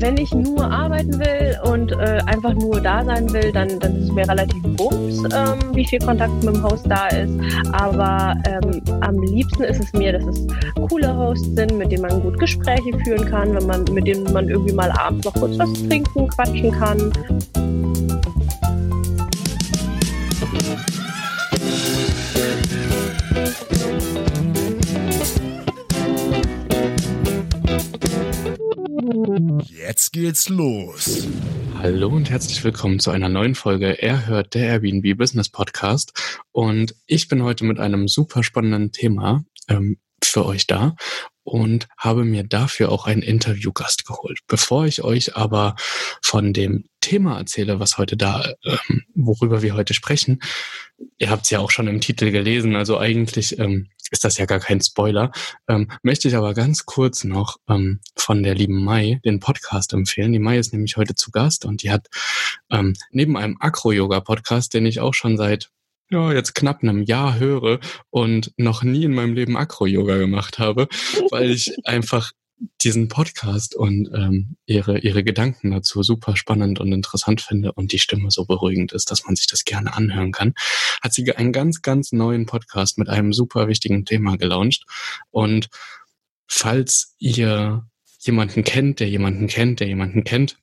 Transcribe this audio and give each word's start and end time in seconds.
Wenn 0.00 0.16
ich 0.16 0.32
nur 0.34 0.64
arbeiten 0.64 1.18
will 1.18 1.56
und 1.64 1.92
äh, 1.92 2.20
einfach 2.26 2.54
nur 2.54 2.80
da 2.80 3.04
sein 3.04 3.32
will, 3.32 3.52
dann, 3.52 3.78
dann 3.80 3.96
ist 3.96 4.04
es 4.04 4.12
mir 4.12 4.28
relativ 4.28 4.62
bums, 4.62 5.22
ähm, 5.34 5.74
wie 5.74 5.86
viel 5.86 5.98
Kontakt 5.98 6.32
mit 6.44 6.54
dem 6.54 6.62
Host 6.62 6.86
da 6.88 7.08
ist. 7.08 7.32
Aber 7.72 8.34
ähm, 8.46 8.82
am 9.00 9.20
liebsten 9.22 9.64
ist 9.64 9.80
es 9.80 9.92
mir, 9.92 10.12
dass 10.12 10.24
es 10.24 10.46
coole 10.88 11.16
Hosts 11.16 11.54
sind, 11.54 11.78
mit 11.78 11.92
denen 11.92 12.02
man 12.02 12.22
gut 12.22 12.38
Gespräche 12.38 12.96
führen 13.04 13.24
kann, 13.26 13.54
wenn 13.54 13.66
man, 13.66 13.84
mit 13.92 14.06
denen 14.06 14.32
man 14.32 14.48
irgendwie 14.48 14.72
mal 14.72 14.90
abends 14.92 15.24
noch 15.24 15.34
kurz 15.34 15.58
was 15.58 15.72
trinken, 15.72 16.28
quatschen 16.28 16.72
kann. 16.72 17.12
Geht's 30.16 30.48
los. 30.48 31.28
Hallo 31.74 32.08
und 32.08 32.30
herzlich 32.30 32.64
willkommen 32.64 33.00
zu 33.00 33.10
einer 33.10 33.28
neuen 33.28 33.54
Folge 33.54 34.00
Er 34.00 34.26
hört 34.26 34.54
der 34.54 34.66
Airbnb 34.66 35.18
Business 35.18 35.50
Podcast. 35.50 36.38
Und 36.52 36.94
ich 37.06 37.28
bin 37.28 37.42
heute 37.42 37.66
mit 37.66 37.78
einem 37.78 38.08
super 38.08 38.42
spannenden 38.42 38.92
Thema 38.92 39.44
ähm, 39.68 39.98
für 40.24 40.46
euch 40.46 40.66
da 40.66 40.96
und 41.46 41.86
habe 41.96 42.24
mir 42.24 42.42
dafür 42.42 42.90
auch 42.90 43.06
einen 43.06 43.22
Interviewgast 43.22 44.04
geholt. 44.04 44.40
Bevor 44.48 44.84
ich 44.84 45.02
euch 45.02 45.36
aber 45.36 45.76
von 46.20 46.52
dem 46.52 46.84
Thema 47.00 47.38
erzähle, 47.38 47.78
was 47.78 47.98
heute 47.98 48.16
da, 48.16 48.52
ähm, 48.64 49.04
worüber 49.14 49.62
wir 49.62 49.74
heute 49.74 49.94
sprechen, 49.94 50.40
ihr 51.18 51.30
habt 51.30 51.44
es 51.44 51.50
ja 51.50 51.60
auch 51.60 51.70
schon 51.70 51.86
im 51.86 52.00
Titel 52.00 52.32
gelesen, 52.32 52.74
also 52.74 52.98
eigentlich 52.98 53.58
ähm, 53.60 53.88
ist 54.10 54.24
das 54.24 54.38
ja 54.38 54.46
gar 54.46 54.58
kein 54.58 54.80
Spoiler, 54.80 55.30
ähm, 55.68 55.88
möchte 56.02 56.26
ich 56.26 56.34
aber 56.34 56.52
ganz 56.52 56.84
kurz 56.84 57.22
noch 57.22 57.58
ähm, 57.68 58.00
von 58.16 58.42
der 58.42 58.56
lieben 58.56 58.82
Mai 58.82 59.20
den 59.24 59.38
Podcast 59.38 59.92
empfehlen. 59.92 60.32
Die 60.32 60.40
Mai 60.40 60.58
ist 60.58 60.72
nämlich 60.72 60.96
heute 60.96 61.14
zu 61.14 61.30
Gast 61.30 61.64
und 61.64 61.84
die 61.84 61.92
hat 61.92 62.08
ähm, 62.70 62.94
neben 63.10 63.36
einem 63.36 63.56
Acro-Yoga-Podcast, 63.60 64.74
den 64.74 64.86
ich 64.86 64.98
auch 64.98 65.14
schon 65.14 65.36
seit 65.36 65.70
ja, 66.10 66.32
jetzt 66.32 66.54
knapp 66.54 66.82
einem 66.82 67.02
Jahr 67.02 67.38
höre 67.38 67.80
und 68.10 68.52
noch 68.56 68.82
nie 68.82 69.04
in 69.04 69.14
meinem 69.14 69.34
Leben 69.34 69.56
Acro-Yoga 69.56 70.16
gemacht 70.16 70.58
habe, 70.58 70.88
weil 71.30 71.50
ich 71.50 71.72
einfach 71.84 72.32
diesen 72.82 73.08
Podcast 73.08 73.74
und 73.74 74.08
ähm, 74.14 74.56
ihre, 74.64 74.98
ihre 75.00 75.22
Gedanken 75.22 75.72
dazu 75.72 76.02
super 76.02 76.36
spannend 76.36 76.80
und 76.80 76.92
interessant 76.92 77.40
finde 77.40 77.72
und 77.72 77.92
die 77.92 77.98
Stimme 77.98 78.30
so 78.30 78.46
beruhigend 78.46 78.92
ist, 78.92 79.10
dass 79.10 79.24
man 79.24 79.36
sich 79.36 79.46
das 79.46 79.64
gerne 79.64 79.94
anhören 79.94 80.32
kann, 80.32 80.54
hat 81.02 81.12
sie 81.12 81.30
einen 81.34 81.52
ganz, 81.52 81.82
ganz 81.82 82.12
neuen 82.12 82.46
Podcast 82.46 82.98
mit 82.98 83.08
einem 83.08 83.32
super 83.32 83.68
wichtigen 83.68 84.04
Thema 84.04 84.36
gelauncht. 84.36 84.84
Und 85.30 85.68
falls 86.46 87.14
ihr 87.18 87.86
jemanden 88.20 88.64
kennt, 88.64 89.00
der 89.00 89.08
jemanden 89.08 89.48
kennt, 89.48 89.80
der 89.80 89.88
jemanden 89.88 90.24
kennt, 90.24 90.56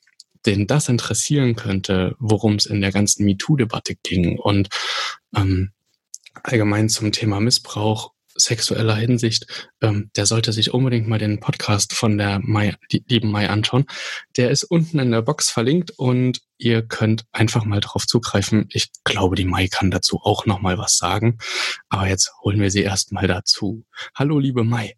den 0.45 0.67
das 0.67 0.89
interessieren 0.89 1.55
könnte, 1.55 2.15
worum 2.19 2.55
es 2.55 2.65
in 2.65 2.81
der 2.81 2.91
ganzen 2.91 3.25
MeToo-Debatte 3.25 3.95
ging 4.03 4.37
und 4.37 4.69
ähm, 5.35 5.71
allgemein 6.43 6.89
zum 6.89 7.11
Thema 7.11 7.39
Missbrauch 7.39 8.13
sexueller 8.35 8.95
Hinsicht, 8.95 9.69
ähm, 9.81 10.09
der 10.15 10.25
sollte 10.25 10.51
sich 10.51 10.73
unbedingt 10.73 11.07
mal 11.07 11.19
den 11.19 11.39
Podcast 11.39 11.93
von 11.93 12.17
der 12.17 12.39
Mai, 12.39 12.75
die, 12.91 13.03
lieben 13.07 13.31
Mai 13.31 13.49
anschauen. 13.49 13.85
Der 14.37 14.49
ist 14.49 14.63
unten 14.63 14.99
in 14.99 15.11
der 15.11 15.21
Box 15.21 15.49
verlinkt 15.49 15.91
und 15.91 16.41
ihr 16.57 16.81
könnt 16.81 17.25
einfach 17.31 17.65
mal 17.65 17.79
drauf 17.79 18.07
zugreifen. 18.07 18.67
Ich 18.71 18.89
glaube, 19.03 19.35
die 19.35 19.45
Mai 19.45 19.67
kann 19.67 19.91
dazu 19.91 20.19
auch 20.23 20.45
noch 20.45 20.61
mal 20.61 20.77
was 20.77 20.97
sagen. 20.97 21.37
Aber 21.89 22.07
jetzt 22.07 22.33
holen 22.43 22.59
wir 22.59 22.71
sie 22.71 22.81
erst 22.81 23.11
mal 23.11 23.27
dazu. 23.27 23.85
Hallo, 24.15 24.39
liebe 24.39 24.63
Mai. 24.63 24.95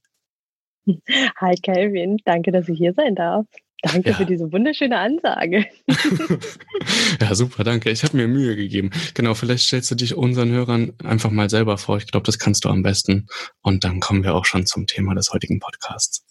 Hi, 1.42 1.56
Kelvin. 1.56 2.18
Danke, 2.26 2.52
dass 2.52 2.70
ich 2.70 2.78
hier 2.78 2.94
sein 2.94 3.16
darf. 3.16 3.46
Danke 3.82 4.10
ja. 4.10 4.16
für 4.16 4.26
diese 4.26 4.52
wunderschöne 4.52 4.98
Ansage. 4.98 5.66
ja, 7.22 7.36
super, 7.36 7.64
danke. 7.64 7.92
Ich 7.92 8.04
habe 8.04 8.18
mir 8.18 8.28
Mühe 8.28 8.56
gegeben. 8.56 8.92
Genau, 9.14 9.34
vielleicht 9.34 9.66
stellst 9.66 9.92
du 9.92 9.96
dich 9.96 10.16
unseren 10.16 10.52
Hörern 10.52 10.94
einfach 11.04 11.32
mal 11.32 11.50
selber 11.50 11.78
vor. 11.78 11.98
Ich 11.98 12.08
glaube, 12.08 12.26
das 12.26 12.40
kannst 12.40 12.66
du 12.66 12.70
am 12.70 12.84
besten. 12.84 13.28
Und 13.62 13.84
dann 13.84 14.00
kommen 14.00 14.24
wir 14.24 14.36
auch 14.36 14.46
schon 14.46 14.66
zum 14.66 14.88
Thema 14.88 15.14
des 15.14 15.32
heutigen 15.32 15.60
Podcasts. 15.60 16.26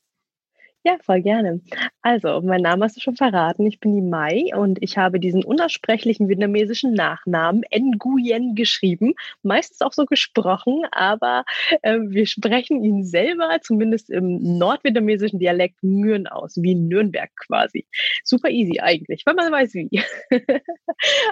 Ja, 0.86 0.98
voll 1.02 1.22
gerne. 1.22 1.62
Also, 2.02 2.42
mein 2.42 2.60
Name 2.60 2.84
hast 2.84 2.94
du 2.94 3.00
schon 3.00 3.16
verraten. 3.16 3.66
Ich 3.66 3.80
bin 3.80 3.94
die 3.94 4.02
Mai 4.02 4.50
und 4.54 4.82
ich 4.82 4.98
habe 4.98 5.18
diesen 5.18 5.42
unaussprechlichen 5.42 6.28
vietnamesischen 6.28 6.92
Nachnamen 6.92 7.62
Nguyen 7.72 8.54
geschrieben. 8.54 9.14
Meistens 9.42 9.80
auch 9.80 9.94
so 9.94 10.04
gesprochen, 10.04 10.82
aber 10.92 11.46
äh, 11.80 11.98
wir 12.00 12.26
sprechen 12.26 12.84
ihn 12.84 13.02
selber, 13.02 13.60
zumindest 13.62 14.10
im 14.10 14.58
nordvietnamesischen 14.58 15.38
Dialekt, 15.38 15.82
Nguyen 15.82 16.26
aus, 16.26 16.58
wie 16.60 16.74
Nürnberg 16.74 17.30
quasi. 17.34 17.86
Super 18.22 18.50
easy 18.50 18.80
eigentlich, 18.80 19.22
weil 19.24 19.36
man 19.36 19.50
weiß 19.50 19.72
wie. 19.72 19.88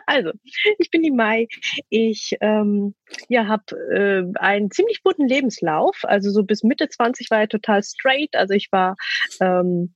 also, 0.07 0.31
ich 0.79 0.91
bin 0.91 1.03
die 1.03 1.11
Mai. 1.11 1.47
Ich 1.91 2.39
ähm, 2.41 2.95
ja, 3.29 3.47
habe 3.49 3.65
äh, 3.93 4.39
einen 4.39 4.71
ziemlich 4.71 5.03
guten 5.03 5.27
Lebenslauf. 5.29 6.05
Also 6.05 6.31
so 6.31 6.43
bis 6.43 6.63
Mitte 6.63 6.89
20 6.89 7.31
war 7.31 7.43
ich 7.43 7.51
total 7.51 7.83
straight. 7.83 8.35
Also 8.35 8.55
ich 8.55 8.73
war 8.73 8.97
ähm, 9.43 9.95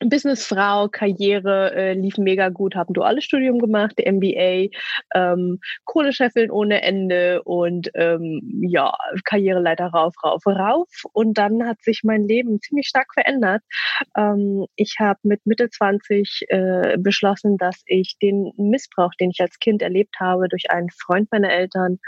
Businessfrau, 0.00 0.88
Karriere 0.88 1.74
äh, 1.74 1.92
lief 1.92 2.16
mega 2.16 2.48
gut, 2.48 2.74
habe 2.74 2.92
ein 2.92 2.94
duales 2.94 3.24
Studium 3.24 3.58
gemacht, 3.58 3.98
MBA, 3.98 4.68
ähm, 5.14 5.60
Kohlescheffeln 5.84 6.50
ohne 6.50 6.82
Ende 6.82 7.42
und 7.42 7.90
ähm, 7.94 8.40
ja, 8.62 8.94
Karriereleiter 9.24 9.86
rauf, 9.88 10.14
rauf, 10.24 10.46
rauf. 10.46 10.88
Und 11.12 11.36
dann 11.36 11.66
hat 11.66 11.82
sich 11.82 12.00
mein 12.02 12.26
Leben 12.26 12.60
ziemlich 12.60 12.88
stark 12.88 13.12
verändert. 13.12 13.62
Ähm, 14.16 14.66
ich 14.76 14.96
habe 14.98 15.18
mit 15.22 15.44
Mitte 15.44 15.68
20 15.68 16.46
äh, 16.48 16.96
beschlossen, 16.98 17.58
dass 17.58 17.82
ich 17.86 18.16
den 18.22 18.52
Missbrauch, 18.56 19.12
den 19.20 19.30
ich 19.30 19.40
als 19.40 19.58
Kind 19.58 19.82
erlebt 19.82 20.16
habe 20.18 20.48
durch 20.48 20.70
einen 20.70 20.88
Freund 20.90 21.28
meiner 21.30 21.50
Eltern, 21.50 21.98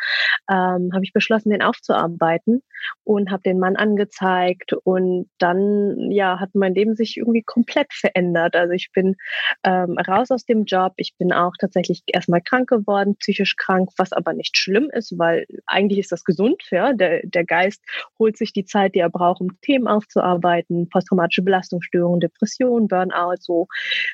ähm, 0.51 0.91
habe 0.95 1.05
ich 1.05 1.13
beschlossen, 1.13 1.51
den 1.51 1.63
aufzuarbeiten 1.63 2.63
und 3.05 3.31
habe 3.31 3.43
den 3.43 3.59
Mann 3.59 3.77
angezeigt 3.77 4.73
und 4.85 5.29
dann 5.39 6.11
ja 6.11 6.41
hat 6.41 6.51
mein 6.55 6.75
Leben 6.75 6.95
sich 6.95 7.17
irgendwie 7.17 7.43
komplett 7.43 7.82
komplett 7.83 7.93
verändert. 7.93 8.57
Also 8.57 8.73
ich 8.73 8.91
bin 8.93 9.17
ähm, 9.65 9.99
raus 9.99 10.31
aus 10.31 10.45
dem 10.45 10.65
Job. 10.65 10.93
Ich 10.97 11.15
bin 11.19 11.33
auch 11.33 11.53
tatsächlich 11.59 12.03
erstmal 12.07 12.41
krank 12.41 12.69
geworden, 12.69 13.17
psychisch 13.17 13.57
krank, 13.57 13.91
was 13.97 14.13
aber 14.13 14.33
nicht 14.33 14.57
schlimm 14.57 14.91
ist, 14.93 15.19
weil 15.19 15.47
eigentlich 15.67 15.99
ist 15.99 16.13
das 16.13 16.25
gesund. 16.25 16.63
Ja? 16.71 16.93
Der, 16.93 17.21
der 17.25 17.45
Geist 17.45 17.83
holt 18.19 18.37
sich 18.37 18.53
die 18.53 18.65
Zeit, 18.65 18.95
die 18.95 19.01
er 19.01 19.11
braucht, 19.11 19.41
um 19.41 19.61
Themen 19.61 19.87
aufzuarbeiten, 19.87 20.89
posttraumatische 20.89 21.43
Belastungsstörungen, 21.43 22.21
Depression, 22.21 22.89
Burnout, 22.89 23.37
so 23.41 23.67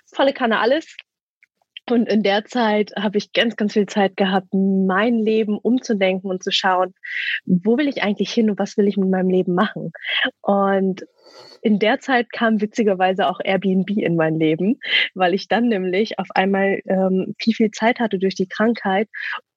volle 0.06 0.32
Kanne 0.32 0.60
alles. 0.60 0.96
Und 1.90 2.06
in 2.06 2.22
der 2.22 2.44
Zeit 2.44 2.92
habe 2.96 3.16
ich 3.16 3.32
ganz, 3.32 3.56
ganz 3.56 3.72
viel 3.72 3.86
Zeit 3.86 4.16
gehabt, 4.16 4.48
mein 4.52 5.14
Leben 5.14 5.58
umzudenken 5.58 6.30
und 6.30 6.42
zu 6.42 6.50
schauen, 6.50 6.92
wo 7.46 7.78
will 7.78 7.88
ich 7.88 8.02
eigentlich 8.02 8.30
hin 8.30 8.50
und 8.50 8.58
was 8.58 8.76
will 8.76 8.88
ich 8.88 8.98
mit 8.98 9.08
meinem 9.08 9.30
Leben 9.30 9.54
machen. 9.54 9.92
Und 10.42 11.06
in 11.62 11.78
der 11.78 11.98
Zeit 12.00 12.32
kam 12.32 12.60
witzigerweise 12.60 13.28
auch 13.28 13.40
Airbnb 13.42 13.90
in 13.90 14.16
mein 14.16 14.38
Leben, 14.38 14.78
weil 15.14 15.34
ich 15.34 15.48
dann 15.48 15.68
nämlich 15.68 16.18
auf 16.18 16.28
einmal 16.34 16.80
ähm, 16.86 17.34
viel, 17.38 17.54
viel 17.54 17.70
Zeit 17.70 18.00
hatte 18.00 18.18
durch 18.18 18.34
die 18.34 18.48
Krankheit 18.48 19.08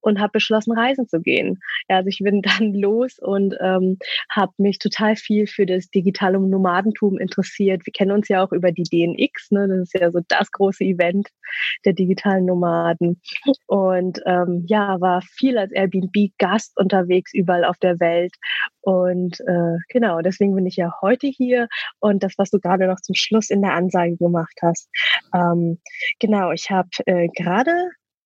und 0.02 0.20
habe 0.20 0.32
beschlossen, 0.32 0.74
reisen 0.74 1.08
zu 1.08 1.22
gehen. 1.22 1.60
Ja, 1.88 1.98
also 1.98 2.10
ich 2.10 2.20
bin 2.20 2.42
dann 2.60 2.74
los 2.74 3.20
und 3.20 3.56
ähm, 3.62 3.98
habe 4.30 4.52
mich 4.58 4.80
total 4.80 5.16
viel 5.16 5.48
für 5.48 5.66
das 5.66 5.90
digitale 5.90 6.40
Nomadentum 6.40 7.18
interessiert. 7.18 7.86
Wir 7.86 7.94
kennen 7.94 8.12
uns 8.12 8.28
ja 8.28 8.44
auch 8.44 8.52
über 8.52 8.72
die 8.72 8.84
DNX, 8.84 9.52
ne? 9.52 9.68
das 9.68 9.80
ist 9.80 10.00
ja 10.00 10.12
so 10.12 10.20
das 10.28 10.52
große 10.52 10.84
Event 10.84 11.30
der 11.86 11.94
digitalen 11.94 12.46
Nomaden. 12.46 13.22
Und 13.68 14.22
ähm, 14.26 14.66
ja, 14.68 15.00
war 15.00 15.22
viel 15.22 15.58
als 15.58 15.72
Airbnb-Gast 15.72 16.78
unterwegs 16.78 17.34
überall 17.34 17.66
auf 17.66 17.78
der 17.78 18.00
Welt. 18.00 18.34
Und 18.81 19.39
äh, 19.42 19.78
genau, 19.89 20.22
deswegen 20.22 20.56
bin 20.56 20.66
ich 20.66 20.75
ja 20.75 20.94
heute 21.01 21.28
hier. 21.28 21.68
Und 22.00 22.24
das, 22.24 22.33
was 22.38 22.50
du 22.50 22.60
gerade 22.60 22.88
noch 22.88 23.00
zum 23.01 23.16
Schluss 23.16 23.50
in 23.50 23.62
der 23.62 23.74
Ansage 23.74 24.18
gemacht 24.18 24.57
hast. 24.62 24.89
Ähm, 25.33 25.80
genau, 26.19 26.51
ich 26.51 26.69
habe 26.72 26.89
äh, 27.06 27.28
gerade 27.30 27.72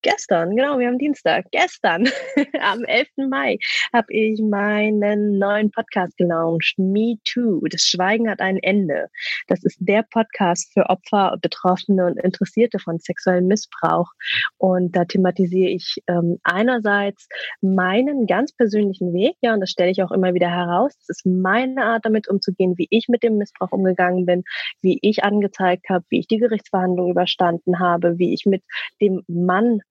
gestern, 0.05 0.55
genau, 0.55 0.77
wir 0.77 0.85
haben 0.85 0.99
Dienstag, 0.99 1.47
gestern, 1.51 2.07
am 2.61 2.83
11. 2.83 3.07
Mai, 3.27 3.57
habe 3.91 4.13
ich 4.13 4.39
meinen 4.39 5.39
neuen 5.39 5.71
Podcast 5.71 6.15
gelauncht, 6.17 6.75
Me 6.77 7.15
Too. 7.25 7.61
Das 7.71 7.81
Schweigen 7.81 8.29
hat 8.29 8.39
ein 8.39 8.59
Ende. 8.61 9.07
Das 9.47 9.63
ist 9.63 9.77
der 9.79 10.03
Podcast 10.03 10.71
für 10.73 10.91
Opfer, 10.91 11.35
Betroffene 11.41 12.05
und 12.05 12.19
Interessierte 12.19 12.77
von 12.77 12.99
sexuellem 12.99 13.47
Missbrauch. 13.47 14.11
Und 14.57 14.95
da 14.95 15.05
thematisiere 15.05 15.71
ich 15.71 15.95
ähm, 16.07 16.37
einerseits 16.43 17.27
meinen 17.61 18.27
ganz 18.27 18.53
persönlichen 18.53 19.11
Weg, 19.11 19.35
ja, 19.41 19.55
und 19.55 19.61
das 19.61 19.71
stelle 19.71 19.89
ich 19.89 20.03
auch 20.03 20.11
immer 20.11 20.35
wieder 20.35 20.51
heraus. 20.51 20.93
Das 20.99 21.17
ist 21.17 21.25
meine 21.25 21.83
Art, 21.83 22.05
damit 22.05 22.27
umzugehen, 22.29 22.75
wie 22.77 22.87
ich 22.91 23.07
mit 23.07 23.23
dem 23.23 23.39
Missbrauch 23.39 23.71
umgegangen 23.71 24.27
bin, 24.27 24.43
wie 24.83 24.99
ich 25.01 25.23
angezeigt 25.23 25.89
habe, 25.89 26.05
wie 26.09 26.19
ich 26.19 26.27
die 26.27 26.37
Gerichtsverhandlung 26.37 27.09
überstanden 27.09 27.79
habe, 27.79 28.19
wie 28.19 28.35
ich 28.35 28.45
mit 28.45 28.61
dem 29.01 29.23
Mann 29.27 29.81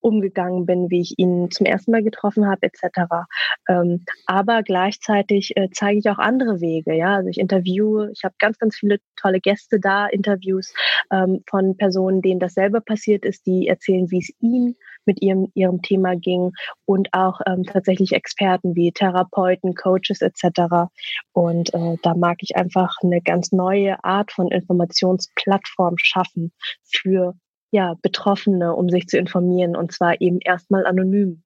umgegangen 0.00 0.66
bin, 0.66 0.90
wie 0.90 1.00
ich 1.00 1.14
ihn 1.18 1.50
zum 1.50 1.66
ersten 1.66 1.90
Mal 1.92 2.02
getroffen 2.02 2.46
habe, 2.48 2.62
etc. 2.62 3.26
Ähm, 3.68 4.04
aber 4.26 4.62
gleichzeitig 4.62 5.56
äh, 5.56 5.68
zeige 5.72 5.98
ich 5.98 6.10
auch 6.10 6.18
andere 6.18 6.60
Wege. 6.60 6.94
Ja, 6.94 7.16
also 7.16 7.28
ich 7.28 7.38
interviewe, 7.38 8.10
ich 8.12 8.24
habe 8.24 8.34
ganz, 8.38 8.58
ganz 8.58 8.76
viele 8.76 8.98
tolle 9.16 9.40
Gäste 9.40 9.80
da, 9.80 10.06
Interviews 10.06 10.72
ähm, 11.12 11.42
von 11.48 11.76
Personen, 11.76 12.22
denen 12.22 12.40
das 12.40 12.54
selber 12.54 12.80
passiert 12.80 13.24
ist, 13.24 13.46
die 13.46 13.68
erzählen, 13.68 14.10
wie 14.10 14.18
es 14.18 14.30
ihnen 14.40 14.76
mit 15.04 15.22
ihrem, 15.22 15.50
ihrem 15.54 15.82
Thema 15.82 16.14
ging 16.16 16.52
und 16.84 17.08
auch 17.12 17.40
ähm, 17.46 17.64
tatsächlich 17.64 18.12
Experten 18.12 18.74
wie 18.74 18.92
Therapeuten, 18.92 19.74
Coaches 19.74 20.20
etc. 20.20 20.88
Und 21.32 21.72
äh, 21.74 21.96
da 22.02 22.14
mag 22.14 22.38
ich 22.40 22.56
einfach 22.56 22.96
eine 23.02 23.20
ganz 23.20 23.52
neue 23.52 24.02
Art 24.04 24.32
von 24.32 24.48
Informationsplattform 24.48 25.96
schaffen 25.98 26.52
für 26.82 27.34
ja, 27.70 27.94
Betroffene, 28.02 28.74
um 28.74 28.88
sich 28.88 29.06
zu 29.06 29.18
informieren 29.18 29.76
und 29.76 29.92
zwar 29.92 30.20
eben 30.20 30.40
erstmal 30.40 30.86
anonym, 30.86 31.42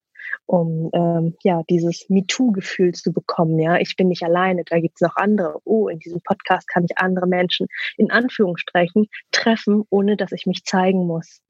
um 0.47 0.91
ähm, 0.95 1.37
ja 1.43 1.63
dieses 1.69 2.09
MeToo-Gefühl 2.09 2.93
zu 2.93 3.13
bekommen. 3.13 3.59
Ja, 3.59 3.79
ich 3.79 3.97
bin 3.97 4.09
nicht 4.09 4.23
alleine, 4.23 4.65
da 4.65 4.81
gibt 4.81 4.97
es 4.97 5.01
noch 5.01 5.17
andere. 5.17 5.61
Oh, 5.65 5.89
in 5.89 5.99
diesem 5.99 6.21
Podcast 6.23 6.69
kann 6.69 6.85
ich 6.85 6.99
andere 6.99 7.27
Menschen 7.27 7.67
in 7.97 8.11
Anführungsstrichen 8.11 9.09
treffen, 9.33 9.85
ohne 9.91 10.17
dass 10.17 10.33
ich 10.33 10.47
mich 10.47 10.65
zeigen 10.65 11.07
muss. 11.07 11.41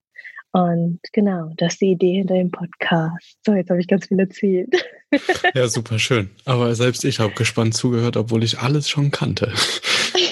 Und 0.54 1.00
genau, 1.12 1.52
das 1.56 1.72
ist 1.72 1.80
die 1.80 1.90
Idee 1.90 2.18
hinter 2.18 2.34
dem 2.34 2.52
Podcast. 2.52 3.38
So, 3.44 3.54
jetzt 3.54 3.70
habe 3.70 3.80
ich 3.80 3.88
ganz 3.88 4.06
viel 4.06 4.20
erzählt. 4.20 4.86
Ja, 5.52 5.66
super 5.68 5.98
schön. 5.98 6.30
Aber 6.44 6.74
selbst 6.74 7.04
ich 7.04 7.18
habe 7.18 7.34
gespannt 7.34 7.74
zugehört, 7.74 8.16
obwohl 8.16 8.44
ich 8.44 8.60
alles 8.60 8.88
schon 8.88 9.10
kannte. 9.10 9.52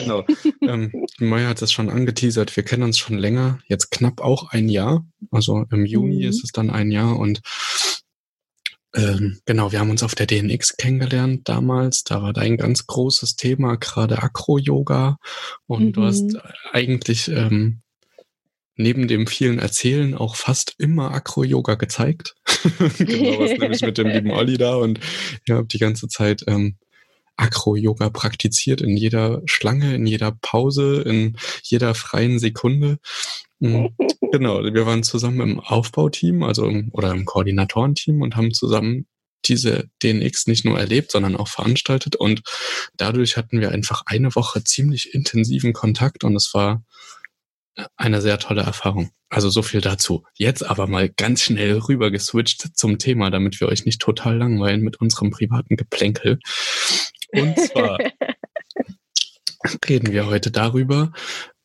Genau. 0.04 0.24
ähm, 0.62 1.06
Maya 1.18 1.48
hat 1.48 1.62
es 1.62 1.72
schon 1.72 1.90
angeteasert. 1.90 2.56
Wir 2.56 2.64
kennen 2.64 2.82
uns 2.82 2.98
schon 2.98 3.18
länger, 3.18 3.58
jetzt 3.66 3.90
knapp 3.90 4.20
auch 4.20 4.50
ein 4.50 4.68
Jahr. 4.68 5.06
Also 5.30 5.64
im 5.70 5.86
Juni 5.86 6.22
mhm. 6.22 6.28
ist 6.28 6.44
es 6.44 6.52
dann 6.52 6.70
ein 6.70 6.90
Jahr 6.90 7.18
und 7.18 7.40
ähm, 8.94 9.40
genau, 9.46 9.72
wir 9.72 9.80
haben 9.80 9.90
uns 9.90 10.02
auf 10.02 10.14
der 10.14 10.26
DNX 10.26 10.76
kennengelernt 10.76 11.48
damals. 11.48 12.04
Da 12.04 12.22
war 12.22 12.32
dein 12.32 12.58
ganz 12.58 12.86
großes 12.86 13.36
Thema 13.36 13.76
gerade 13.76 14.22
Akro-Yoga 14.22 15.18
und 15.66 15.84
mhm. 15.84 15.92
du 15.92 16.02
hast 16.02 16.24
mhm. 16.24 16.40
eigentlich 16.72 17.28
ähm, 17.28 17.80
neben 18.76 19.08
dem 19.08 19.26
vielen 19.26 19.58
Erzählen 19.58 20.14
auch 20.14 20.36
fast 20.36 20.74
immer 20.78 21.12
Akro-Yoga 21.12 21.76
gezeigt. 21.76 22.34
genau, 22.98 23.40
was 23.40 23.58
nämlich 23.58 23.82
mit 23.82 23.96
dem 23.96 24.08
lieben 24.08 24.30
Olli 24.30 24.58
da 24.58 24.74
und 24.76 25.00
ihr 25.46 25.56
habt 25.56 25.72
die 25.72 25.78
ganze 25.78 26.08
Zeit 26.08 26.44
ähm, 26.46 26.76
Akro-Yoga 27.36 28.10
praktiziert 28.10 28.80
in 28.80 28.96
jeder 28.96 29.42
Schlange, 29.46 29.94
in 29.94 30.06
jeder 30.06 30.32
Pause, 30.42 31.02
in 31.02 31.36
jeder 31.62 31.94
freien 31.94 32.38
Sekunde. 32.38 32.98
Mhm. 33.58 33.94
genau, 34.32 34.62
wir 34.62 34.86
waren 34.86 35.02
zusammen 35.02 35.40
im 35.40 35.60
Aufbauteam, 35.60 36.42
also 36.42 36.66
im, 36.66 36.90
oder 36.92 37.12
im 37.12 37.24
Koordinatorenteam 37.24 38.20
und 38.22 38.36
haben 38.36 38.52
zusammen 38.52 39.06
diese 39.44 39.88
DNX 40.02 40.46
nicht 40.46 40.64
nur 40.64 40.78
erlebt, 40.78 41.10
sondern 41.12 41.36
auch 41.36 41.48
veranstaltet 41.48 42.16
und 42.16 42.42
dadurch 42.96 43.36
hatten 43.36 43.60
wir 43.60 43.72
einfach 43.72 44.02
eine 44.06 44.34
Woche 44.34 44.62
ziemlich 44.62 45.14
intensiven 45.14 45.72
Kontakt 45.72 46.24
und 46.24 46.36
es 46.36 46.54
war 46.54 46.82
eine 47.96 48.20
sehr 48.20 48.38
tolle 48.38 48.62
Erfahrung. 48.62 49.10
Also 49.30 49.48
so 49.48 49.62
viel 49.62 49.80
dazu. 49.80 50.24
Jetzt 50.34 50.62
aber 50.62 50.86
mal 50.86 51.08
ganz 51.08 51.42
schnell 51.42 51.78
rüber 51.78 52.10
geswitcht 52.10 52.76
zum 52.76 52.98
Thema, 52.98 53.30
damit 53.30 53.60
wir 53.60 53.68
euch 53.68 53.86
nicht 53.86 54.00
total 54.00 54.36
langweilen 54.36 54.82
mit 54.82 55.00
unserem 55.00 55.30
privaten 55.30 55.76
Geplänkel. 55.76 56.38
Und 57.32 57.58
zwar 57.58 57.98
reden 59.88 60.12
wir 60.12 60.26
heute 60.26 60.50
darüber, 60.50 61.12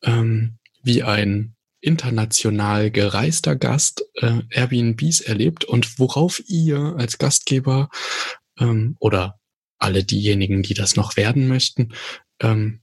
ähm, 0.02 0.58
wie 0.82 1.02
ein 1.02 1.54
international 1.80 2.90
gereister 2.90 3.54
Gast 3.56 4.04
äh, 4.16 4.42
Airbnbs 4.50 5.20
erlebt 5.20 5.64
und 5.64 5.98
worauf 5.98 6.42
ihr 6.48 6.96
als 6.98 7.18
Gastgeber 7.18 7.88
ähm, 8.58 8.96
oder 8.98 9.38
alle 9.78 10.02
diejenigen, 10.02 10.62
die 10.62 10.74
das 10.74 10.96
noch 10.96 11.16
werden 11.16 11.46
möchten, 11.46 11.94
ähm, 12.40 12.82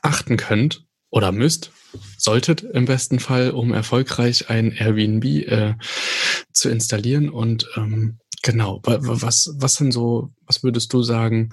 achten 0.00 0.36
könnt 0.36 0.86
oder 1.10 1.32
müsst, 1.32 1.70
solltet 2.16 2.62
im 2.62 2.86
besten 2.86 3.18
Fall, 3.18 3.50
um 3.50 3.74
erfolgreich 3.74 4.48
ein 4.48 4.72
Airbnb 4.72 5.24
äh, 5.24 5.74
zu 6.52 6.70
installieren. 6.70 7.28
Und 7.28 7.68
ähm, 7.76 8.18
genau, 8.42 8.80
was, 8.84 9.54
was 9.58 9.74
sind 9.74 9.92
so, 9.92 10.30
was 10.46 10.62
würdest 10.62 10.92
du 10.92 11.02
sagen, 11.02 11.50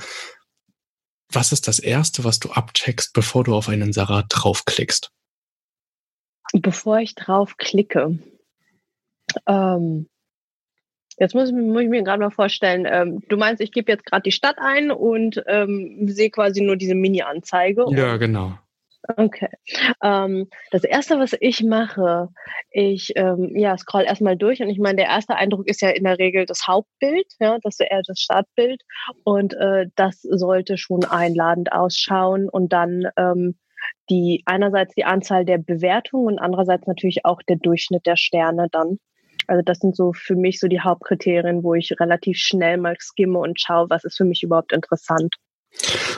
was 1.32 1.52
ist 1.52 1.68
das 1.68 1.80
Erste, 1.80 2.24
was 2.24 2.40
du 2.40 2.52
abcheckst, 2.52 3.14
bevor 3.14 3.44
du 3.44 3.56
auf 3.56 3.70
einen 3.70 3.94
Sarat 3.94 4.26
draufklickst? 4.30 5.12
Bevor 6.54 7.00
ich 7.00 7.14
draufklicke, 7.16 8.18
ähm, 9.46 10.10
Jetzt 11.20 11.36
muss 11.36 11.50
ich, 11.50 11.56
muss 11.56 11.82
ich 11.82 11.90
mir 11.90 12.02
gerade 12.04 12.24
mal 12.24 12.30
vorstellen, 12.30 12.88
ähm, 12.90 13.22
du 13.28 13.36
meinst, 13.36 13.62
ich 13.62 13.74
gebe 13.74 13.92
jetzt 13.92 14.06
gerade 14.06 14.24
die 14.24 14.32
Stadt 14.32 14.56
ein 14.58 14.90
und 14.90 15.44
ähm, 15.48 16.08
sehe 16.08 16.30
quasi 16.30 16.62
nur 16.62 16.78
diese 16.78 16.96
Mini-Anzeige. 16.96 17.86
Ja, 17.90 18.16
genau. 18.16 18.58
Okay. 19.18 19.50
Ähm, 20.04 20.50
das 20.72 20.84
erste, 20.84 21.20
was 21.20 21.36
ich 21.40 21.64
mache, 21.64 22.30
ich 22.72 23.14
ähm, 23.16 23.56
ja, 23.56 23.78
scroll 23.78 24.04
erstmal 24.04 24.36
durch 24.38 24.62
und 24.62 24.70
ich 24.70 24.80
meine, 24.80 24.98
der 24.98 25.08
erste 25.08 25.36
Eindruck 25.36 25.68
ist 25.68 25.82
ja 25.82 25.90
in 25.90 26.04
der 26.04 26.20
Regel 26.20 26.46
das 26.46 26.68
Hauptbild, 26.68 27.26
ja, 27.40 27.58
das 27.64 27.80
ist 27.80 27.88
eher 27.90 28.02
das 28.06 28.20
Startbild 28.20 28.82
und 29.24 29.54
äh, 29.54 29.88
das 29.96 30.22
sollte 30.22 30.78
schon 30.78 31.06
einladend 31.06 31.72
ausschauen 31.72 32.50
und 32.50 32.74
dann 32.74 33.08
ähm, 33.18 33.58
die 34.10 34.44
einerseits 34.46 34.94
die 34.96 35.06
Anzahl 35.06 35.46
der 35.46 35.58
Bewertungen 35.60 36.28
und 36.28 36.40
andererseits 36.40 36.86
natürlich 36.86 37.26
auch 37.26 37.42
der 37.44 37.56
Durchschnitt 37.56 38.06
der 38.06 38.18
Sterne 38.18 38.68
dann. 38.72 39.00
Also 39.48 39.64
das 39.64 39.80
sind 39.80 39.96
so 39.96 40.14
für 40.14 40.36
mich 40.36 40.60
so 40.60 40.68
die 40.68 40.82
Hauptkriterien, 40.82 41.64
wo 41.64 41.74
ich 41.74 42.00
relativ 42.00 42.38
schnell 42.38 42.78
mal 42.78 42.96
skimme 43.00 43.40
und 43.40 43.60
schaue, 43.60 43.90
was 43.90 44.04
ist 44.04 44.18
für 44.18 44.26
mich 44.26 44.44
überhaupt 44.44 44.74
interessant. 44.74 45.36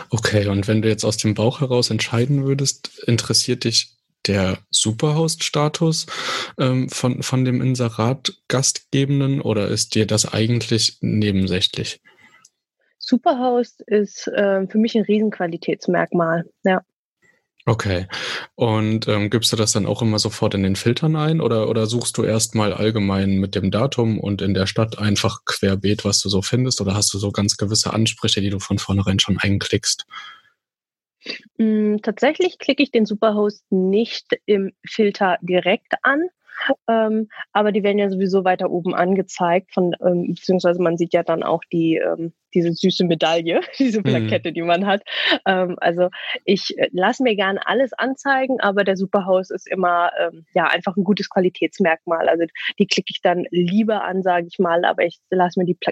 Okay, 0.10 0.48
und 0.48 0.68
wenn 0.68 0.82
du 0.82 0.90
jetzt 0.90 1.06
aus 1.06 1.18
dem 1.18 1.34
Bauch 1.34 1.62
heraus 1.62 1.90
entscheiden 1.90 2.46
würdest, 2.46 3.04
interessiert 3.08 3.64
dich 3.64 3.96
der 4.28 4.60
Superhost-Status 4.70 6.06
ähm, 6.60 6.90
von, 6.90 7.24
von 7.24 7.46
dem 7.46 7.62
Inserat-Gastgebenden 7.62 9.42
oder 9.42 9.68
ist 9.68 9.96
dir 9.96 10.06
das 10.06 10.32
eigentlich 10.32 10.98
nebensächlich? 11.02 12.02
Superhost 13.00 13.82
ist 13.82 14.28
äh, 14.28 14.68
für 14.68 14.78
mich 14.78 14.96
ein 14.96 15.04
Riesenqualitätsmerkmal, 15.04 16.46
ja. 16.64 16.82
Okay. 17.66 18.08
Und 18.56 19.08
ähm, 19.08 19.30
gibst 19.30 19.52
du 19.54 19.56
das 19.56 19.72
dann 19.72 19.86
auch 19.86 20.02
immer 20.02 20.18
sofort 20.18 20.56
in 20.56 20.64
den 20.64 20.76
Filtern 20.76 21.16
ein 21.16 21.42
oder, 21.42 21.70
oder 21.70 21.86
suchst 21.86 22.18
du 22.18 22.24
erstmal 22.24 22.74
allgemein 22.74 23.38
mit 23.38 23.54
dem 23.54 23.70
Datum 23.70 24.20
und 24.20 24.42
in 24.42 24.56
der 24.56 24.66
Stadt 24.66 24.98
einfach 24.98 25.46
querbeet, 25.46 26.04
was 26.04 26.20
du 26.20 26.30
so 26.30 26.42
findest? 26.42 26.82
Oder 26.82 26.96
hast 26.96 27.14
du 27.14 27.20
so 27.20 27.32
ganz 27.32 27.58
gewisse 27.58 27.94
Ansprüche, 27.94 28.42
die 28.42 28.50
du 28.50 28.60
von 28.60 28.80
vornherein 28.80 29.20
schon 29.20 29.38
einklickst? 29.38 30.06
Mm, 31.58 31.98
tatsächlich 32.02 32.58
klicke 32.58 32.82
ich 32.82 32.90
den 32.90 33.06
Superhost 33.06 33.64
nicht 33.72 34.26
im 34.48 34.72
Filter 34.84 35.38
direkt 35.42 35.94
an, 36.02 36.30
ähm, 36.88 37.30
aber 37.54 37.72
die 37.72 37.84
werden 37.84 38.00
ja 38.00 38.10
sowieso 38.10 38.44
weiter 38.44 38.72
oben 38.72 38.96
angezeigt, 38.96 39.72
von, 39.74 39.96
ähm, 40.04 40.34
beziehungsweise 40.34 40.82
man 40.82 40.98
sieht 40.98 41.14
ja 41.14 41.22
dann 41.22 41.44
auch 41.44 41.62
die, 41.72 41.98
ähm, 41.98 42.34
diese 42.54 42.72
süße 42.72 43.06
Medaille, 43.06 43.62
diese 43.80 44.00
mhm. 44.00 44.04
Plakette, 44.04 44.50
mhm. 44.50 44.54
die 44.54 44.62
man 44.62 44.86
hat. 44.86 45.04
Ähm, 45.46 45.78
also 45.80 46.10
ich 46.46 46.78
äh, 46.78 46.90
lasse 46.92 47.24
mir 47.24 47.36
gerne 47.36 47.66
alles 47.66 47.94
anzeigen, 47.94 48.60
aber 48.60 48.84
der 48.84 48.98
Superhost 48.98 49.52
ist 49.52 49.68
immer 49.68 50.12
ähm, 50.20 50.46
ja 50.54 50.66
einfach 50.66 50.96
ein 50.98 51.04
gutes 51.04 51.30
Qualitätsmerkmal. 51.30 52.30
Also 52.30 52.46
die 52.80 52.88
klicke 52.88 53.12
ich 53.12 53.22
dann 53.22 53.46
lieber 53.52 54.04
an, 54.04 54.24
sage 54.24 54.48
ich 54.48 54.60
mal, 54.60 54.86
aber 54.86 55.04
ich 55.04 55.20
lasse 55.30 55.60
mir 55.60 55.66
die 55.66 55.76
Pla 55.76 55.92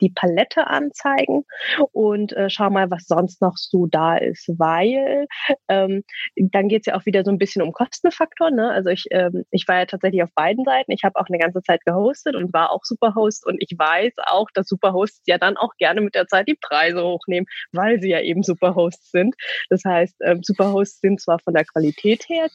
die 0.00 0.10
Palette 0.10 0.66
anzeigen 0.66 1.44
und 1.92 2.32
äh, 2.32 2.48
schau 2.50 2.70
mal, 2.70 2.90
was 2.90 3.06
sonst 3.06 3.40
noch 3.42 3.56
so 3.56 3.86
da 3.86 4.16
ist, 4.16 4.48
weil 4.58 5.26
ähm, 5.68 6.04
dann 6.36 6.68
geht 6.68 6.82
es 6.82 6.86
ja 6.86 6.96
auch 6.96 7.06
wieder 7.06 7.24
so 7.24 7.30
ein 7.30 7.38
bisschen 7.38 7.62
um 7.62 7.72
Kostenfaktor. 7.72 8.50
Ne? 8.50 8.70
Also 8.70 8.90
ich, 8.90 9.06
ähm, 9.10 9.44
ich 9.50 9.66
war 9.68 9.78
ja 9.78 9.86
tatsächlich 9.86 10.22
auf 10.22 10.30
beiden 10.34 10.64
Seiten. 10.64 10.92
Ich 10.92 11.04
habe 11.04 11.18
auch 11.18 11.26
eine 11.28 11.38
ganze 11.38 11.62
Zeit 11.62 11.84
gehostet 11.84 12.34
und 12.34 12.52
war 12.52 12.70
auch 12.70 12.84
Superhost 12.84 13.46
und 13.46 13.56
ich 13.60 13.76
weiß 13.76 14.12
auch, 14.26 14.48
dass 14.54 14.68
Superhosts 14.68 15.22
ja 15.26 15.38
dann 15.38 15.56
auch 15.56 15.74
gerne 15.78 16.00
mit 16.00 16.14
der 16.14 16.26
Zeit 16.26 16.48
die 16.48 16.58
Preise 16.60 17.02
hochnehmen, 17.02 17.46
weil 17.72 18.00
sie 18.00 18.10
ja 18.10 18.20
eben 18.20 18.42
Superhosts 18.42 19.10
sind. 19.10 19.34
Das 19.68 19.84
heißt, 19.84 20.16
ähm, 20.24 20.42
Superhosts 20.42 21.00
sind 21.00 21.20
zwar 21.20 21.38
von 21.38 21.54
der 21.54 21.64
Qualität 21.64 22.28
her 22.28 22.48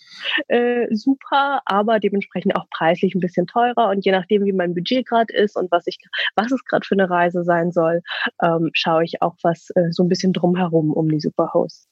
äh, 0.48 0.88
super, 0.92 1.62
aber 1.66 2.00
dementsprechend 2.00 2.56
auch 2.56 2.66
preislich 2.70 3.16
ein 3.16 3.20
bisschen 3.20 3.48
teurer 3.48 3.90
und 3.90 4.06
je 4.06 4.12
nachdem, 4.12 4.46
wie 4.46 4.54
mein 4.54 4.74
Budget 4.74 5.08
gerade 5.08 5.34
ist 5.34 5.56
und 5.56 5.72
was 5.72 5.88
ich, 5.88 5.98
was 6.36 6.52
es 6.52 6.64
gerade 6.66 6.86
für 6.86 6.96
eine 6.96 7.10
Reise 7.10 7.35
Reise 7.36 7.44
sein 7.44 7.72
soll, 7.72 8.02
ähm, 8.42 8.70
schaue 8.74 9.04
ich 9.04 9.22
auch 9.22 9.36
was 9.44 9.70
äh, 9.76 9.92
so 9.92 10.04
ein 10.04 10.10
bisschen 10.10 10.34
drumherum 10.34 10.92
um 10.92 11.10
die 11.10 11.20
Superhosts. 11.20 11.88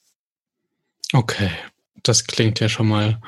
Okay, 1.12 1.50
das 2.02 2.26
klingt 2.26 2.60
ja 2.60 2.68
schon 2.68 2.88
mal 2.88 3.20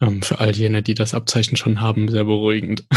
ähm, 0.00 0.22
für 0.22 0.40
all 0.40 0.50
jene, 0.50 0.82
die 0.82 0.94
das 0.94 1.14
Abzeichen 1.14 1.56
schon 1.56 1.80
haben, 1.80 2.08
sehr 2.08 2.24
beruhigend. 2.24 2.86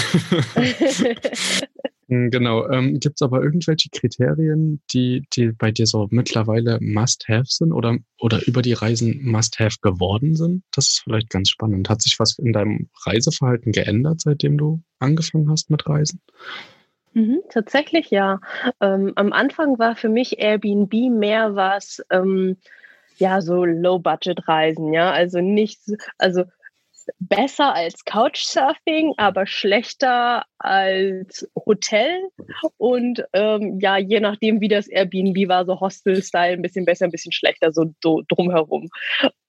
Hm, 2.14 2.30
genau. 2.32 2.70
Ähm, 2.70 3.00
Gibt 3.00 3.16
es 3.16 3.22
aber 3.22 3.42
irgendwelche 3.42 3.90
Kriterien, 3.90 4.82
die, 4.94 5.26
die 5.34 5.52
bei 5.52 5.72
dir 5.72 5.88
so 5.88 6.08
mittlerweile 6.12 6.78
Must-Have 6.82 7.46
sind 7.48 7.72
oder, 7.72 7.98
oder 8.20 8.46
über 8.46 8.62
die 8.62 8.74
Reisen 8.74 9.24
Must-Have 9.24 9.78
geworden 9.82 10.36
sind? 10.36 10.64
Das 10.72 10.90
ist 10.90 11.00
vielleicht 11.04 11.30
ganz 11.30 11.50
spannend. 11.50 11.90
Hat 11.90 12.02
sich 12.02 12.20
was 12.20 12.38
in 12.38 12.54
deinem 12.54 12.90
Reiseverhalten 13.06 13.72
geändert, 13.72 14.22
seitdem 14.22 14.58
du 14.58 14.84
angefangen 15.00 15.50
hast 15.50 15.70
mit 15.70 15.88
Reisen? 15.88 16.22
Mhm, 17.16 17.42
tatsächlich 17.50 18.10
ja. 18.10 18.40
Ähm, 18.82 19.14
am 19.16 19.34
Anfang 19.34 19.78
war 19.78 19.96
für 19.96 20.10
mich 20.10 20.40
Airbnb 20.40 20.92
mehr 21.12 21.56
was, 21.56 22.04
ähm, 22.10 22.58
ja, 23.18 23.42
so 23.42 23.66
Low-Budget-Reisen, 23.66 24.94
ja. 24.94 25.12
Also 25.12 25.40
nicht, 25.40 25.80
also 26.18 26.46
besser 27.20 27.74
als 27.74 28.04
Couchsurfing, 28.06 29.14
aber 29.18 29.46
schlechter 29.48 30.46
als 30.58 31.48
Hotel. 31.66 32.30
Und 32.78 33.24
ähm, 33.34 33.80
ja, 33.82 33.98
je 33.98 34.20
nachdem, 34.20 34.62
wie 34.62 34.68
das 34.68 34.88
Airbnb 34.88 35.50
war, 35.50 35.66
so 35.66 35.80
Hostel-Style, 35.80 36.54
ein 36.54 36.62
bisschen 36.62 36.86
besser, 36.86 37.06
ein 37.06 37.12
bisschen 37.12 37.32
schlechter, 37.32 37.72
so, 37.72 37.92
drumherum. 38.02 38.90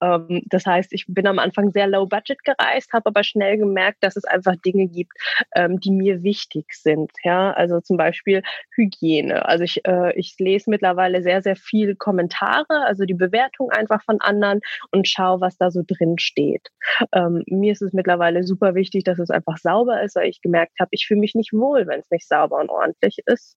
Ähm, 0.02 0.42
das 0.46 0.66
heißt, 0.66 0.92
ich 0.92 1.06
bin 1.08 1.26
am 1.26 1.38
Anfang 1.38 1.70
sehr 1.70 1.87
low 1.87 2.06
budget 2.06 2.42
gereist, 2.44 2.92
habe 2.92 3.06
aber 3.06 3.23
schnell 3.23 3.58
gemerkt, 3.58 3.99
dass 4.02 4.16
es 4.16 4.25
einfach 4.25 4.56
Dinge 4.56 4.88
gibt, 4.88 5.12
ähm, 5.54 5.78
die 5.80 5.90
mir 5.90 6.23
wichtig 6.23 6.66
sind. 6.73 7.12
Ja, 7.23 7.52
also 7.52 7.80
zum 7.80 7.96
Beispiel 7.96 8.42
Hygiene. 8.76 9.44
Also 9.46 9.64
ich, 9.64 9.84
äh, 9.87 10.18
ich 10.18 10.34
lese 10.38 10.70
mittlerweile 10.70 11.23
sehr, 11.23 11.42
sehr 11.42 11.56
viel 11.56 11.94
Kommentare, 11.94 12.84
also 12.84 13.04
die 13.04 13.14
Bewertung 13.14 13.70
einfach 13.70 14.02
von 14.02 14.20
anderen 14.20 14.61
und 14.90 15.08
schaue, 15.08 15.40
was 15.40 15.56
da 15.56 15.70
so 15.70 15.82
drin 15.87 16.18
steht. 16.18 16.68
Ähm, 17.12 17.43
mir 17.46 17.72
ist 17.72 17.82
es 17.82 17.92
mittlerweile 17.92 18.44
super 18.44 18.74
wichtig, 18.74 19.04
dass 19.04 19.18
es 19.18 19.30
einfach 19.30 19.58
sauber 19.58 20.02
ist, 20.02 20.16
weil 20.16 20.28
ich 20.28 20.40
gemerkt 20.40 20.78
habe, 20.80 20.90
ich 20.92 21.06
fühle 21.06 21.20
mich 21.20 21.34
nicht 21.34 21.52
wohl, 21.52 21.86
wenn 21.86 22.00
es 22.00 22.10
nicht 22.10 22.28
sauber 22.28 22.60
und 22.60 22.70
ordentlich 22.70 23.18
ist. 23.26 23.56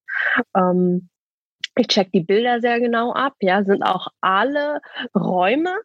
Ähm, 0.56 1.10
ich 1.78 1.88
check 1.88 2.12
die 2.12 2.22
Bilder 2.22 2.60
sehr 2.60 2.80
genau 2.80 3.14
ab. 3.14 3.34
Ja, 3.42 3.64
sind 3.64 3.84
auch 3.84 4.08
alle 4.22 4.80
Räume 5.16 5.76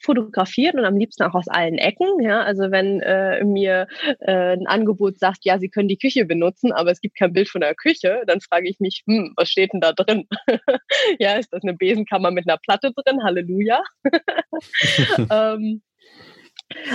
fotografiert 0.00 0.74
und 0.74 0.84
am 0.84 0.96
liebsten 0.96 1.22
auch 1.24 1.34
aus 1.34 1.48
allen 1.48 1.78
Ecken. 1.78 2.20
Ja, 2.20 2.42
also 2.42 2.70
wenn 2.70 3.00
äh, 3.00 3.44
mir 3.44 3.86
äh, 4.20 4.56
ein 4.56 4.66
Angebot 4.66 5.18
sagt, 5.18 5.44
ja, 5.44 5.58
Sie 5.58 5.68
können 5.68 5.88
die 5.88 5.98
Küche 5.98 6.24
benutzen, 6.24 6.72
aber 6.72 6.90
es 6.90 7.00
gibt 7.00 7.16
kein 7.16 7.32
Bild 7.32 7.48
von 7.48 7.60
der 7.60 7.74
Küche, 7.74 8.22
dann 8.26 8.40
frage 8.40 8.68
ich 8.68 8.80
mich, 8.80 9.02
hm, 9.06 9.32
was 9.36 9.48
steht 9.48 9.72
denn 9.72 9.80
da 9.80 9.92
drin? 9.92 10.26
ja, 11.18 11.34
ist 11.34 11.52
das 11.52 11.62
eine 11.62 11.74
Besenkammer 11.74 12.30
mit 12.30 12.48
einer 12.48 12.58
Platte 12.58 12.92
drin? 12.92 13.22
Halleluja. 13.22 13.82
ähm, 15.30 15.82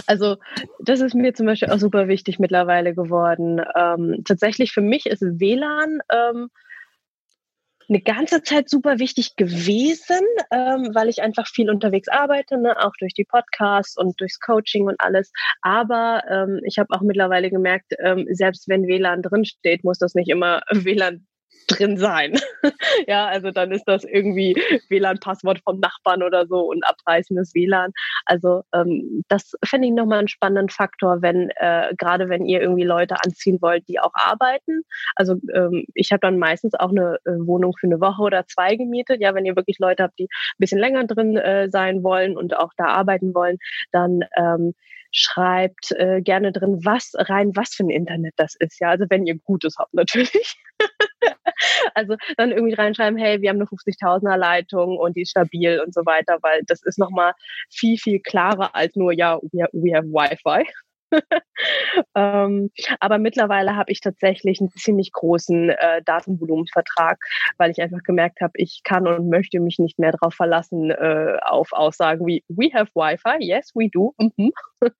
also 0.05 0.37
das 0.79 1.01
ist 1.01 1.15
mir 1.15 1.33
zum 1.33 1.45
Beispiel 1.45 1.69
auch 1.69 1.79
super 1.79 2.07
wichtig 2.07 2.39
mittlerweile 2.39 2.93
geworden. 2.93 3.61
Ähm, 3.75 4.23
tatsächlich 4.25 4.71
für 4.71 4.81
mich 4.81 5.05
ist 5.05 5.21
WLAN 5.21 5.99
ähm, 6.11 6.49
eine 7.89 8.01
ganze 8.01 8.43
Zeit 8.43 8.69
super 8.69 8.99
wichtig 8.99 9.35
gewesen, 9.35 10.21
ähm, 10.51 10.89
weil 10.93 11.07
ich 11.07 11.21
einfach 11.21 11.47
viel 11.47 11.69
unterwegs 11.69 12.09
arbeite, 12.09 12.57
ne? 12.57 12.75
auch 12.77 12.91
durch 12.99 13.13
die 13.13 13.23
Podcasts 13.23 13.97
und 13.97 14.19
durchs 14.19 14.39
Coaching 14.39 14.87
und 14.87 14.99
alles. 14.99 15.31
Aber 15.61 16.23
ähm, 16.29 16.59
ich 16.65 16.79
habe 16.79 16.93
auch 16.93 17.01
mittlerweile 17.01 17.49
gemerkt, 17.49 17.93
ähm, 17.99 18.27
selbst 18.29 18.67
wenn 18.67 18.87
WLAN 18.87 19.21
drinsteht, 19.21 19.83
muss 19.83 19.99
das 19.99 20.15
nicht 20.15 20.29
immer 20.29 20.61
WLAN 20.71 21.25
drin 21.67 21.97
sein. 21.97 22.39
ja, 23.07 23.25
also 23.25 23.51
dann 23.51 23.71
ist 23.71 23.85
das 23.85 24.03
irgendwie 24.03 24.55
WLAN-Passwort 24.89 25.59
vom 25.63 25.79
Nachbarn 25.79 26.23
oder 26.23 26.47
so 26.47 26.59
und 26.69 26.85
abreißendes 26.85 27.53
WLAN. 27.53 27.91
Also 28.25 28.63
ähm, 28.73 29.23
das 29.27 29.53
fände 29.65 29.87
ich 29.87 29.93
nochmal 29.93 30.19
einen 30.19 30.27
spannenden 30.27 30.69
Faktor, 30.69 31.21
wenn 31.21 31.49
äh, 31.57 31.93
gerade 31.97 32.29
wenn 32.29 32.45
ihr 32.45 32.61
irgendwie 32.61 32.83
Leute 32.83 33.15
anziehen 33.23 33.59
wollt, 33.61 33.87
die 33.87 33.99
auch 33.99 34.13
arbeiten. 34.13 34.83
Also 35.15 35.35
ähm, 35.53 35.85
ich 35.93 36.11
habe 36.11 36.21
dann 36.21 36.37
meistens 36.39 36.73
auch 36.75 36.91
eine 36.91 37.17
äh, 37.25 37.31
Wohnung 37.45 37.73
für 37.79 37.87
eine 37.87 37.99
Woche 37.99 38.21
oder 38.21 38.45
zwei 38.47 38.75
gemietet. 38.75 39.21
Ja, 39.21 39.33
wenn 39.35 39.45
ihr 39.45 39.55
wirklich 39.55 39.79
Leute 39.79 40.03
habt, 40.03 40.19
die 40.19 40.25
ein 40.25 40.59
bisschen 40.59 40.79
länger 40.79 41.05
drin 41.05 41.37
äh, 41.37 41.69
sein 41.69 42.03
wollen 42.03 42.37
und 42.37 42.55
auch 42.55 42.71
da 42.77 42.85
arbeiten 42.85 43.33
wollen, 43.33 43.57
dann 43.91 44.21
ähm, 44.37 44.73
schreibt 45.11 45.91
äh, 45.91 46.21
gerne 46.21 46.51
drin, 46.51 46.79
was 46.83 47.13
rein, 47.15 47.55
was 47.55 47.73
für 47.73 47.83
ein 47.83 47.89
Internet 47.89 48.33
das 48.37 48.55
ist. 48.59 48.79
Ja, 48.79 48.89
also 48.89 49.05
wenn 49.09 49.25
ihr 49.25 49.37
Gutes 49.39 49.75
habt 49.77 49.93
natürlich. 49.93 50.55
also 51.93 52.15
dann 52.37 52.51
irgendwie 52.51 52.75
reinschreiben, 52.75 53.17
hey, 53.17 53.41
wir 53.41 53.49
haben 53.49 53.57
eine 53.57 53.65
50.000er 53.65 54.37
Leitung 54.37 54.97
und 54.97 55.15
die 55.15 55.21
ist 55.21 55.31
stabil 55.31 55.79
und 55.79 55.93
so 55.93 56.05
weiter, 56.05 56.37
weil 56.41 56.61
das 56.67 56.83
ist 56.83 56.99
nochmal 56.99 57.33
viel, 57.69 57.97
viel 57.97 58.19
klarer 58.19 58.75
als 58.75 58.95
nur, 58.95 59.11
ja, 59.11 59.37
we, 59.51 59.67
we 59.73 59.95
have 59.95 60.07
Wi-Fi. 60.07 60.65
ähm, 62.15 62.71
aber 62.99 63.17
mittlerweile 63.17 63.75
habe 63.75 63.91
ich 63.91 64.01
tatsächlich 64.01 64.59
einen 64.59 64.71
ziemlich 64.71 65.11
großen 65.11 65.69
äh, 65.69 66.01
Datenvolumenvertrag, 66.03 67.17
weil 67.57 67.71
ich 67.71 67.81
einfach 67.81 68.03
gemerkt 68.03 68.41
habe, 68.41 68.53
ich 68.55 68.81
kann 68.83 69.07
und 69.07 69.29
möchte 69.29 69.59
mich 69.59 69.79
nicht 69.79 69.99
mehr 69.99 70.11
darauf 70.11 70.33
verlassen 70.33 70.91
äh, 70.91 71.37
auf 71.41 71.73
Aussagen 71.73 72.25
wie 72.25 72.43
We 72.47 72.69
have 72.73 72.91
Wi-Fi, 72.93 73.37
yes, 73.39 73.71
we 73.75 73.89
do. 73.89 74.13
Mhm. 74.17 74.51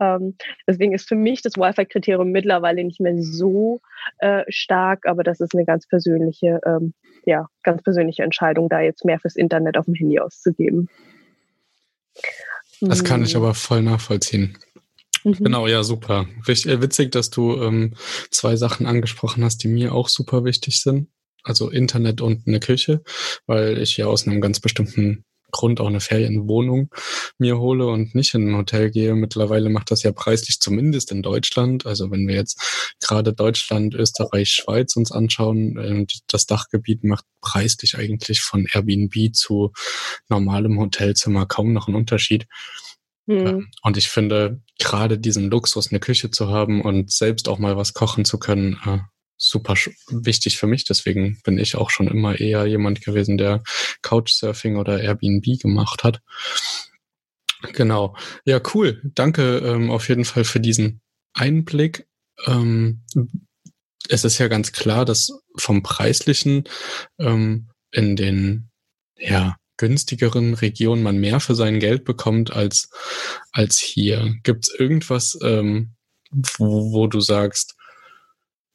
ähm, 0.00 0.36
deswegen 0.66 0.92
ist 0.92 1.08
für 1.08 1.16
mich 1.16 1.42
das 1.42 1.56
Wi-Fi-Kriterium 1.56 2.30
mittlerweile 2.30 2.84
nicht 2.84 3.00
mehr 3.00 3.14
so 3.18 3.80
äh, 4.18 4.44
stark, 4.48 5.06
aber 5.06 5.22
das 5.22 5.40
ist 5.40 5.54
eine 5.54 5.64
ganz 5.64 5.86
persönliche, 5.86 6.60
ähm, 6.64 6.94
ja, 7.24 7.48
ganz 7.62 7.82
persönliche 7.82 8.22
Entscheidung, 8.22 8.68
da 8.68 8.80
jetzt 8.80 9.04
mehr 9.04 9.18
fürs 9.20 9.36
Internet 9.36 9.76
auf 9.76 9.86
dem 9.86 9.94
Handy 9.94 10.18
auszugeben. 10.18 10.88
Das 12.80 13.04
kann 13.04 13.22
ich 13.22 13.34
hm. 13.34 13.42
aber 13.42 13.54
voll 13.54 13.82
nachvollziehen. 13.82 14.58
Mhm. 15.24 15.44
Genau, 15.44 15.66
ja, 15.66 15.82
super. 15.82 16.26
Richtig, 16.46 16.70
äh, 16.72 16.82
witzig, 16.82 17.10
dass 17.12 17.30
du 17.30 17.60
ähm, 17.60 17.94
zwei 18.30 18.56
Sachen 18.56 18.86
angesprochen 18.86 19.42
hast, 19.44 19.62
die 19.64 19.68
mir 19.68 19.94
auch 19.94 20.08
super 20.08 20.44
wichtig 20.44 20.80
sind. 20.80 21.08
Also 21.42 21.70
Internet 21.70 22.20
und 22.20 22.46
eine 22.46 22.60
Küche, 22.60 23.02
weil 23.46 23.78
ich 23.78 23.96
ja 23.96 24.06
aus 24.06 24.26
einem 24.26 24.40
ganz 24.40 24.60
bestimmten 24.60 25.24
Grund 25.50 25.78
auch 25.80 25.86
eine 25.86 26.00
Ferienwohnung 26.00 26.90
mir 27.38 27.58
hole 27.58 27.86
und 27.86 28.14
nicht 28.14 28.34
in 28.34 28.48
ein 28.50 28.56
Hotel 28.56 28.90
gehe. 28.90 29.14
Mittlerweile 29.14 29.70
macht 29.70 29.90
das 29.90 30.02
ja 30.02 30.10
preislich 30.10 30.58
zumindest 30.58 31.12
in 31.12 31.22
Deutschland. 31.22 31.86
Also 31.86 32.10
wenn 32.10 32.26
wir 32.26 32.34
jetzt 32.34 32.96
gerade 33.00 33.32
Deutschland, 33.32 33.94
Österreich, 33.94 34.50
Schweiz 34.50 34.96
uns 34.96 35.12
anschauen, 35.12 35.76
äh, 35.76 36.06
das 36.26 36.46
Dachgebiet 36.46 37.04
macht 37.04 37.24
preislich 37.40 37.96
eigentlich 37.96 38.40
von 38.40 38.66
Airbnb 38.72 39.32
zu 39.34 39.72
normalem 40.28 40.80
Hotelzimmer 40.80 41.46
kaum 41.46 41.72
noch 41.72 41.86
einen 41.86 41.96
Unterschied. 41.96 42.46
Mhm. 43.26 43.70
Und 43.82 43.96
ich 43.96 44.08
finde, 44.08 44.60
gerade 44.78 45.18
diesen 45.18 45.50
Luxus, 45.50 45.90
eine 45.90 46.00
Küche 46.00 46.30
zu 46.30 46.48
haben 46.48 46.82
und 46.82 47.10
selbst 47.10 47.48
auch 47.48 47.58
mal 47.58 47.76
was 47.76 47.94
kochen 47.94 48.24
zu 48.24 48.38
können, 48.38 48.78
äh, 48.84 48.98
super 49.36 49.74
wichtig 50.08 50.58
für 50.58 50.66
mich. 50.66 50.84
Deswegen 50.84 51.40
bin 51.44 51.58
ich 51.58 51.76
auch 51.76 51.90
schon 51.90 52.08
immer 52.08 52.38
eher 52.38 52.66
jemand 52.66 53.00
gewesen, 53.02 53.38
der 53.38 53.62
Couchsurfing 54.02 54.76
oder 54.76 55.00
Airbnb 55.00 55.60
gemacht 55.60 56.04
hat. 56.04 56.20
Genau. 57.72 58.16
Ja, 58.44 58.60
cool. 58.74 59.00
Danke 59.14 59.58
ähm, 59.58 59.90
auf 59.90 60.08
jeden 60.08 60.24
Fall 60.24 60.44
für 60.44 60.60
diesen 60.60 61.00
Einblick. 61.32 62.06
Ähm, 62.46 63.04
es 64.08 64.24
ist 64.24 64.38
ja 64.38 64.48
ganz 64.48 64.72
klar, 64.72 65.04
dass 65.04 65.32
vom 65.56 65.82
Preislichen 65.82 66.64
ähm, 67.18 67.70
in 67.90 68.16
den 68.16 68.70
ja, 69.16 69.56
günstigeren 69.76 70.54
Regionen 70.54 71.02
man 71.02 71.18
mehr 71.18 71.40
für 71.40 71.54
sein 71.54 71.80
Geld 71.80 72.04
bekommt 72.04 72.52
als, 72.52 72.90
als 73.52 73.78
hier. 73.78 74.34
Gibt 74.42 74.66
es 74.66 74.74
irgendwas, 74.78 75.38
ähm, 75.42 75.94
wo, 76.30 76.92
wo 76.92 77.06
du 77.06 77.20
sagst, 77.20 77.76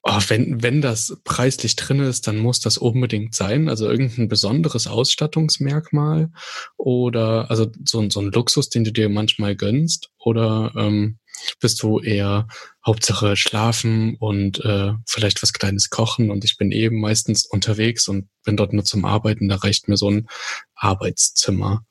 oh, 0.04 0.20
wenn, 0.28 0.64
wenn 0.64 0.82
das 0.82 1.18
preislich 1.24 1.76
drin 1.76 2.00
ist, 2.00 2.28
dann 2.28 2.38
muss 2.38 2.60
das 2.60 2.78
unbedingt 2.78 3.36
sein. 3.36 3.70
Also 3.70 3.88
irgendein 3.88 4.28
besonderes 4.28 4.88
Ausstattungsmerkmal 4.88 6.32
oder 6.78 7.50
also 7.50 7.68
so, 7.86 8.10
so 8.10 8.22
ein 8.22 8.32
Luxus, 8.32 8.70
den 8.70 8.84
du 8.84 8.92
dir 8.92 9.10
manchmal 9.10 9.56
gönnst 9.56 10.12
oder 10.18 10.72
ähm, 10.76 11.19
bist 11.60 11.82
du 11.84 12.00
eher 12.00 12.48
Hauptsache 12.86 13.36
schlafen 13.36 14.16
und 14.20 14.64
äh, 14.64 14.94
vielleicht 15.08 15.42
was 15.42 15.54
Kleines 15.54 15.90
kochen 15.90 16.32
und 16.32 16.44
ich 16.46 16.58
bin 16.58 16.72
eben 16.72 17.00
meistens 17.00 17.46
unterwegs 17.46 18.08
und 18.08 18.30
bin 18.44 18.58
dort 18.58 18.74
nur 18.74 18.84
zum 18.84 19.06
Arbeiten, 19.06 19.50
da 19.50 19.56
reicht 19.56 19.88
mir 19.88 19.98
so 19.98 20.10
ein 20.10 20.28
Arbeitszimmer. 20.76 21.86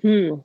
Hm. 0.00 0.42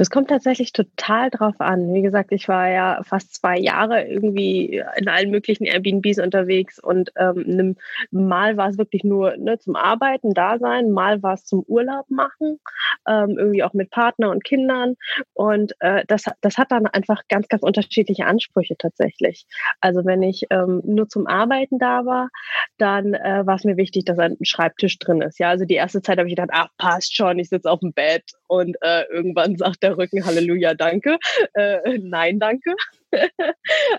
Das 0.00 0.08
kommt 0.08 0.30
tatsächlich 0.30 0.72
total 0.72 1.28
drauf 1.28 1.56
an. 1.58 1.92
Wie 1.92 2.00
gesagt, 2.00 2.32
ich 2.32 2.48
war 2.48 2.70
ja 2.70 3.02
fast 3.02 3.34
zwei 3.34 3.58
Jahre 3.58 4.02
irgendwie 4.02 4.82
in 4.96 5.08
allen 5.08 5.30
möglichen 5.30 5.66
Airbnbs 5.66 6.20
unterwegs 6.20 6.78
und 6.82 7.12
ähm, 7.16 7.76
mal 8.10 8.56
war 8.56 8.70
es 8.70 8.78
wirklich 8.78 9.04
nur 9.04 9.36
ne, 9.36 9.58
zum 9.58 9.76
Arbeiten 9.76 10.32
da 10.32 10.58
sein, 10.58 10.90
mal 10.90 11.22
war 11.22 11.34
es 11.34 11.44
zum 11.44 11.64
Urlaub 11.66 12.08
machen, 12.08 12.60
ähm, 13.06 13.36
irgendwie 13.36 13.62
auch 13.62 13.74
mit 13.74 13.90
Partner 13.90 14.30
und 14.30 14.42
Kindern. 14.42 14.94
Und 15.34 15.74
äh, 15.80 16.02
das, 16.06 16.24
das 16.40 16.56
hat 16.56 16.72
dann 16.72 16.86
einfach 16.86 17.24
ganz, 17.28 17.48
ganz 17.48 17.62
unterschiedliche 17.62 18.24
Ansprüche 18.24 18.76
tatsächlich. 18.78 19.44
Also 19.82 20.06
wenn 20.06 20.22
ich 20.22 20.46
ähm, 20.48 20.80
nur 20.82 21.10
zum 21.10 21.26
Arbeiten 21.26 21.78
da 21.78 22.06
war, 22.06 22.30
dann 22.78 23.12
äh, 23.12 23.46
war 23.46 23.56
es 23.56 23.64
mir 23.64 23.76
wichtig, 23.76 24.06
dass 24.06 24.18
ein 24.18 24.38
Schreibtisch 24.40 24.98
drin 24.98 25.20
ist. 25.20 25.38
Ja, 25.38 25.50
also 25.50 25.66
die 25.66 25.74
erste 25.74 26.00
Zeit 26.00 26.16
habe 26.16 26.26
ich 26.26 26.36
gedacht, 26.36 26.52
ach, 26.54 26.68
passt 26.78 27.14
schon, 27.14 27.38
ich 27.38 27.50
sitze 27.50 27.70
auf 27.70 27.80
dem 27.80 27.92
Bett 27.92 28.39
und 28.50 28.76
äh, 28.80 29.04
irgendwann 29.04 29.56
sagt 29.56 29.84
der 29.84 29.96
Rücken, 29.96 30.26
Halleluja, 30.26 30.74
danke. 30.74 31.18
Äh, 31.54 31.98
nein, 31.98 32.40
danke. 32.40 32.74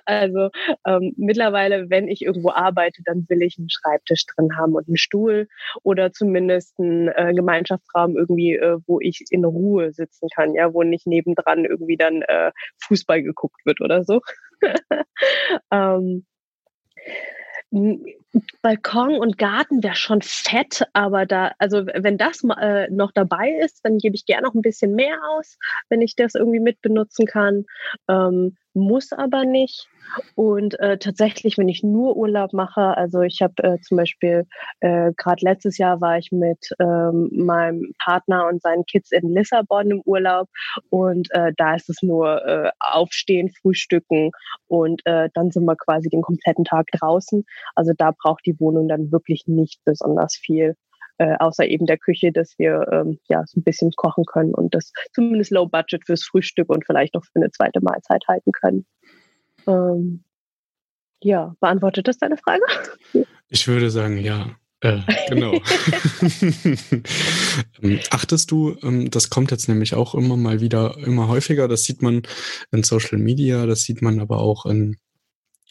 also 0.05 0.49
ähm, 0.85 1.13
mittlerweile, 1.15 1.89
wenn 1.89 2.09
ich 2.09 2.21
irgendwo 2.21 2.51
arbeite, 2.51 3.01
dann 3.05 3.25
will 3.29 3.41
ich 3.43 3.57
einen 3.57 3.69
Schreibtisch 3.69 4.25
drin 4.25 4.57
haben 4.57 4.75
und 4.75 4.89
einen 4.89 4.97
Stuhl 4.97 5.47
oder 5.83 6.11
zumindest 6.11 6.77
einen 6.79 7.07
äh, 7.07 7.33
Gemeinschaftsraum 7.33 8.17
irgendwie, 8.17 8.55
äh, 8.55 8.77
wo 8.87 8.99
ich 8.99 9.23
in 9.29 9.45
Ruhe 9.45 9.93
sitzen 9.93 10.27
kann, 10.35 10.53
ja, 10.53 10.73
wo 10.73 10.83
nicht 10.83 11.07
nebendran 11.07 11.63
irgendwie 11.63 11.95
dann 11.95 12.21
äh, 12.21 12.51
Fußball 12.83 13.23
geguckt 13.23 13.65
wird 13.65 13.79
oder 13.79 14.03
so. 14.03 14.19
ähm, 15.71 16.25
Balkon 18.61 19.15
und 19.15 19.37
Garten 19.37 19.81
wäre 19.81 19.95
schon 19.95 20.21
fett, 20.21 20.85
aber 20.93 21.25
da, 21.25 21.53
also 21.57 21.85
wenn 21.85 22.17
das 22.17 22.43
äh, 22.59 22.89
noch 22.89 23.11
dabei 23.11 23.49
ist, 23.63 23.85
dann 23.85 23.97
gebe 23.97 24.15
ich 24.15 24.25
gerne 24.25 24.47
noch 24.47 24.53
ein 24.53 24.61
bisschen 24.61 24.93
mehr 24.93 25.17
aus, 25.31 25.57
wenn 25.89 26.01
ich 26.01 26.15
das 26.15 26.35
irgendwie 26.35 26.59
mitbenutzen 26.59 27.25
kann. 27.25 27.65
Ähm, 28.09 28.57
muss 28.73 29.11
aber 29.11 29.45
nicht. 29.45 29.87
Und 30.35 30.79
äh, 30.79 30.97
tatsächlich, 30.97 31.57
wenn 31.57 31.69
ich 31.69 31.83
nur 31.83 32.17
Urlaub 32.17 32.53
mache, 32.53 32.97
also 32.97 33.21
ich 33.21 33.41
habe 33.41 33.63
äh, 33.63 33.79
zum 33.81 33.97
Beispiel 33.97 34.45
äh, 34.81 35.11
gerade 35.15 35.45
letztes 35.45 35.77
Jahr 35.77 36.01
war 36.01 36.17
ich 36.17 36.31
mit 36.31 36.69
ähm, 36.79 37.29
meinem 37.31 37.93
Partner 38.03 38.47
und 38.47 38.61
seinen 38.61 38.85
Kids 38.85 39.11
in 39.11 39.33
Lissabon 39.33 39.91
im 39.91 40.01
Urlaub 40.05 40.49
und 40.89 41.29
äh, 41.31 41.53
da 41.55 41.75
ist 41.75 41.89
es 41.89 42.01
nur 42.01 42.45
äh, 42.45 42.71
aufstehen, 42.79 43.51
frühstücken 43.61 44.31
und 44.67 45.01
äh, 45.05 45.29
dann 45.33 45.51
sind 45.51 45.65
wir 45.65 45.75
quasi 45.77 46.09
den 46.09 46.21
kompletten 46.21 46.65
Tag 46.65 46.87
draußen. 46.91 47.45
Also 47.75 47.93
da 47.97 48.11
braucht 48.11 48.45
die 48.45 48.59
Wohnung 48.59 48.87
dann 48.87 49.11
wirklich 49.11 49.43
nicht 49.47 49.79
besonders 49.85 50.35
viel. 50.35 50.75
Äh, 51.21 51.37
außer 51.37 51.67
eben 51.67 51.85
der 51.85 51.99
Küche, 51.99 52.31
dass 52.31 52.57
wir 52.57 52.87
ähm, 52.91 53.19
ja 53.29 53.43
so 53.45 53.59
ein 53.59 53.63
bisschen 53.63 53.91
kochen 53.95 54.25
können 54.25 54.55
und 54.55 54.73
das 54.73 54.91
zumindest 55.13 55.51
Low 55.51 55.67
Budget 55.67 56.03
fürs 56.03 56.23
Frühstück 56.23 56.67
und 56.67 56.83
vielleicht 56.83 57.13
noch 57.13 57.23
für 57.23 57.35
eine 57.35 57.51
zweite 57.51 57.79
Mahlzeit 57.79 58.23
halten 58.27 58.51
können. 58.51 58.87
Ähm, 59.67 60.23
ja, 61.21 61.53
beantwortet 61.59 62.07
das 62.07 62.17
deine 62.17 62.37
Frage? 62.37 62.63
Ich 63.53 63.67
würde 63.67 63.91
sagen, 63.91 64.17
ja. 64.17 64.55
Äh, 64.79 65.01
genau. 65.29 65.53
Ähm, 67.83 67.99
achtest 68.11 68.49
du, 68.49 68.77
ähm, 68.81 69.11
das 69.11 69.29
kommt 69.29 69.51
jetzt 69.51 69.67
nämlich 69.67 69.93
auch 69.93 70.15
immer 70.15 70.37
mal 70.37 70.61
wieder, 70.61 70.97
immer 71.05 71.27
häufiger, 71.27 71.67
das 71.67 71.83
sieht 71.83 72.01
man 72.01 72.21
in 72.71 72.83
Social 72.83 73.17
Media, 73.17 73.65
das 73.65 73.81
sieht 73.81 74.01
man 74.01 74.19
aber 74.21 74.39
auch 74.39 74.65
in 74.65 74.95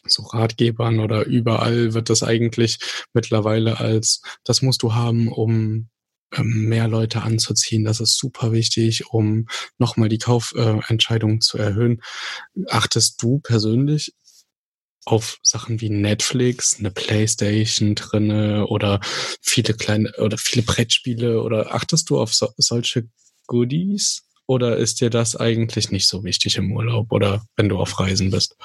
so 0.05 0.23
Ratgebern 0.23 0.99
oder 0.99 1.25
überall 1.25 1.93
wird 1.93 2.09
das 2.09 2.23
eigentlich 2.23 2.79
mittlerweile 3.13 3.79
als, 3.79 4.21
das 4.43 4.61
musst 4.61 4.83
du 4.83 4.93
haben, 4.93 5.31
um 5.31 5.89
ähm, 6.33 6.69
mehr 6.69 6.87
Leute 6.87 7.23
anzuziehen. 7.23 7.83
Das 7.83 7.99
ist 7.99 8.17
super 8.17 8.51
wichtig, 8.51 9.07
um 9.07 9.47
nochmal 9.77 10.09
die 10.09 10.17
Kaufentscheidung 10.17 11.41
zu 11.41 11.57
erhöhen. 11.57 12.01
Achtest 12.67 13.21
du 13.21 13.39
persönlich 13.39 14.13
auf 15.05 15.39
Sachen 15.41 15.81
wie 15.81 15.89
Netflix, 15.89 16.77
eine 16.79 16.91
Playstation 16.91 17.95
drinne 17.95 18.67
oder 18.67 18.99
viele 19.41 19.73
kleine 19.73 20.13
oder 20.19 20.37
viele 20.37 20.63
Brettspiele 20.63 21.41
oder 21.41 21.73
achtest 21.73 22.09
du 22.09 22.19
auf 22.19 22.33
so, 22.33 22.49
solche 22.57 23.09
Goodies? 23.47 24.23
Oder 24.47 24.77
ist 24.77 24.99
dir 25.01 25.09
das 25.09 25.35
eigentlich 25.35 25.91
nicht 25.91 26.07
so 26.07 26.23
wichtig 26.23 26.57
im 26.57 26.71
Urlaub 26.73 27.11
oder 27.11 27.43
wenn 27.55 27.69
du 27.69 27.77
auf 27.77 27.99
Reisen 27.99 28.31
bist? 28.31 28.55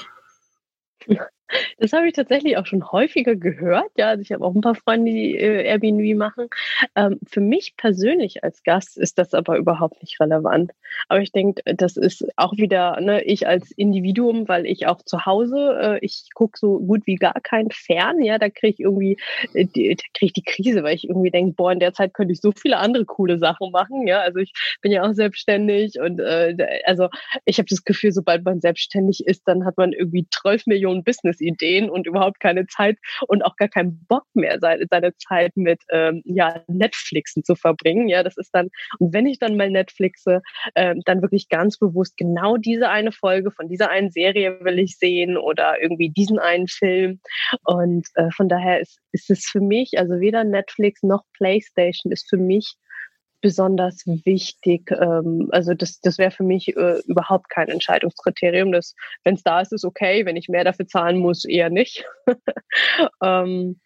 Yeah. 1.08 1.24
Das 1.78 1.92
habe 1.92 2.08
ich 2.08 2.14
tatsächlich 2.14 2.56
auch 2.56 2.64
schon 2.64 2.90
häufiger 2.90 3.36
gehört. 3.36 3.90
Ja, 3.98 4.08
also 4.08 4.22
ich 4.22 4.32
habe 4.32 4.42
auch 4.44 4.54
ein 4.54 4.62
paar 4.62 4.74
Freunde, 4.74 5.12
die 5.12 5.36
äh, 5.36 5.62
Airbnb 5.64 6.16
machen. 6.16 6.48
Ähm, 6.94 7.20
für 7.26 7.42
mich 7.42 7.76
persönlich 7.76 8.42
als 8.42 8.62
Gast 8.62 8.96
ist 8.96 9.18
das 9.18 9.34
aber 9.34 9.58
überhaupt 9.58 10.00
nicht 10.00 10.18
relevant. 10.18 10.72
Aber 11.08 11.20
ich 11.20 11.32
denke, 11.32 11.62
das 11.74 11.98
ist 11.98 12.24
auch 12.36 12.56
wieder 12.56 12.98
ne, 13.02 13.22
ich 13.24 13.46
als 13.46 13.72
Individuum, 13.72 14.48
weil 14.48 14.64
ich 14.64 14.86
auch 14.86 15.02
zu 15.02 15.26
Hause, 15.26 15.78
äh, 15.80 15.98
ich 16.00 16.28
gucke 16.34 16.58
so 16.58 16.78
gut 16.78 17.06
wie 17.06 17.16
gar 17.16 17.38
kein 17.42 17.70
Fern. 17.70 18.22
Ja, 18.22 18.38
da 18.38 18.48
kriege 18.48 18.72
ich 18.72 18.80
irgendwie 18.80 19.18
äh, 19.52 19.66
die, 19.66 19.94
krieg 20.14 20.28
ich 20.28 20.32
die 20.32 20.44
Krise, 20.44 20.82
weil 20.82 20.94
ich 20.94 21.06
irgendwie 21.06 21.30
denke, 21.30 21.52
boah, 21.52 21.72
in 21.72 21.80
der 21.80 21.92
Zeit 21.92 22.14
könnte 22.14 22.32
ich 22.32 22.40
so 22.40 22.52
viele 22.52 22.78
andere 22.78 23.04
coole 23.04 23.38
Sachen 23.38 23.70
machen. 23.70 24.06
Ja, 24.06 24.20
also 24.20 24.38
ich 24.38 24.52
bin 24.80 24.92
ja 24.92 25.02
auch 25.02 25.12
selbstständig 25.12 26.00
und 26.00 26.20
äh, 26.20 26.56
also 26.86 27.08
ich 27.44 27.58
habe 27.58 27.68
das 27.68 27.84
Gefühl, 27.84 28.12
sobald 28.12 28.44
man 28.46 28.62
selbstständig 28.62 29.26
ist, 29.26 29.46
dann 29.46 29.66
hat 29.66 29.76
man 29.76 29.92
irgendwie 29.92 30.26
12 30.30 30.66
Millionen 30.66 31.04
Business-Ideen 31.04 31.65
und 31.90 32.06
überhaupt 32.06 32.40
keine 32.40 32.66
Zeit 32.66 32.98
und 33.28 33.44
auch 33.44 33.56
gar 33.56 33.68
keinen 33.68 34.04
Bock 34.06 34.24
mehr, 34.34 34.58
seine, 34.60 34.86
seine 34.90 35.16
Zeit 35.16 35.56
mit 35.56 35.80
ähm, 35.90 36.22
ja, 36.24 36.62
Netflixen 36.68 37.44
zu 37.44 37.54
verbringen. 37.54 38.08
Ja, 38.08 38.22
das 38.22 38.36
ist 38.36 38.50
dann, 38.52 38.68
und 38.98 39.12
wenn 39.12 39.26
ich 39.26 39.38
dann 39.38 39.56
mal 39.56 39.70
Netflixe, 39.70 40.42
äh, 40.74 40.94
dann 41.04 41.22
wirklich 41.22 41.48
ganz 41.48 41.78
bewusst 41.78 42.16
genau 42.16 42.56
diese 42.56 42.88
eine 42.88 43.12
Folge 43.12 43.50
von 43.50 43.68
dieser 43.68 43.90
einen 43.90 44.10
Serie 44.10 44.58
will 44.60 44.78
ich 44.78 44.98
sehen 44.98 45.36
oder 45.36 45.80
irgendwie 45.80 46.10
diesen 46.10 46.38
einen 46.38 46.68
Film. 46.68 47.20
Und 47.64 48.06
äh, 48.14 48.30
von 48.30 48.48
daher 48.48 48.80
ist, 48.80 48.98
ist 49.12 49.30
es 49.30 49.46
für 49.46 49.60
mich, 49.60 49.98
also 49.98 50.20
weder 50.20 50.44
Netflix 50.44 51.02
noch 51.02 51.22
PlayStation 51.36 52.12
ist 52.12 52.28
für 52.28 52.38
mich 52.38 52.76
besonders 53.46 54.04
wichtig. 54.24 54.90
Ähm, 54.90 55.50
also 55.52 55.72
das, 55.72 56.00
das 56.00 56.18
wäre 56.18 56.32
für 56.32 56.42
mich 56.42 56.76
äh, 56.76 56.98
überhaupt 57.06 57.48
kein 57.48 57.68
Entscheidungskriterium. 57.68 58.72
Wenn 59.22 59.34
es 59.34 59.44
da 59.44 59.60
ist, 59.60 59.72
ist 59.72 59.84
okay. 59.84 60.26
Wenn 60.26 60.34
ich 60.34 60.48
mehr 60.48 60.64
dafür 60.64 60.88
zahlen 60.88 61.18
muss, 61.18 61.44
eher 61.44 61.70
nicht. 61.70 62.04
ähm, 63.22 63.78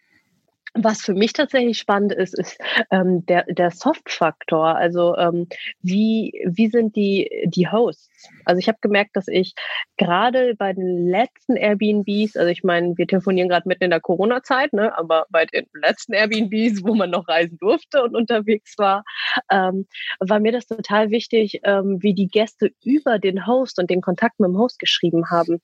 was 0.75 1.01
für 1.03 1.15
mich 1.15 1.33
tatsächlich 1.33 1.79
spannend 1.79 2.13
ist, 2.13 2.39
ist 2.39 2.59
ähm, 2.91 3.25
der, 3.27 3.45
der 3.45 3.71
Soft-Faktor. 3.71 4.77
Also 4.77 5.17
ähm, 5.17 5.49
wie, 5.83 6.33
wie 6.47 6.69
sind 6.69 6.97
die, 6.97 7.31
die 7.47 7.69
Hosts? 7.69 8.09
Also 8.45 8.59
ich 8.59 8.69
habe 8.69 8.79
gemerkt, 8.81 9.17
dass 9.17 9.29
ich 9.29 9.55
gerade 9.97 10.55
bei 10.57 10.73
den 10.73 11.09
letzten 11.09 11.57
Airbnbs, 11.57 12.37
also 12.37 12.49
ich 12.49 12.63
meine, 12.63 12.97
wir 12.97 13.07
telefonieren 13.07 13.49
gerade 13.49 13.69
mitten 13.69 13.85
in 13.85 13.91
der 13.91 14.01
Corona-Zeit, 14.01 14.73
ne, 14.73 14.97
aber 14.97 15.27
bei 15.31 15.47
den 15.47 15.67
letzten 15.75 16.13
Airbnbs, 16.13 16.85
wo 16.85 16.95
man 16.95 17.11
noch 17.11 17.29
reisen 17.29 17.59
durfte 17.59 18.03
und 18.03 18.15
unterwegs 18.15 18.79
war, 18.79 19.05
ähm, 19.51 19.87
war 20.21 20.41
mir 20.41 20.53
das 20.53 20.67
total 20.67 21.11
wichtig, 21.11 21.61
ähm, 21.65 21.99
wie 22.01 22.15
die 22.15 22.29
Gäste 22.29 22.71
über 22.85 23.19
den 23.19 23.47
Host 23.47 23.79
und 23.79 23.91
den 23.91 24.01
Kontakt 24.01 24.39
mit 24.41 24.49
dem 24.49 24.59
Host 24.59 24.79
geschrieben 24.79 25.31
haben. 25.31 25.61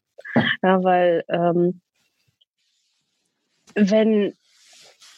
Ja, 0.62 0.82
weil 0.82 1.24
ähm, 1.28 1.80
wenn 3.74 4.34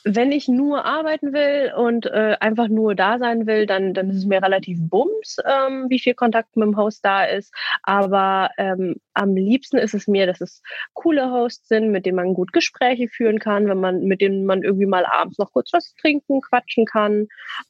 wenn 0.05 0.33
ich 0.33 0.49
nur 0.49 0.85
arbeiten 0.85 1.33
will 1.33 1.73
und 1.77 2.07
äh, 2.07 2.37
einfach 2.41 2.69
nur 2.69 2.95
da 2.95 3.19
sein 3.19 3.47
will, 3.47 3.67
dann, 3.67 3.95
dann 3.95 4.11
ist 4.11 4.17
es 4.17 4.27
mir 4.27 4.43
relativ 4.43 4.79
bums, 4.81 5.39
ähm, 5.45 5.87
wie 5.89 5.99
viel 5.99 6.15
Kontakt 6.15 6.57
mit 6.57 6.67
dem 6.67 6.77
Host 6.77 7.05
da 7.05 7.25
ist. 7.25 7.53
Aber 7.83 8.51
ähm, 8.59 8.97
am 9.15 9.35
liebsten 9.35 9.79
ist 9.79 9.95
es 9.95 10.07
mir, 10.07 10.27
dass 10.27 10.41
es 10.41 10.63
coole 10.95 11.31
Hosts 11.31 11.69
sind, 11.69 11.91
mit 11.91 12.07
denen 12.07 12.17
man 12.17 12.35
gut 12.35 12.53
Gespräche 12.53 13.09
führen 13.09 13.39
kann, 13.39 13.69
wenn 13.69 13.81
man, 13.81 14.05
mit 14.05 14.21
denen 14.21 14.47
man 14.47 14.63
irgendwie 14.63 14.87
mal 14.87 15.05
abends 15.05 15.39
noch 15.39 15.53
kurz 15.53 15.73
was 15.73 15.95
trinken, 16.01 16.41
quatschen 16.41 16.85
kann, 16.85 17.27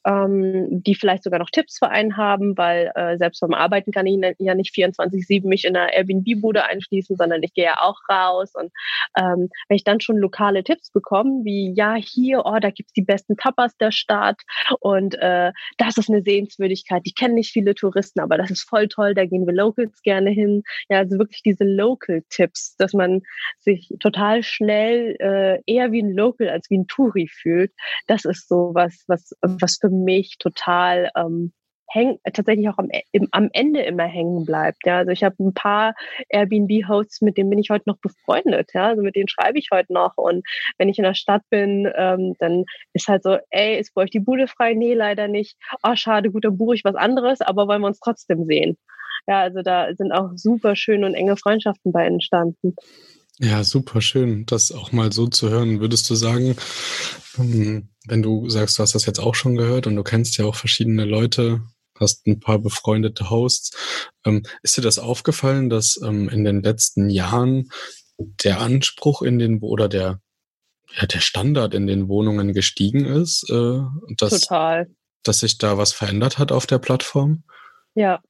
ähm, 0.06 0.82
die 0.82 0.94
vielleicht 0.94 1.24
sogar 1.24 1.38
noch 1.38 1.50
Tipps 1.50 1.78
für 1.78 1.88
einen 1.88 2.16
haben, 2.16 2.56
weil 2.58 2.92
äh, 2.94 3.16
selbst 3.16 3.40
beim 3.40 3.54
Arbeiten 3.54 3.92
kann 3.92 4.06
ich 4.06 4.18
ja 4.38 4.54
nicht 4.54 4.74
24-7 4.74 5.46
mich 5.46 5.64
in 5.64 5.76
einer 5.76 5.92
Airbnb-Bude 5.92 6.64
einschließen, 6.64 7.16
sondern 7.16 7.42
ich 7.42 7.54
gehe 7.54 7.64
ja 7.64 7.78
auch 7.80 8.00
raus. 8.10 8.52
Und 8.54 8.70
ähm, 9.16 9.48
wenn 9.68 9.76
ich 9.76 9.84
dann 9.84 10.00
schon 10.00 10.18
lokale 10.18 10.62
Tipps 10.64 10.90
bekomme, 10.90 11.44
wie 11.44 11.72
ja, 11.74 11.94
hier 11.94 12.17
hier, 12.18 12.42
oh, 12.44 12.58
da 12.60 12.70
gibt's 12.70 12.92
die 12.92 13.02
besten 13.02 13.36
Tapas 13.36 13.76
der 13.76 13.92
Stadt 13.92 14.40
und 14.80 15.14
äh, 15.16 15.52
das 15.76 15.96
ist 15.96 16.08
eine 16.08 16.22
Sehenswürdigkeit, 16.22 17.04
die 17.06 17.12
kennen 17.12 17.34
nicht 17.34 17.52
viele 17.52 17.74
Touristen, 17.74 18.20
aber 18.20 18.36
das 18.36 18.50
ist 18.50 18.68
voll 18.68 18.88
toll, 18.88 19.14
da 19.14 19.24
gehen 19.24 19.46
wir 19.46 19.54
Locals 19.54 20.02
gerne 20.02 20.30
hin. 20.30 20.62
Ja, 20.88 20.98
also 20.98 21.18
wirklich 21.18 21.42
diese 21.42 21.64
Local-Tipps, 21.64 22.76
dass 22.76 22.92
man 22.92 23.22
sich 23.58 23.92
total 24.00 24.42
schnell 24.42 25.16
äh, 25.20 25.60
eher 25.66 25.92
wie 25.92 26.02
ein 26.02 26.12
Local 26.12 26.48
als 26.48 26.70
wie 26.70 26.78
ein 26.78 26.86
Touri 26.86 27.28
fühlt. 27.28 27.72
Das 28.06 28.24
ist 28.24 28.48
so 28.48 28.70
was, 28.74 29.04
was, 29.06 29.32
was 29.40 29.78
für 29.80 29.90
mich 29.90 30.36
total 30.38 31.10
ähm, 31.16 31.52
häng, 31.88 32.18
tatsächlich 32.32 32.68
auch 32.68 32.78
am, 32.78 32.88
im, 33.12 33.28
am 33.32 33.48
Ende 33.52 33.82
immer 33.82 34.04
hängen 34.04 34.44
bleibt. 34.44 34.86
Ja, 34.86 34.98
also 34.98 35.10
ich 35.10 35.24
habe 35.24 35.36
ein 35.40 35.54
paar 35.54 35.94
Airbnb-Hosts, 36.28 37.22
mit 37.22 37.36
denen 37.36 37.50
bin 37.50 37.58
ich 37.58 37.70
heute 37.70 37.88
noch 37.88 37.98
befreundet. 37.98 38.70
Ja, 38.74 38.88
also 38.88 39.02
mit 39.02 39.16
denen 39.16 39.28
schreibe 39.28 39.58
ich 39.58 39.68
heute 39.72 39.92
noch. 39.92 40.16
Und 40.16 40.46
wenn 40.78 40.88
ich 40.88 40.98
in 40.98 41.04
der 41.04 41.14
Stadt 41.14 41.42
bin, 41.50 41.90
ähm, 41.96 42.34
dann 42.38 42.64
ist 42.92 43.08
halt 43.08 43.22
so, 43.22 43.38
ey, 43.50 43.78
ist 43.78 43.94
bei 43.94 44.02
euch 44.02 44.10
die 44.10 44.20
Bude 44.20 44.48
frei? 44.48 44.74
Nee, 44.74 44.94
leider 44.94 45.28
nicht. 45.28 45.56
Oh, 45.82 45.94
schade, 45.94 46.30
gut, 46.30 46.44
dann 46.44 46.58
buche 46.58 46.74
ich 46.74 46.84
was 46.84 46.94
anderes, 46.94 47.40
aber 47.40 47.66
wollen 47.68 47.82
wir 47.82 47.88
uns 47.88 48.00
trotzdem 48.00 48.44
sehen. 48.44 48.76
Ja, 49.26 49.40
also 49.40 49.62
da 49.62 49.88
sind 49.94 50.12
auch 50.12 50.30
super 50.36 50.76
schöne 50.76 51.06
und 51.06 51.14
enge 51.14 51.36
Freundschaften 51.36 51.92
bei 51.92 52.06
entstanden. 52.06 52.74
Ja, 53.40 53.62
super 53.62 54.00
schön, 54.00 54.46
das 54.46 54.72
auch 54.72 54.90
mal 54.90 55.12
so 55.12 55.28
zu 55.28 55.48
hören. 55.48 55.80
Würdest 55.80 56.10
du 56.10 56.16
sagen, 56.16 56.56
ähm, 57.38 57.88
wenn 58.06 58.22
du 58.22 58.48
sagst, 58.48 58.78
du 58.78 58.82
hast 58.82 58.94
das 58.94 59.06
jetzt 59.06 59.20
auch 59.20 59.36
schon 59.36 59.56
gehört 59.56 59.86
und 59.86 59.94
du 59.94 60.02
kennst 60.02 60.38
ja 60.38 60.44
auch 60.44 60.56
verschiedene 60.56 61.04
Leute 61.04 61.60
hast 62.00 62.26
ein 62.26 62.40
paar 62.40 62.58
befreundete 62.58 63.30
Hosts. 63.30 64.10
Ähm, 64.24 64.42
ist 64.62 64.76
dir 64.76 64.82
das 64.82 64.98
aufgefallen, 64.98 65.70
dass 65.70 66.00
ähm, 66.02 66.28
in 66.28 66.44
den 66.44 66.62
letzten 66.62 67.10
Jahren 67.10 67.70
der 68.18 68.60
Anspruch 68.60 69.22
in 69.22 69.38
den 69.38 69.60
oder 69.60 69.88
der 69.88 70.20
ja, 70.96 71.06
der 71.06 71.20
Standard 71.20 71.74
in 71.74 71.86
den 71.86 72.08
Wohnungen 72.08 72.52
gestiegen 72.54 73.04
ist? 73.04 73.48
Äh, 73.50 73.80
dass, 74.16 74.40
Total. 74.40 74.88
Dass 75.22 75.40
sich 75.40 75.58
da 75.58 75.76
was 75.76 75.92
verändert 75.92 76.38
hat 76.38 76.50
auf 76.50 76.66
der 76.66 76.78
Plattform? 76.78 77.42
Ja, 77.94 78.22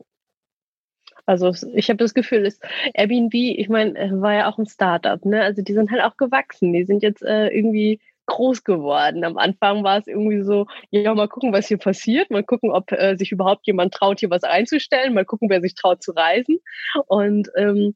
also 1.28 1.52
ich 1.74 1.90
habe 1.90 1.98
das 1.98 2.14
Gefühl, 2.14 2.46
ist 2.46 2.62
Airbnb, 2.94 3.34
ich 3.34 3.68
meine, 3.68 3.92
war 4.22 4.32
ja 4.32 4.50
auch 4.50 4.56
ein 4.56 4.64
Startup, 4.64 5.22
ne? 5.26 5.42
Also 5.42 5.60
die 5.60 5.74
sind 5.74 5.90
halt 5.90 6.00
auch 6.00 6.16
gewachsen. 6.16 6.72
Die 6.72 6.86
sind 6.86 7.02
jetzt 7.02 7.22
äh, 7.22 7.48
irgendwie 7.48 8.00
groß 8.28 8.62
geworden. 8.62 9.24
Am 9.24 9.36
Anfang 9.36 9.82
war 9.82 9.98
es 9.98 10.06
irgendwie 10.06 10.42
so, 10.42 10.66
ja, 10.90 11.14
mal 11.14 11.28
gucken, 11.28 11.52
was 11.52 11.66
hier 11.66 11.78
passiert, 11.78 12.30
mal 12.30 12.44
gucken, 12.44 12.70
ob 12.70 12.92
äh, 12.92 13.16
sich 13.16 13.32
überhaupt 13.32 13.66
jemand 13.66 13.94
traut, 13.94 14.20
hier 14.20 14.30
was 14.30 14.44
einzustellen, 14.44 15.14
mal 15.14 15.24
gucken, 15.24 15.50
wer 15.50 15.60
sich 15.60 15.74
traut 15.74 16.02
zu 16.02 16.12
reisen. 16.12 16.60
Und 17.06 17.48
ähm, 17.56 17.94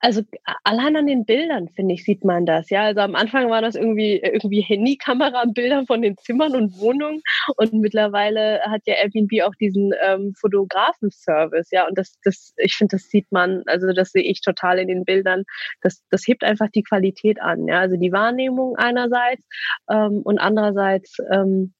also 0.00 0.22
allein 0.64 0.96
an 0.96 1.06
den 1.06 1.24
Bildern, 1.26 1.68
finde 1.68 1.94
ich, 1.94 2.04
sieht 2.04 2.24
man 2.24 2.46
das. 2.46 2.70
Ja, 2.70 2.84
also 2.84 3.00
am 3.00 3.14
Anfang 3.14 3.50
war 3.50 3.60
das 3.60 3.74
irgendwie, 3.74 4.16
irgendwie 4.16 4.62
Handykamera-Bilder 4.62 5.84
von 5.86 6.00
den 6.02 6.16
Zimmern 6.16 6.56
und 6.56 6.78
Wohnungen. 6.78 7.20
Und 7.56 7.74
mittlerweile 7.74 8.60
hat 8.62 8.82
ja 8.86 8.94
Airbnb 8.94 9.30
auch 9.44 9.54
diesen 9.54 9.92
ähm, 10.02 10.34
Fotografen-Service. 10.40 11.70
Ja, 11.70 11.86
und 11.86 11.98
das, 11.98 12.18
das, 12.24 12.54
ich 12.56 12.76
finde, 12.76 12.96
das 12.96 13.08
sieht 13.10 13.30
man, 13.30 13.62
also 13.66 13.92
das 13.92 14.12
sehe 14.12 14.22
ich 14.22 14.40
total 14.40 14.78
in 14.78 14.88
den 14.88 15.04
Bildern. 15.04 15.44
Das, 15.82 16.02
das 16.10 16.26
hebt 16.26 16.44
einfach 16.44 16.68
die 16.74 16.82
Qualität 16.82 17.40
an. 17.40 17.68
Ja, 17.68 17.80
also 17.80 17.96
die 17.96 18.12
Wahrnehmung 18.12 18.76
einerseits 18.76 19.42
ähm, 19.90 20.22
und 20.24 20.38
andererseits, 20.38 21.18
ähm, 21.30 21.74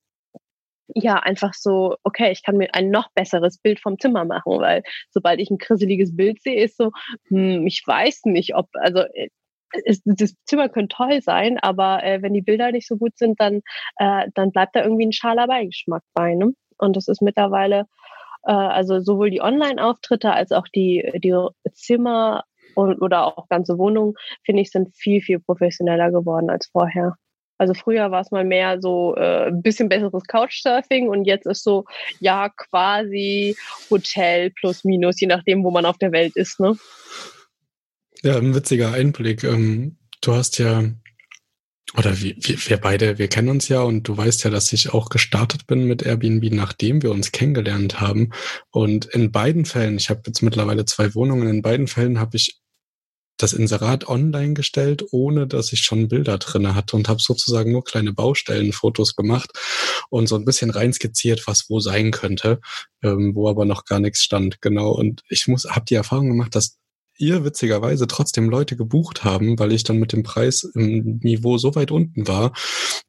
ja, 0.94 1.16
einfach 1.16 1.54
so, 1.54 1.96
okay, 2.02 2.32
ich 2.32 2.42
kann 2.42 2.56
mir 2.56 2.74
ein 2.74 2.90
noch 2.90 3.10
besseres 3.14 3.58
Bild 3.58 3.80
vom 3.80 3.98
Zimmer 3.98 4.24
machen, 4.24 4.58
weil 4.60 4.82
sobald 5.10 5.40
ich 5.40 5.50
ein 5.50 5.58
krisseliges 5.58 6.16
Bild 6.16 6.42
sehe, 6.42 6.64
ist 6.64 6.76
so, 6.76 6.90
hm, 7.28 7.66
ich 7.66 7.82
weiß 7.86 8.22
nicht, 8.24 8.54
ob, 8.54 8.68
also 8.74 9.04
ist, 9.84 10.06
äh, 10.06 10.14
das 10.16 10.34
Zimmer 10.44 10.68
könnte 10.68 10.96
toll 10.96 11.22
sein, 11.22 11.58
aber 11.58 12.02
äh, 12.04 12.22
wenn 12.22 12.34
die 12.34 12.42
Bilder 12.42 12.72
nicht 12.72 12.86
so 12.86 12.96
gut 12.96 13.16
sind, 13.16 13.40
dann, 13.40 13.62
äh, 13.96 14.28
dann 14.34 14.52
bleibt 14.52 14.76
da 14.76 14.82
irgendwie 14.82 15.06
ein 15.06 15.12
schaler 15.12 15.46
Beigeschmack 15.46 16.02
bei. 16.14 16.34
Ne? 16.34 16.54
Und 16.78 16.96
das 16.96 17.08
ist 17.08 17.22
mittlerweile, 17.22 17.86
äh, 18.44 18.52
also 18.52 19.00
sowohl 19.00 19.30
die 19.30 19.42
Online-Auftritte 19.42 20.32
als 20.32 20.52
auch 20.52 20.68
die, 20.68 21.10
die 21.22 21.34
Zimmer 21.72 22.44
und, 22.74 23.00
oder 23.02 23.26
auch 23.26 23.48
ganze 23.48 23.78
Wohnungen, 23.78 24.14
finde 24.44 24.62
ich, 24.62 24.70
sind 24.70 24.94
viel, 24.96 25.20
viel 25.20 25.40
professioneller 25.40 26.10
geworden 26.10 26.50
als 26.50 26.66
vorher. 26.66 27.16
Also 27.60 27.74
früher 27.74 28.10
war 28.10 28.22
es 28.22 28.30
mal 28.30 28.42
mehr 28.42 28.80
so 28.80 29.14
äh, 29.16 29.48
ein 29.48 29.60
bisschen 29.60 29.90
besseres 29.90 30.22
Couchsurfing 30.24 31.10
und 31.10 31.26
jetzt 31.26 31.44
ist 31.44 31.62
so, 31.62 31.84
ja, 32.18 32.48
quasi 32.48 33.54
Hotel 33.90 34.50
plus 34.50 34.82
minus, 34.82 35.20
je 35.20 35.26
nachdem, 35.26 35.62
wo 35.62 35.70
man 35.70 35.84
auf 35.84 35.98
der 35.98 36.10
Welt 36.10 36.34
ist, 36.36 36.58
ne? 36.58 36.78
Ja, 38.22 38.38
ein 38.38 38.54
witziger 38.54 38.94
Einblick. 38.94 39.44
Ähm, 39.44 39.98
du 40.22 40.32
hast 40.32 40.58
ja, 40.58 40.84
oder 41.98 42.18
wir, 42.22 42.34
wir 42.38 42.78
beide, 42.78 43.18
wir 43.18 43.28
kennen 43.28 43.50
uns 43.50 43.68
ja 43.68 43.82
und 43.82 44.08
du 44.08 44.16
weißt 44.16 44.44
ja, 44.44 44.50
dass 44.50 44.72
ich 44.72 44.94
auch 44.94 45.10
gestartet 45.10 45.66
bin 45.66 45.84
mit 45.84 46.02
Airbnb, 46.02 46.50
nachdem 46.54 47.02
wir 47.02 47.10
uns 47.10 47.30
kennengelernt 47.30 48.00
haben. 48.00 48.30
Und 48.70 49.04
in 49.04 49.32
beiden 49.32 49.66
Fällen, 49.66 49.98
ich 49.98 50.08
habe 50.08 50.22
jetzt 50.24 50.40
mittlerweile 50.40 50.86
zwei 50.86 51.14
Wohnungen, 51.14 51.46
in 51.46 51.60
beiden 51.60 51.88
Fällen 51.88 52.20
habe 52.20 52.38
ich 52.38 52.59
das 53.42 53.52
Inserat 53.52 54.08
online 54.08 54.54
gestellt, 54.54 55.04
ohne 55.12 55.46
dass 55.46 55.72
ich 55.72 55.80
schon 55.80 56.08
Bilder 56.08 56.38
drinne 56.38 56.74
hatte 56.74 56.96
und 56.96 57.08
habe 57.08 57.20
sozusagen 57.20 57.72
nur 57.72 57.84
kleine 57.84 58.12
Baustellenfotos 58.12 59.16
gemacht 59.16 59.50
und 60.10 60.28
so 60.28 60.36
ein 60.36 60.44
bisschen 60.44 60.70
reinskizziert, 60.70 61.46
was 61.46 61.66
wo 61.68 61.80
sein 61.80 62.10
könnte, 62.10 62.60
ähm, 63.02 63.34
wo 63.34 63.48
aber 63.48 63.64
noch 63.64 63.84
gar 63.84 64.00
nichts 64.00 64.22
stand. 64.22 64.60
Genau. 64.60 64.90
Und 64.90 65.22
ich 65.28 65.46
muss, 65.46 65.64
habe 65.64 65.84
die 65.86 65.94
Erfahrung 65.94 66.28
gemacht, 66.28 66.54
dass 66.54 66.78
ihr 67.18 67.44
witzigerweise 67.44 68.06
trotzdem 68.06 68.48
Leute 68.48 68.76
gebucht 68.76 69.24
haben, 69.24 69.58
weil 69.58 69.72
ich 69.72 69.84
dann 69.84 69.98
mit 69.98 70.12
dem 70.12 70.22
Preis 70.22 70.64
im 70.74 71.18
Niveau 71.22 71.58
so 71.58 71.74
weit 71.74 71.90
unten 71.90 72.26
war, 72.26 72.52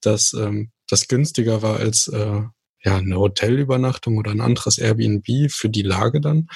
dass 0.02 0.34
ähm, 0.34 0.72
das 0.90 1.08
günstiger 1.08 1.62
war 1.62 1.78
als 1.78 2.08
äh, 2.08 2.42
ja 2.84 2.98
eine 2.98 3.16
Hotelübernachtung 3.18 4.18
oder 4.18 4.32
ein 4.32 4.42
anderes 4.42 4.78
Airbnb 4.78 5.50
für 5.50 5.70
die 5.70 5.84
Lage 5.84 6.20
dann 6.20 6.48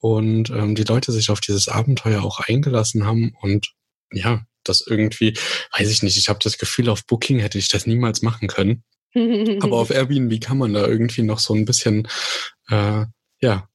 und 0.00 0.50
ähm, 0.50 0.74
die 0.74 0.84
Leute 0.84 1.12
sich 1.12 1.30
auf 1.30 1.40
dieses 1.40 1.68
Abenteuer 1.68 2.22
auch 2.22 2.40
eingelassen 2.40 3.04
haben 3.04 3.34
und 3.40 3.72
ja, 4.12 4.42
das 4.64 4.84
irgendwie, 4.86 5.34
weiß 5.76 5.90
ich 5.90 6.02
nicht, 6.02 6.16
ich 6.16 6.28
habe 6.28 6.38
das 6.42 6.58
Gefühl, 6.58 6.88
auf 6.88 7.06
Booking 7.06 7.38
hätte 7.38 7.58
ich 7.58 7.68
das 7.68 7.86
niemals 7.86 8.22
machen 8.22 8.48
können. 8.48 8.84
Aber 9.14 9.76
auf 9.78 9.90
Airbnb 9.90 10.40
kann 10.40 10.58
man 10.58 10.72
da 10.72 10.86
irgendwie 10.86 11.22
noch 11.22 11.38
so 11.38 11.54
ein 11.54 11.64
bisschen, 11.64 12.08
äh, 12.68 13.04
ja, 13.40 13.68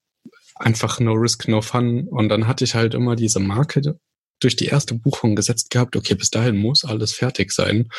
einfach 0.56 1.00
no 1.00 1.14
risk, 1.14 1.48
no 1.48 1.62
fun. 1.62 2.08
Und 2.08 2.30
dann 2.30 2.48
hatte 2.48 2.64
ich 2.64 2.76
halt 2.76 2.94
immer 2.94 3.16
diese 3.16 3.40
Marke 3.40 3.98
durch 4.40 4.56
die 4.56 4.66
erste 4.66 4.94
Buchung 4.94 5.36
gesetzt 5.36 5.70
gehabt, 5.70 5.96
okay, 5.96 6.16
bis 6.16 6.30
dahin 6.30 6.58
muss 6.58 6.86
alles 6.86 7.14
fertig 7.14 7.52
sein. 7.52 7.90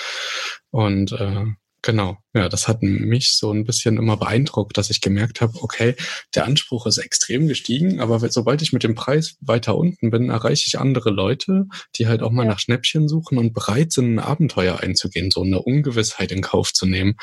Und 0.70 1.12
äh, 1.12 1.46
Genau, 1.84 2.16
ja, 2.32 2.48
das 2.48 2.66
hat 2.66 2.82
mich 2.82 3.36
so 3.36 3.52
ein 3.52 3.64
bisschen 3.64 3.98
immer 3.98 4.16
beeindruckt, 4.16 4.78
dass 4.78 4.88
ich 4.88 5.02
gemerkt 5.02 5.42
habe, 5.42 5.62
okay, 5.62 5.96
der 6.34 6.46
Anspruch 6.46 6.86
ist 6.86 6.96
extrem 6.96 7.46
gestiegen, 7.46 8.00
aber 8.00 8.26
sobald 8.30 8.62
ich 8.62 8.72
mit 8.72 8.84
dem 8.84 8.94
Preis 8.94 9.36
weiter 9.42 9.76
unten 9.76 10.08
bin, 10.08 10.30
erreiche 10.30 10.64
ich 10.66 10.78
andere 10.78 11.10
Leute, 11.10 11.66
die 11.96 12.06
halt 12.06 12.22
auch 12.22 12.30
mal 12.30 12.44
ja. 12.44 12.52
nach 12.52 12.58
Schnäppchen 12.58 13.06
suchen 13.06 13.36
und 13.36 13.52
bereit 13.52 13.92
sind, 13.92 14.14
ein 14.14 14.18
Abenteuer 14.18 14.80
einzugehen, 14.80 15.30
so 15.30 15.42
eine 15.42 15.60
Ungewissheit 15.60 16.32
in 16.32 16.40
Kauf 16.40 16.72
zu 16.72 16.86
nehmen 16.86 17.16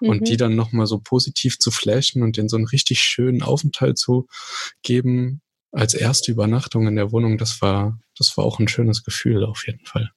mhm. 0.00 0.10
und 0.10 0.28
die 0.28 0.36
dann 0.36 0.54
nochmal 0.54 0.86
so 0.86 1.00
positiv 1.00 1.58
zu 1.58 1.72
flashen 1.72 2.22
und 2.22 2.36
denen 2.36 2.48
so 2.48 2.54
einen 2.56 2.68
richtig 2.68 3.00
schönen 3.00 3.42
Aufenthalt 3.42 3.98
zu 3.98 4.28
geben 4.84 5.40
als 5.72 5.92
erste 5.92 6.30
Übernachtung 6.30 6.86
in 6.86 6.94
der 6.94 7.10
Wohnung. 7.10 7.36
Das 7.36 7.60
war, 7.62 7.98
das 8.16 8.36
war 8.36 8.44
auch 8.44 8.60
ein 8.60 8.68
schönes 8.68 9.02
Gefühl 9.02 9.44
auf 9.44 9.66
jeden 9.66 9.84
Fall. 9.84 10.12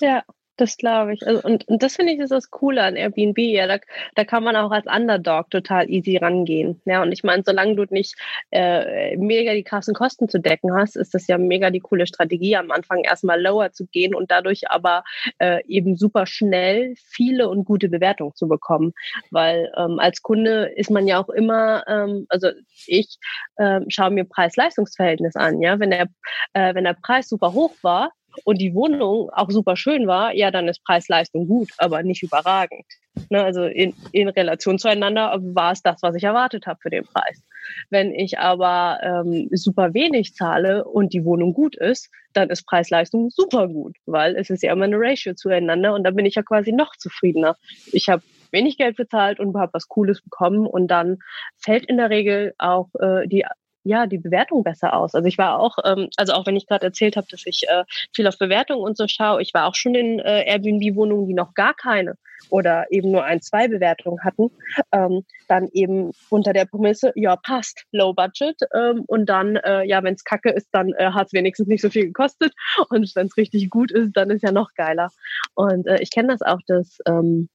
Ja, 0.00 0.24
das 0.60 0.76
glaube 0.76 1.14
ich. 1.14 1.26
Also, 1.26 1.42
und, 1.46 1.66
und 1.68 1.82
das 1.82 1.96
finde 1.96 2.12
ich 2.12 2.18
ist 2.18 2.30
das 2.30 2.50
Coole 2.50 2.82
an 2.82 2.96
Airbnb. 2.96 3.38
Ja, 3.38 3.66
da, 3.66 3.78
da 4.14 4.24
kann 4.24 4.44
man 4.44 4.56
auch 4.56 4.70
als 4.70 4.86
Underdog 4.86 5.50
total 5.50 5.88
easy 5.90 6.16
rangehen. 6.16 6.80
Ja, 6.84 7.02
und 7.02 7.12
ich 7.12 7.24
meine, 7.24 7.42
solange 7.44 7.76
du 7.76 7.84
nicht 7.90 8.14
äh, 8.50 9.16
mega 9.16 9.54
die 9.54 9.62
krassen 9.62 9.94
Kosten 9.94 10.28
zu 10.28 10.38
decken 10.38 10.74
hast, 10.74 10.96
ist 10.96 11.14
das 11.14 11.26
ja 11.26 11.38
mega 11.38 11.70
die 11.70 11.80
coole 11.80 12.06
Strategie, 12.06 12.56
am 12.56 12.70
Anfang 12.70 13.04
erstmal 13.04 13.40
lower 13.40 13.72
zu 13.72 13.86
gehen 13.86 14.14
und 14.14 14.30
dadurch 14.30 14.70
aber 14.70 15.04
äh, 15.38 15.64
eben 15.66 15.96
super 15.96 16.26
schnell 16.26 16.94
viele 16.96 17.48
und 17.48 17.64
gute 17.64 17.88
Bewertungen 17.88 18.34
zu 18.34 18.48
bekommen. 18.48 18.92
Weil 19.30 19.72
ähm, 19.76 19.98
als 19.98 20.22
Kunde 20.22 20.72
ist 20.76 20.90
man 20.90 21.06
ja 21.06 21.22
auch 21.22 21.28
immer, 21.28 21.84
ähm, 21.88 22.26
also 22.28 22.50
ich 22.86 23.18
äh, 23.56 23.80
schaue 23.88 24.10
mir 24.10 24.24
Preis-Leistungs-Verhältnis 24.24 25.36
an. 25.36 25.60
Ja, 25.60 25.78
wenn 25.80 25.90
der, 25.90 26.08
äh, 26.52 26.74
wenn 26.74 26.84
der 26.84 26.96
Preis 27.00 27.28
super 27.28 27.52
hoch 27.52 27.74
war, 27.82 28.12
und 28.44 28.58
die 28.58 28.74
Wohnung 28.74 29.30
auch 29.30 29.50
super 29.50 29.76
schön 29.76 30.06
war, 30.06 30.34
ja, 30.34 30.50
dann 30.50 30.68
ist 30.68 30.84
Preis-Leistung 30.84 31.46
gut, 31.46 31.70
aber 31.78 32.02
nicht 32.02 32.22
überragend. 32.22 32.84
Ne, 33.30 33.42
also 33.42 33.64
in, 33.64 33.94
in 34.12 34.28
Relation 34.28 34.78
zueinander 34.78 35.36
war 35.40 35.72
es 35.72 35.82
das, 35.82 36.02
was 36.02 36.14
ich 36.14 36.24
erwartet 36.24 36.66
habe 36.66 36.78
für 36.80 36.90
den 36.90 37.04
Preis. 37.04 37.42
Wenn 37.90 38.14
ich 38.14 38.38
aber 38.38 39.00
ähm, 39.02 39.48
super 39.52 39.92
wenig 39.92 40.34
zahle 40.34 40.84
und 40.84 41.12
die 41.12 41.24
Wohnung 41.24 41.52
gut 41.52 41.76
ist, 41.76 42.10
dann 42.32 42.50
ist 42.50 42.66
Preis-Leistung 42.66 43.30
super 43.30 43.68
gut, 43.68 43.96
weil 44.06 44.36
es 44.36 44.50
ist 44.50 44.62
ja 44.62 44.72
immer 44.72 44.84
eine 44.84 44.98
Ratio 44.98 45.34
zueinander 45.34 45.94
und 45.94 46.04
da 46.04 46.10
bin 46.10 46.26
ich 46.26 46.36
ja 46.36 46.42
quasi 46.42 46.72
noch 46.72 46.96
zufriedener. 46.96 47.56
Ich 47.92 48.08
habe 48.08 48.22
wenig 48.52 48.78
Geld 48.78 48.96
bezahlt 48.96 49.40
und 49.40 49.56
habe 49.56 49.72
was 49.72 49.88
Cooles 49.88 50.22
bekommen 50.22 50.66
und 50.66 50.88
dann 50.88 51.18
fällt 51.58 51.86
in 51.86 51.96
der 51.96 52.10
Regel 52.10 52.54
auch 52.58 52.88
äh, 53.00 53.26
die 53.26 53.44
ja, 53.88 54.06
die 54.06 54.18
Bewertung 54.18 54.62
besser 54.62 54.94
aus. 54.94 55.14
Also 55.14 55.26
ich 55.26 55.38
war 55.38 55.58
auch, 55.58 55.78
ähm, 55.84 56.10
also 56.16 56.34
auch 56.34 56.46
wenn 56.46 56.56
ich 56.56 56.66
gerade 56.66 56.84
erzählt 56.86 57.16
habe, 57.16 57.26
dass 57.30 57.46
ich 57.46 57.66
äh, 57.68 57.84
viel 58.14 58.26
auf 58.26 58.38
Bewertung 58.38 58.80
und 58.80 58.98
so 58.98 59.06
schaue, 59.08 59.40
ich 59.40 59.54
war 59.54 59.66
auch 59.66 59.74
schon 59.74 59.94
in 59.94 60.18
äh, 60.18 60.44
Airbnb-Wohnungen, 60.44 61.26
die 61.26 61.34
noch 61.34 61.54
gar 61.54 61.74
keine 61.74 62.16
oder 62.50 62.86
eben 62.90 63.10
nur 63.10 63.24
ein, 63.24 63.40
zwei 63.40 63.66
Bewertungen 63.66 64.22
hatten, 64.22 64.50
ähm, 64.92 65.24
dann 65.48 65.68
eben 65.72 66.12
unter 66.28 66.52
der 66.52 66.66
Prämisse, 66.66 67.12
ja, 67.14 67.36
passt, 67.36 67.84
low 67.90 68.12
budget 68.12 68.60
ähm, 68.74 69.04
und 69.06 69.26
dann, 69.26 69.56
äh, 69.56 69.84
ja, 69.84 70.02
wenn 70.02 70.14
es 70.14 70.24
kacke 70.24 70.50
ist, 70.50 70.68
dann 70.72 70.92
äh, 70.92 71.10
hat 71.12 71.28
es 71.28 71.32
wenigstens 71.32 71.66
nicht 71.66 71.80
so 71.80 71.88
viel 71.88 72.06
gekostet 72.06 72.52
und 72.90 73.10
wenn 73.16 73.26
es 73.26 73.36
richtig 73.38 73.70
gut 73.70 73.90
ist, 73.90 74.12
dann 74.12 74.30
ist 74.30 74.42
ja 74.42 74.52
noch 74.52 74.74
geiler. 74.74 75.10
Und 75.54 75.86
äh, 75.86 75.98
ich 76.00 76.10
kenne 76.10 76.28
das 76.28 76.42
auch, 76.42 76.60
dass 76.66 76.98
ähm, 77.06 77.48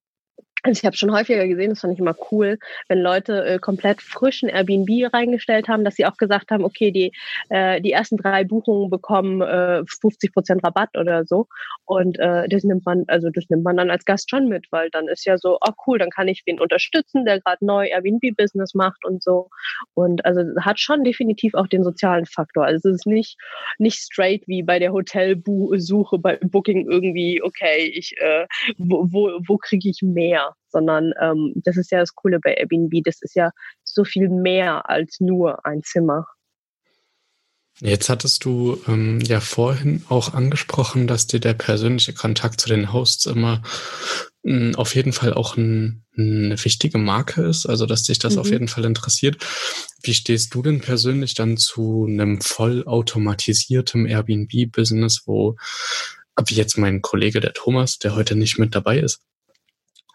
also 0.64 0.80
ich 0.80 0.86
habe 0.86 0.96
schon 0.96 1.12
häufiger 1.14 1.46
gesehen, 1.46 1.72
das 1.72 1.82
fand 1.82 1.94
ich 1.94 2.00
immer 2.00 2.16
cool, 2.32 2.58
wenn 2.88 3.02
Leute 3.02 3.46
äh, 3.46 3.60
komplett 3.60 4.02
frischen 4.02 4.48
Airbnb 4.48 5.14
reingestellt 5.14 5.68
haben, 5.68 5.84
dass 5.84 5.96
sie 5.96 6.06
auch 6.06 6.16
gesagt 6.16 6.52
haben, 6.52 6.64
okay, 6.64 6.92
die, 6.92 7.12
äh, 7.50 7.82
die 7.82 7.92
ersten 7.92 8.16
drei 8.16 8.46
Buchungen 8.46 8.90
bekommen 8.90 9.42
äh, 9.42 9.84
50 10.02 10.34
Prozent 10.34 10.64
Rabatt 10.64 10.98
oder 10.98 11.26
so. 11.26 11.48
Und 11.84 12.18
äh, 12.18 12.48
das 12.48 12.64
nimmt 12.64 12.86
man, 12.86 13.04
also 13.08 13.30
das 13.30 13.44
nimmt 13.50 13.66
man 13.66 13.76
dann 13.76 13.92
als 13.92 14.06
Gast 14.06 14.30
schon 14.30 14.48
mit, 14.48 14.68
weil 14.72 14.90
dann 14.90 15.10
ist 15.10 15.26
ja 15.26 15.38
so, 15.38 15.58
oh 15.60 15.72
cool, 15.86 16.00
dann 16.00 16.10
kann 16.10 16.30
ich 16.30 16.44
wen 16.46 16.62
unterstützen, 16.62 17.26
der 17.26 17.42
gerade 17.42 17.66
neu 17.66 17.88
Airbnb-Business 17.88 18.74
macht 18.74 19.04
und 19.04 19.22
so. 19.22 19.50
Und 19.96 20.24
also 20.26 20.42
hat 20.62 20.80
schon 20.80 21.04
definitiv 21.04 21.56
auch 21.56 21.68
den 21.68 21.84
sozialen 21.84 22.26
Faktor. 22.26 22.64
Also 22.66 22.90
es 22.90 22.96
ist 23.02 23.06
nicht, 23.06 23.38
nicht 23.80 23.98
straight 23.98 24.48
wie 24.48 24.64
bei 24.64 24.80
der 24.80 24.94
Hotelsuche 24.94 26.20
bei 26.20 26.38
Booking 26.42 26.90
irgendwie, 26.90 27.42
okay, 27.44 27.92
ich, 27.94 28.16
äh, 28.18 28.48
wo, 28.78 29.08
wo, 29.12 29.40
wo 29.46 29.58
kriege 29.58 29.90
ich 29.90 30.02
mehr? 30.02 30.53
Sondern 30.70 31.14
ähm, 31.20 31.54
das 31.56 31.78
ist 31.78 31.92
ja 31.92 32.00
das 32.00 32.16
Coole 32.16 32.40
bei 32.40 32.54
Airbnb, 32.54 33.04
das 33.04 33.22
ist 33.22 33.36
ja 33.36 33.52
so 33.84 34.04
viel 34.04 34.30
mehr 34.30 34.90
als 34.90 35.20
nur 35.20 35.66
ein 35.66 35.84
Zimmer. 35.84 36.26
Jetzt 37.80 38.10
hattest 38.10 38.46
du 38.46 38.80
ähm, 38.88 39.20
ja 39.22 39.40
vorhin 39.40 40.04
auch 40.08 40.34
angesprochen, 40.34 41.08
dass 41.08 41.26
dir 41.26 41.40
der 41.40 41.56
persönliche 41.56 42.14
Kontakt 42.14 42.62
zu 42.62 42.70
den 42.70 42.94
Hosts 42.94 43.26
immer 43.26 43.64
mh, 44.44 44.60
hm, 44.60 44.76
auf 44.76 44.94
jeden 44.96 45.12
Fall 45.12 45.34
auch 45.34 45.58
ein, 45.58 46.06
eine 46.16 46.64
wichtige 46.64 47.00
Marke 47.00 47.42
ist, 47.44 47.66
also 47.66 47.86
dass 47.88 48.04
dich 48.04 48.20
das 48.20 48.36
mhm. 48.36 48.40
auf 48.40 48.52
jeden 48.52 48.68
Fall 48.68 48.86
interessiert. 48.86 49.44
Wie 50.04 50.14
stehst 50.14 50.54
du 50.54 50.62
denn 50.62 50.82
persönlich 50.82 51.34
dann 51.34 51.58
zu 51.58 52.06
einem 52.08 52.42
vollautomatisierten 52.42 54.06
Airbnb-Business, 54.06 55.24
wo, 55.26 55.56
wie 56.46 56.56
jetzt 56.56 56.78
mein 56.78 57.02
Kollege 57.02 57.40
der 57.40 57.54
Thomas, 57.54 57.98
der 57.98 58.16
heute 58.16 58.36
nicht 58.36 58.60
mit 58.60 58.76
dabei 58.76 59.00
ist, 59.00 59.20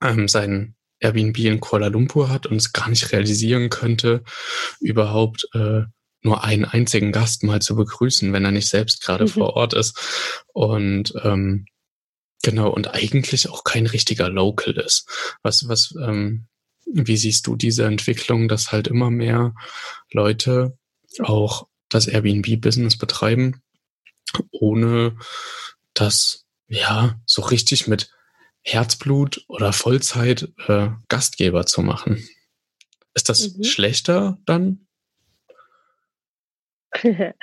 ähm, 0.03 0.29
sein 0.29 0.75
Airbnb 1.01 1.39
in 1.39 1.61
Kuala 1.61 1.89
Lumpur 1.89 2.29
hat 2.29 2.47
und 2.47 2.57
es 2.57 2.73
gar 2.73 2.89
nicht 2.89 3.13
realisieren 3.13 3.71
könnte, 3.71 4.23
überhaupt 4.81 5.49
äh, 5.55 5.83
nur 6.23 6.45
einen 6.45 6.65
einzigen 6.65 7.13
Gast 7.13 7.45
mal 7.45 7.63
zu 7.63 7.77
begrüßen, 7.77 8.33
wenn 8.33 8.45
er 8.45 8.51
nicht 8.51 8.69
selbst 8.69 9.03
gerade 9.03 9.25
mhm. 9.25 9.29
vor 9.29 9.55
Ort 9.55 9.75
ist. 9.75 10.43
Und 10.53 11.15
ähm, 11.23 11.67
genau, 12.43 12.71
und 12.71 12.95
eigentlich 12.95 13.49
auch 13.49 13.65
kein 13.65 13.87
richtiger 13.87 14.29
Local 14.29 14.75
ist. 14.75 15.37
Was, 15.43 15.69
was, 15.69 15.95
ähm, 16.03 16.47
wie 16.87 17.17
siehst 17.17 17.47
du 17.47 17.57
diese 17.57 17.85
Entwicklung, 17.85 18.49
dass 18.49 18.73
halt 18.73 18.89
immer 18.89 19.11
mehr 19.11 19.55
Leute 20.11 20.77
auch 21.21 21.69
das 21.89 22.07
Airbnb-Business 22.07 22.99
betreiben, 22.99 23.63
ohne 24.51 25.17
das 25.95 26.45
ja 26.67 27.19
so 27.25 27.43
richtig 27.43 27.87
mit 27.87 28.11
Herzblut 28.63 29.45
oder 29.49 29.73
Vollzeit 29.73 30.53
äh, 30.67 30.89
Gastgeber 31.09 31.67
zu 31.67 31.83
machen. 31.83 32.27
Ist 33.15 33.29
das 33.29 33.57
mhm. 33.57 33.65
schlechter 33.65 34.39
dann? 34.47 34.88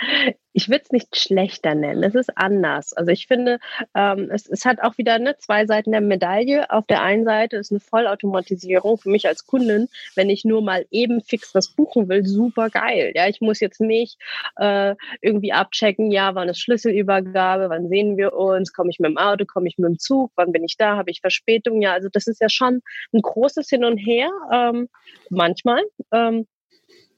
ich 0.53 0.69
würde 0.69 0.83
es 0.83 0.91
nicht 0.91 1.15
schlechter 1.17 1.75
nennen, 1.75 2.01
es 2.03 2.15
ist 2.15 2.35
anders. 2.35 2.93
Also 2.93 3.11
ich 3.11 3.27
finde, 3.27 3.59
ähm, 3.93 4.29
es, 4.31 4.47
es 4.47 4.65
hat 4.65 4.81
auch 4.81 4.97
wieder 4.97 5.19
ne, 5.19 5.37
zwei 5.37 5.65
Seiten 5.65 5.91
der 5.91 6.01
Medaille. 6.01 6.69
Auf 6.71 6.87
der 6.87 7.03
einen 7.03 7.25
Seite 7.25 7.57
ist 7.57 7.71
eine 7.71 7.79
Vollautomatisierung 7.79 8.97
für 8.97 9.09
mich 9.09 9.27
als 9.27 9.45
Kundin, 9.45 9.87
wenn 10.15 10.29
ich 10.29 10.45
nur 10.45 10.61
mal 10.61 10.85
eben 10.89 11.21
fix 11.21 11.53
was 11.53 11.69
buchen 11.69 12.09
will, 12.09 12.25
super 12.25 12.69
geil. 12.69 13.11
Ja, 13.15 13.27
ich 13.27 13.39
muss 13.41 13.59
jetzt 13.59 13.81
nicht 13.81 14.17
äh, 14.57 14.95
irgendwie 15.21 15.53
abchecken, 15.53 16.11
ja, 16.11 16.33
wann 16.33 16.49
ist 16.49 16.59
Schlüsselübergabe, 16.59 17.69
wann 17.69 17.87
sehen 17.87 18.17
wir 18.17 18.33
uns, 18.33 18.73
komme 18.73 18.89
ich 18.89 18.99
mit 18.99 19.11
dem 19.11 19.17
Auto, 19.17 19.45
komme 19.45 19.67
ich 19.67 19.77
mit 19.77 19.89
dem 19.89 19.99
Zug, 19.99 20.31
wann 20.35 20.51
bin 20.51 20.63
ich 20.63 20.77
da, 20.77 20.97
habe 20.97 21.11
ich 21.11 21.21
Verspätung. 21.21 21.81
Ja, 21.81 21.93
also 21.93 22.09
das 22.11 22.27
ist 22.27 22.41
ja 22.41 22.49
schon 22.49 22.81
ein 23.13 23.21
großes 23.21 23.69
Hin 23.69 23.85
und 23.85 23.97
Her, 23.97 24.29
ähm, 24.51 24.89
manchmal. 25.29 25.83
Ähm, 26.11 26.47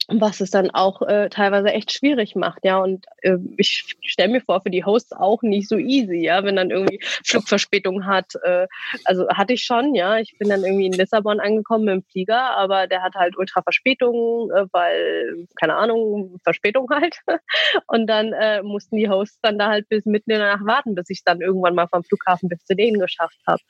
was 0.08 0.40
es 0.40 0.52
dann 0.52 0.72
auch 0.72 1.02
äh, 1.02 1.30
teilweise 1.30 1.70
echt 1.70 1.92
schwierig 1.92 2.36
macht, 2.36 2.64
ja. 2.64 2.80
Und 2.80 3.06
äh, 3.22 3.38
ich 3.58 3.98
stelle 4.02 4.32
mir 4.32 4.42
vor, 4.42 4.62
für 4.62 4.70
die 4.70 4.86
Hosts 4.86 5.12
auch 5.12 5.42
nicht 5.42 5.68
so 5.68 5.78
easy, 5.78 6.24
ja, 6.24 6.44
wenn 6.44 6.56
dann 6.56 6.72
irgendwie 6.72 7.00
Flugverspätung 7.26 8.06
hat. 8.06 8.34
Äh, 8.44 8.68
also 9.04 9.28
hatte 9.30 9.54
ich 9.54 9.64
schon, 9.64 9.96
ja. 9.96 10.18
Ich 10.18 10.38
bin 10.40 10.50
dann 10.50 10.64
irgendwie 10.64 10.86
in 10.86 10.94
Lissabon 10.94 11.40
angekommen 11.40 11.86
mit 11.86 11.94
dem 11.94 12.04
Flieger, 12.04 12.56
aber 12.58 12.88
der 12.88 13.04
hat 13.04 13.16
halt 13.16 13.38
ultra 13.38 13.62
Verspätung, 13.62 14.50
äh, 14.52 14.66
weil, 14.72 15.46
keine 15.60 15.76
Ahnung, 15.76 16.38
Verspätung 16.44 16.90
halt. 16.90 17.20
Und 17.88 18.08
dann 18.08 18.32
äh, 18.32 18.64
mussten 18.64 18.96
die 18.96 19.10
Hosts 19.10 19.40
dann 19.42 19.60
da 19.60 19.68
halt 19.68 19.90
bis 19.90 20.06
mitten 20.06 20.32
in 20.32 20.40
der 20.40 20.56
Nacht 20.56 20.66
warten, 20.66 20.96
bis 20.96 21.10
ich 21.10 21.24
dann 21.26 21.42
irgendwann 21.42 21.76
mal 21.76 21.88
vom 21.88 22.04
Flughafen 22.04 22.48
bis 22.48 22.64
zu 22.64 22.76
denen 22.76 23.00
geschafft 23.00 23.40
habe. 23.46 23.62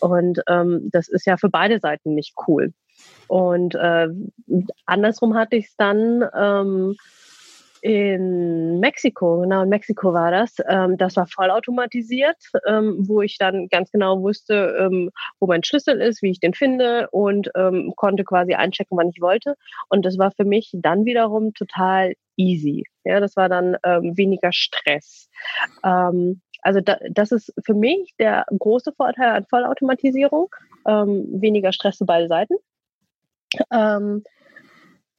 Und 0.00 0.42
ähm, 0.48 0.90
das 0.92 1.08
ist 1.08 1.26
ja 1.26 1.38
für 1.38 1.48
beide 1.48 1.80
Seiten 1.80 2.14
nicht 2.14 2.34
cool. 2.46 2.74
Und 3.28 3.74
äh, 3.74 4.08
andersrum 4.86 5.34
hatte 5.34 5.56
ich 5.56 5.66
es 5.66 5.76
dann 5.76 6.24
ähm, 6.34 6.96
in 7.86 8.80
Mexiko, 8.80 9.42
genau 9.42 9.62
in 9.62 9.68
Mexiko 9.68 10.12
war 10.12 10.32
das. 10.32 10.56
Ähm, 10.68 10.96
das 10.96 11.14
war 11.14 11.28
vollautomatisiert, 11.28 12.36
ähm, 12.66 12.96
wo 13.06 13.22
ich 13.22 13.38
dann 13.38 13.68
ganz 13.68 13.92
genau 13.92 14.20
wusste, 14.22 14.76
ähm, 14.80 15.10
wo 15.38 15.46
mein 15.46 15.62
Schlüssel 15.62 16.00
ist, 16.00 16.20
wie 16.20 16.30
ich 16.30 16.40
den 16.40 16.52
finde 16.52 17.08
und 17.12 17.50
ähm, 17.54 17.92
konnte 17.94 18.24
quasi 18.24 18.54
einchecken, 18.54 18.98
wann 18.98 19.10
ich 19.10 19.20
wollte. 19.20 19.54
Und 19.88 20.04
das 20.04 20.18
war 20.18 20.32
für 20.32 20.44
mich 20.44 20.70
dann 20.74 21.04
wiederum 21.04 21.54
total 21.54 22.14
easy. 22.36 22.84
Ja, 23.04 23.20
das 23.20 23.36
war 23.36 23.48
dann 23.48 23.76
ähm, 23.84 24.16
weniger 24.16 24.52
Stress. 24.52 25.28
Ähm, 25.84 26.40
also 26.62 26.80
da, 26.80 26.98
das 27.10 27.30
ist 27.30 27.52
für 27.64 27.74
mich 27.74 28.14
der 28.18 28.46
große 28.58 28.92
Vorteil 28.96 29.28
an 29.28 29.46
Vollautomatisierung. 29.48 30.48
weniger 30.84 31.72
Stress 31.72 31.98
für 31.98 32.04
beide 32.04 32.26
Seiten. 32.26 32.54
Ähm, 33.70 34.22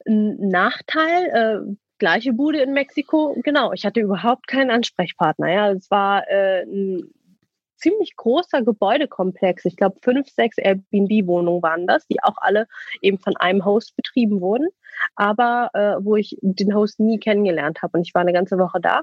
ein 0.06 0.50
Nachteil, 0.50 1.26
äh, 1.68 1.76
gleiche 1.98 2.34
Bude 2.34 2.62
in 2.62 2.74
Mexiko, 2.74 3.36
genau, 3.44 3.74
ich 3.74 3.86
hatte 3.86 4.00
überhaupt 4.00 4.48
keinen 4.48 4.72
Ansprechpartner. 4.72 5.52
Ja, 5.52 5.72
es 5.72 5.90
war 5.92 6.30
äh, 6.30 6.64
ein 6.64 7.12
ziemlich 7.78 8.16
großer 8.16 8.64
Gebäudekomplex. 8.64 9.66
Ich 9.66 9.76
glaube, 9.76 9.98
fünf, 10.02 10.28
sechs 10.30 10.58
Airbnb-Wohnungen 10.58 11.62
waren 11.62 11.88
das, 11.88 12.08
die 12.08 12.22
auch 12.24 12.38
alle 12.38 12.68
eben 13.02 13.20
von 13.20 13.36
einem 13.38 13.66
Host 13.66 13.96
betrieben 13.96 14.42
wurden, 14.42 14.68
aber 15.16 15.70
äh, 15.74 16.04
wo 16.04 16.16
ich 16.16 16.38
den 16.42 16.74
Host 16.74 17.00
nie 17.00 17.20
kennengelernt 17.20 17.82
habe. 17.82 17.98
Und 17.98 18.08
ich 18.08 18.14
war 18.14 18.22
eine 18.22 18.34
ganze 18.34 18.58
Woche 18.58 18.80
da. 18.82 19.02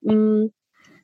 Mm, 0.00 0.46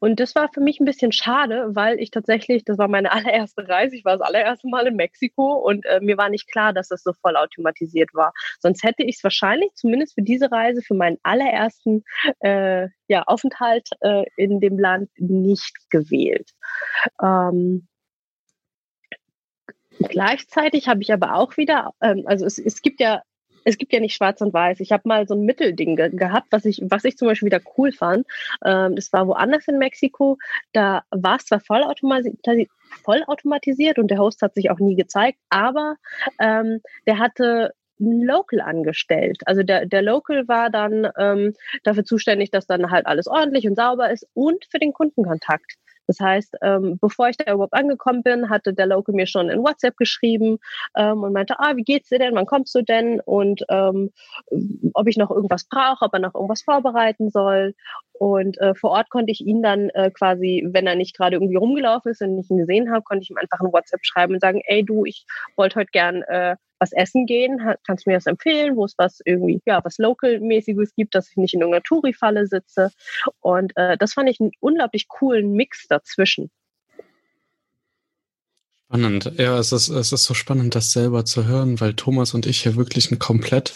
und 0.04 0.20
das 0.20 0.34
war 0.34 0.50
für 0.52 0.60
mich 0.60 0.80
ein 0.80 0.84
bisschen 0.84 1.12
schade, 1.12 1.68
weil 1.70 1.98
ich 1.98 2.10
tatsächlich, 2.10 2.62
das 2.62 2.76
war 2.76 2.88
meine 2.88 3.10
allererste 3.12 3.66
Reise, 3.66 3.96
ich 3.96 4.04
war 4.04 4.18
das 4.18 4.26
allererste 4.26 4.68
Mal 4.68 4.86
in 4.86 4.96
Mexiko 4.96 5.54
und 5.54 5.86
äh, 5.86 5.98
mir 6.02 6.18
war 6.18 6.28
nicht 6.28 6.50
klar, 6.50 6.74
dass 6.74 6.88
das 6.88 7.02
so 7.02 7.14
voll 7.14 7.36
automatisiert 7.36 8.12
war. 8.12 8.34
Sonst 8.60 8.82
hätte 8.82 9.02
ich 9.02 9.16
es 9.16 9.24
wahrscheinlich 9.24 9.70
zumindest 9.74 10.14
für 10.14 10.22
diese 10.22 10.52
Reise, 10.52 10.82
für 10.82 10.92
meinen 10.92 11.16
allerersten 11.22 12.04
äh, 12.40 12.88
ja, 13.08 13.22
Aufenthalt 13.22 13.88
äh, 14.00 14.24
in 14.36 14.60
dem 14.60 14.78
Land 14.78 15.08
nicht 15.16 15.74
gewählt. 15.88 16.50
Ähm, 17.22 17.88
Gleichzeitig 20.00 20.88
habe 20.88 21.02
ich 21.02 21.12
aber 21.12 21.36
auch 21.36 21.56
wieder, 21.56 21.92
ähm, 22.02 22.24
also 22.26 22.44
es, 22.44 22.58
es 22.58 22.82
gibt 22.82 23.00
ja 23.00 23.22
es 23.64 23.78
gibt 23.78 23.92
ja 23.92 24.00
nicht 24.00 24.14
schwarz 24.14 24.40
und 24.40 24.52
weiß. 24.52 24.80
Ich 24.80 24.92
habe 24.92 25.08
mal 25.08 25.26
so 25.26 25.34
ein 25.34 25.44
Mittelding 25.44 25.96
ge 25.96 26.10
gehabt, 26.10 26.48
was 26.50 26.64
ich, 26.64 26.82
was 26.84 27.04
ich 27.04 27.16
zum 27.16 27.28
Beispiel 27.28 27.46
wieder 27.46 27.60
cool 27.76 27.92
fand. 27.92 28.26
Ähm, 28.64 28.96
das 28.96 29.12
war 29.12 29.26
woanders 29.26 29.68
in 29.68 29.78
Mexiko. 29.78 30.38
Da 30.72 31.04
war 31.10 31.36
es 31.36 31.46
zwar 31.46 31.60
vollautomatisiert, 31.60 33.98
und 33.98 34.10
der 34.10 34.18
Host 34.18 34.42
hat 34.42 34.54
sich 34.54 34.70
auch 34.70 34.78
nie 34.78 34.94
gezeigt, 34.94 35.38
aber 35.48 35.96
ähm, 36.38 36.80
der 37.06 37.18
hatte 37.18 37.72
ein 38.00 38.22
Local 38.22 38.60
angestellt. 38.60 39.42
Also 39.46 39.62
der, 39.62 39.86
der 39.86 40.02
Local 40.02 40.48
war 40.48 40.70
dann 40.70 41.08
ähm, 41.18 41.54
dafür 41.84 42.04
zuständig, 42.04 42.50
dass 42.50 42.66
dann 42.66 42.90
halt 42.90 43.06
alles 43.06 43.28
ordentlich 43.28 43.66
und 43.66 43.76
sauber 43.76 44.10
ist 44.10 44.26
und 44.34 44.64
für 44.70 44.78
den 44.78 44.92
Kundenkontakt. 44.92 45.76
Das 46.06 46.20
heißt, 46.20 46.56
ähm, 46.62 46.98
bevor 47.00 47.28
ich 47.28 47.36
da 47.36 47.52
überhaupt 47.52 47.74
angekommen 47.74 48.22
bin, 48.22 48.50
hatte 48.50 48.74
der 48.74 48.86
Local 48.86 49.14
mir 49.14 49.26
schon 49.26 49.48
in 49.48 49.60
WhatsApp 49.60 49.96
geschrieben 49.96 50.58
ähm, 50.96 51.22
und 51.22 51.32
meinte, 51.32 51.58
ah, 51.58 51.76
wie 51.76 51.82
geht's 51.82 52.08
dir 52.08 52.18
denn? 52.18 52.34
Wann 52.34 52.46
kommst 52.46 52.74
du 52.74 52.82
denn? 52.82 53.20
Und 53.20 53.64
ähm, 53.68 54.10
ob 54.94 55.06
ich 55.08 55.16
noch 55.16 55.30
irgendwas 55.30 55.64
brauche, 55.64 56.04
ob 56.04 56.12
er 56.12 56.20
noch 56.20 56.34
irgendwas 56.34 56.62
vorbereiten 56.62 57.30
soll. 57.30 57.74
Und 58.12 58.60
äh, 58.60 58.74
vor 58.74 58.90
Ort 58.90 59.10
konnte 59.10 59.32
ich 59.32 59.40
ihn 59.40 59.62
dann 59.62 59.90
äh, 59.90 60.10
quasi, 60.10 60.64
wenn 60.70 60.86
er 60.86 60.94
nicht 60.94 61.16
gerade 61.16 61.36
irgendwie 61.36 61.56
rumgelaufen 61.56 62.12
ist 62.12 62.22
und 62.22 62.38
ich 62.38 62.50
ihn 62.50 62.58
gesehen 62.58 62.92
habe, 62.92 63.02
konnte 63.02 63.22
ich 63.22 63.30
ihm 63.30 63.38
einfach 63.38 63.60
ein 63.60 63.72
WhatsApp 63.72 64.00
schreiben 64.04 64.34
und 64.34 64.40
sagen, 64.40 64.60
ey 64.66 64.84
du, 64.84 65.04
ich 65.04 65.26
wollte 65.56 65.80
heute 65.80 65.90
gern 65.90 66.22
äh, 66.22 66.56
was 66.84 66.92
essen 66.92 67.24
gehen? 67.24 67.60
Kannst 67.86 68.04
du 68.04 68.10
mir 68.10 68.16
das 68.16 68.26
empfehlen, 68.26 68.76
wo 68.76 68.84
es 68.84 68.94
was 68.98 69.20
irgendwie, 69.24 69.60
ja, 69.64 69.80
was 69.84 69.98
Local-mäßiges 69.98 70.94
gibt, 70.94 71.14
dass 71.14 71.30
ich 71.30 71.36
nicht 71.36 71.54
in 71.54 71.60
irgendeiner 71.60 71.82
Touri-Falle 71.82 72.46
sitze? 72.46 72.90
Und 73.40 73.72
äh, 73.76 73.96
das 73.96 74.12
fand 74.12 74.28
ich 74.28 74.38
einen 74.40 74.52
unglaublich 74.60 75.08
coolen 75.08 75.52
Mix 75.52 75.86
dazwischen. 75.88 76.50
Spannend. 78.86 79.32
Ja, 79.38 79.58
es 79.58 79.72
ist, 79.72 79.88
es 79.88 80.12
ist 80.12 80.24
so 80.24 80.34
spannend, 80.34 80.74
das 80.74 80.92
selber 80.92 81.24
zu 81.24 81.46
hören, 81.46 81.80
weil 81.80 81.94
Thomas 81.94 82.34
und 82.34 82.46
ich 82.46 82.62
hier 82.62 82.76
wirklich 82.76 83.10
ein 83.10 83.18
komplett 83.18 83.72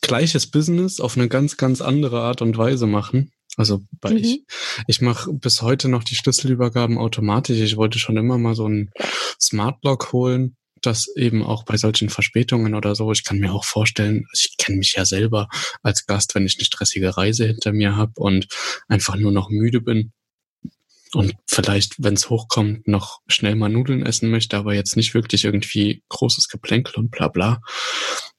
gleiches 0.00 0.50
Business 0.50 1.00
auf 1.00 1.16
eine 1.16 1.28
ganz, 1.28 1.58
ganz 1.58 1.80
andere 1.80 2.22
Art 2.22 2.42
und 2.42 2.56
Weise 2.56 2.86
machen. 2.86 3.30
Also 3.56 3.82
bei 4.00 4.10
mhm. 4.10 4.16
ich, 4.16 4.44
ich 4.86 5.00
mache 5.02 5.32
bis 5.32 5.60
heute 5.60 5.88
noch 5.88 6.02
die 6.02 6.14
Schlüsselübergaben 6.14 6.96
automatisch. 6.96 7.58
Ich 7.58 7.76
wollte 7.76 7.98
schon 7.98 8.16
immer 8.16 8.38
mal 8.38 8.54
so 8.54 8.66
ein 8.66 8.90
Smart 9.40 9.84
Lock 9.84 10.12
holen, 10.12 10.56
das 10.86 11.08
eben 11.16 11.42
auch 11.42 11.64
bei 11.64 11.76
solchen 11.76 12.08
Verspätungen 12.08 12.74
oder 12.74 12.94
so. 12.94 13.10
Ich 13.12 13.24
kann 13.24 13.38
mir 13.38 13.52
auch 13.52 13.64
vorstellen, 13.64 14.26
ich 14.32 14.56
kenne 14.58 14.78
mich 14.78 14.94
ja 14.94 15.04
selber 15.04 15.48
als 15.82 16.06
Gast, 16.06 16.34
wenn 16.34 16.46
ich 16.46 16.56
eine 16.58 16.64
stressige 16.64 17.16
Reise 17.16 17.46
hinter 17.46 17.72
mir 17.72 17.96
habe 17.96 18.12
und 18.16 18.46
einfach 18.88 19.16
nur 19.16 19.32
noch 19.32 19.48
müde 19.50 19.80
bin, 19.80 20.12
und 21.14 21.34
vielleicht, 21.46 22.02
wenn 22.02 22.14
es 22.14 22.30
hochkommt, 22.30 22.88
noch 22.88 23.20
schnell 23.26 23.54
mal 23.54 23.68
Nudeln 23.68 24.04
essen 24.04 24.30
möchte, 24.30 24.56
aber 24.56 24.74
jetzt 24.74 24.96
nicht 24.96 25.12
wirklich 25.14 25.44
irgendwie 25.44 26.02
großes 26.08 26.48
Geplänkel 26.48 26.96
und 26.96 27.10
bla 27.10 27.28
bla. 27.28 27.60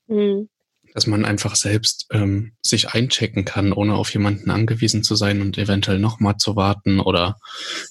Mhm. 0.08 0.50
Dass 0.94 1.08
man 1.08 1.26
einfach 1.26 1.56
selbst 1.56 2.08
ähm, 2.12 2.54
sich 2.62 2.90
einchecken 2.90 3.46
kann, 3.46 3.74
ohne 3.74 3.96
auf 3.96 4.12
jemanden 4.14 4.50
angewiesen 4.50 5.04
zu 5.04 5.16
sein 5.16 5.42
und 5.42 5.58
eventuell 5.58 6.00
nochmal 6.00 6.38
zu 6.38 6.56
warten 6.56 7.00
oder 7.00 7.38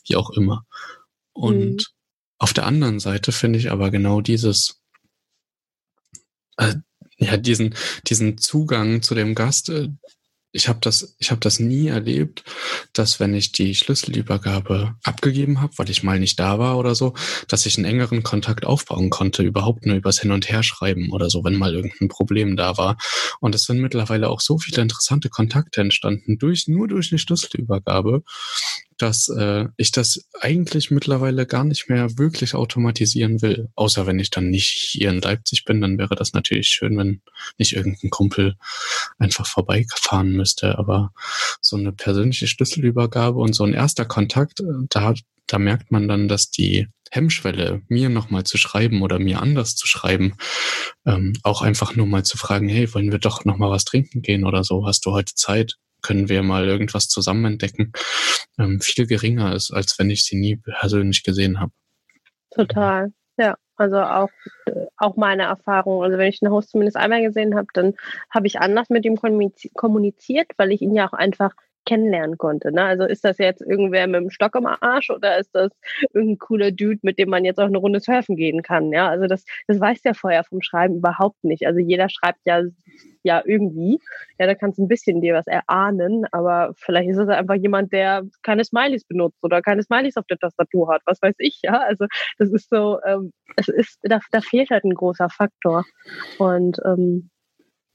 wie 0.06 0.16
auch 0.16 0.30
immer. 0.30 0.64
Und 1.32 1.74
mhm. 1.74 1.78
Auf 2.42 2.52
der 2.52 2.66
anderen 2.66 2.98
Seite 2.98 3.30
finde 3.30 3.60
ich 3.60 3.70
aber 3.70 3.92
genau 3.92 4.20
dieses, 4.20 4.82
äh, 6.56 6.74
ja, 7.16 7.36
diesen, 7.36 7.76
diesen 8.08 8.36
Zugang 8.36 9.00
zu 9.00 9.14
dem 9.14 9.36
Gast, 9.36 9.68
äh, 9.68 9.90
ich 10.50 10.68
habe 10.68 10.80
das, 10.82 11.14
ich 11.20 11.30
habe 11.30 11.40
das 11.40 11.60
nie 11.60 11.86
erlebt, 11.86 12.42
dass 12.94 13.20
wenn 13.20 13.32
ich 13.32 13.52
die 13.52 13.76
Schlüsselübergabe 13.76 14.96
abgegeben 15.04 15.60
habe, 15.60 15.72
weil 15.78 15.88
ich 15.88 16.02
mal 16.02 16.18
nicht 16.18 16.40
da 16.40 16.58
war 16.58 16.78
oder 16.78 16.96
so, 16.96 17.14
dass 17.46 17.64
ich 17.64 17.78
einen 17.78 17.86
engeren 17.86 18.24
Kontakt 18.24 18.66
aufbauen 18.66 19.08
konnte, 19.08 19.44
überhaupt 19.44 19.86
nur 19.86 19.96
übers 19.96 20.20
Hin 20.20 20.32
und 20.32 20.50
Her 20.50 20.64
schreiben 20.64 21.10
oder 21.12 21.30
so, 21.30 21.44
wenn 21.44 21.56
mal 21.56 21.72
irgendein 21.72 22.08
Problem 22.08 22.56
da 22.56 22.76
war. 22.76 22.98
Und 23.40 23.54
es 23.54 23.62
sind 23.62 23.78
mittlerweile 23.78 24.28
auch 24.28 24.40
so 24.40 24.58
viele 24.58 24.82
interessante 24.82 25.30
Kontakte 25.30 25.80
entstanden 25.80 26.38
durch 26.38 26.66
nur 26.66 26.88
durch 26.88 27.12
eine 27.12 27.20
Schlüsselübergabe, 27.20 28.24
dass 29.02 29.28
äh, 29.28 29.66
ich 29.76 29.90
das 29.90 30.28
eigentlich 30.40 30.90
mittlerweile 30.90 31.44
gar 31.46 31.64
nicht 31.64 31.88
mehr 31.88 32.18
wirklich 32.18 32.54
automatisieren 32.54 33.42
will. 33.42 33.68
Außer 33.74 34.06
wenn 34.06 34.20
ich 34.20 34.30
dann 34.30 34.48
nicht 34.48 34.68
hier 34.68 35.10
in 35.10 35.20
Leipzig 35.20 35.64
bin, 35.64 35.80
dann 35.80 35.98
wäre 35.98 36.14
das 36.14 36.32
natürlich 36.32 36.68
schön, 36.68 36.96
wenn 36.96 37.20
nicht 37.58 37.74
irgendein 37.74 38.10
Kumpel 38.10 38.56
einfach 39.18 39.46
vorbeifahren 39.46 40.32
müsste. 40.32 40.78
Aber 40.78 41.12
so 41.60 41.76
eine 41.76 41.92
persönliche 41.92 42.46
Schlüsselübergabe 42.46 43.38
und 43.38 43.54
so 43.54 43.64
ein 43.64 43.74
erster 43.74 44.04
Kontakt, 44.04 44.60
äh, 44.60 44.86
da, 44.88 45.14
da 45.48 45.58
merkt 45.58 45.90
man 45.90 46.06
dann, 46.06 46.28
dass 46.28 46.50
die 46.50 46.86
Hemmschwelle, 47.10 47.82
mir 47.88 48.08
nochmal 48.08 48.44
zu 48.44 48.56
schreiben 48.56 49.02
oder 49.02 49.18
mir 49.18 49.42
anders 49.42 49.76
zu 49.76 49.86
schreiben, 49.86 50.34
ähm, 51.04 51.34
auch 51.42 51.60
einfach 51.60 51.94
nur 51.94 52.06
mal 52.06 52.24
zu 52.24 52.38
fragen, 52.38 52.68
hey, 52.68 52.92
wollen 52.94 53.12
wir 53.12 53.18
doch 53.18 53.44
nochmal 53.44 53.70
was 53.70 53.84
trinken 53.84 54.22
gehen 54.22 54.44
oder 54.46 54.64
so? 54.64 54.86
Hast 54.86 55.04
du 55.04 55.12
heute 55.12 55.34
Zeit? 55.34 55.76
Können 56.02 56.28
wir 56.28 56.42
mal 56.42 56.66
irgendwas 56.66 57.08
zusammen 57.08 57.44
entdecken? 57.44 57.92
Ähm, 58.58 58.80
viel 58.80 59.06
geringer 59.06 59.54
ist, 59.54 59.72
als 59.72 59.98
wenn 59.98 60.10
ich 60.10 60.24
sie 60.24 60.36
nie 60.36 60.56
persönlich 60.56 61.22
gesehen 61.22 61.60
habe. 61.60 61.72
Total. 62.50 63.12
Ja, 63.38 63.56
also 63.76 64.00
auch, 64.00 64.30
auch 64.96 65.16
meine 65.16 65.44
Erfahrung. 65.44 66.02
Also 66.02 66.18
wenn 66.18 66.28
ich 66.28 66.40
den 66.40 66.50
Host 66.50 66.70
zumindest 66.70 66.96
einmal 66.96 67.22
gesehen 67.22 67.54
habe, 67.54 67.68
dann 67.72 67.94
habe 68.30 68.46
ich 68.46 68.60
anders 68.60 68.90
mit 68.90 69.04
ihm 69.04 69.16
kommuniziert, 69.16 70.48
weil 70.58 70.72
ich 70.72 70.82
ihn 70.82 70.94
ja 70.94 71.08
auch 71.08 71.14
einfach 71.14 71.54
kennenlernen 71.84 72.38
konnte. 72.38 72.72
Ne? 72.72 72.82
Also 72.82 73.04
ist 73.04 73.24
das 73.24 73.38
jetzt 73.38 73.60
irgendwer 73.62 74.06
mit 74.06 74.20
dem 74.20 74.30
Stock 74.30 74.54
im 74.54 74.66
Arsch 74.66 75.10
oder 75.10 75.38
ist 75.38 75.50
das 75.54 75.70
irgendein 76.12 76.38
cooler 76.38 76.70
Dude, 76.70 77.00
mit 77.02 77.18
dem 77.18 77.28
man 77.30 77.44
jetzt 77.44 77.58
auch 77.58 77.66
eine 77.66 77.78
Runde 77.78 78.00
surfen 78.00 78.36
gehen 78.36 78.62
kann? 78.62 78.92
Ja, 78.92 79.08
also 79.08 79.26
das, 79.26 79.44
das 79.66 79.80
weiß 79.80 80.02
der 80.02 80.14
vorher 80.14 80.44
vom 80.44 80.62
Schreiben 80.62 80.96
überhaupt 80.96 81.42
nicht. 81.44 81.66
Also 81.66 81.80
jeder 81.80 82.08
schreibt 82.08 82.40
ja, 82.44 82.62
ja 83.22 83.42
irgendwie. 83.44 83.98
Ja, 84.38 84.46
da 84.46 84.54
kannst 84.54 84.78
du 84.78 84.84
ein 84.84 84.88
bisschen 84.88 85.20
dir 85.20 85.34
was 85.34 85.46
erahnen, 85.46 86.26
aber 86.32 86.72
vielleicht 86.76 87.10
ist 87.10 87.18
es 87.18 87.28
einfach 87.28 87.54
jemand, 87.54 87.92
der 87.92 88.22
keine 88.42 88.64
Smileys 88.64 89.04
benutzt 89.04 89.42
oder 89.42 89.62
keine 89.62 89.82
Smileys 89.82 90.16
auf 90.16 90.26
der 90.26 90.38
Tastatur 90.38 90.92
hat. 90.92 91.02
Was 91.06 91.20
weiß 91.20 91.34
ich, 91.38 91.60
ja. 91.62 91.80
Also 91.80 92.06
das 92.38 92.50
ist 92.50 92.70
so, 92.70 93.00
ähm, 93.04 93.32
es 93.56 93.68
ist, 93.68 93.98
da, 94.02 94.20
da 94.30 94.40
fehlt 94.40 94.70
halt 94.70 94.84
ein 94.84 94.94
großer 94.94 95.28
Faktor. 95.28 95.84
Und 96.38 96.78
ähm, 96.84 97.30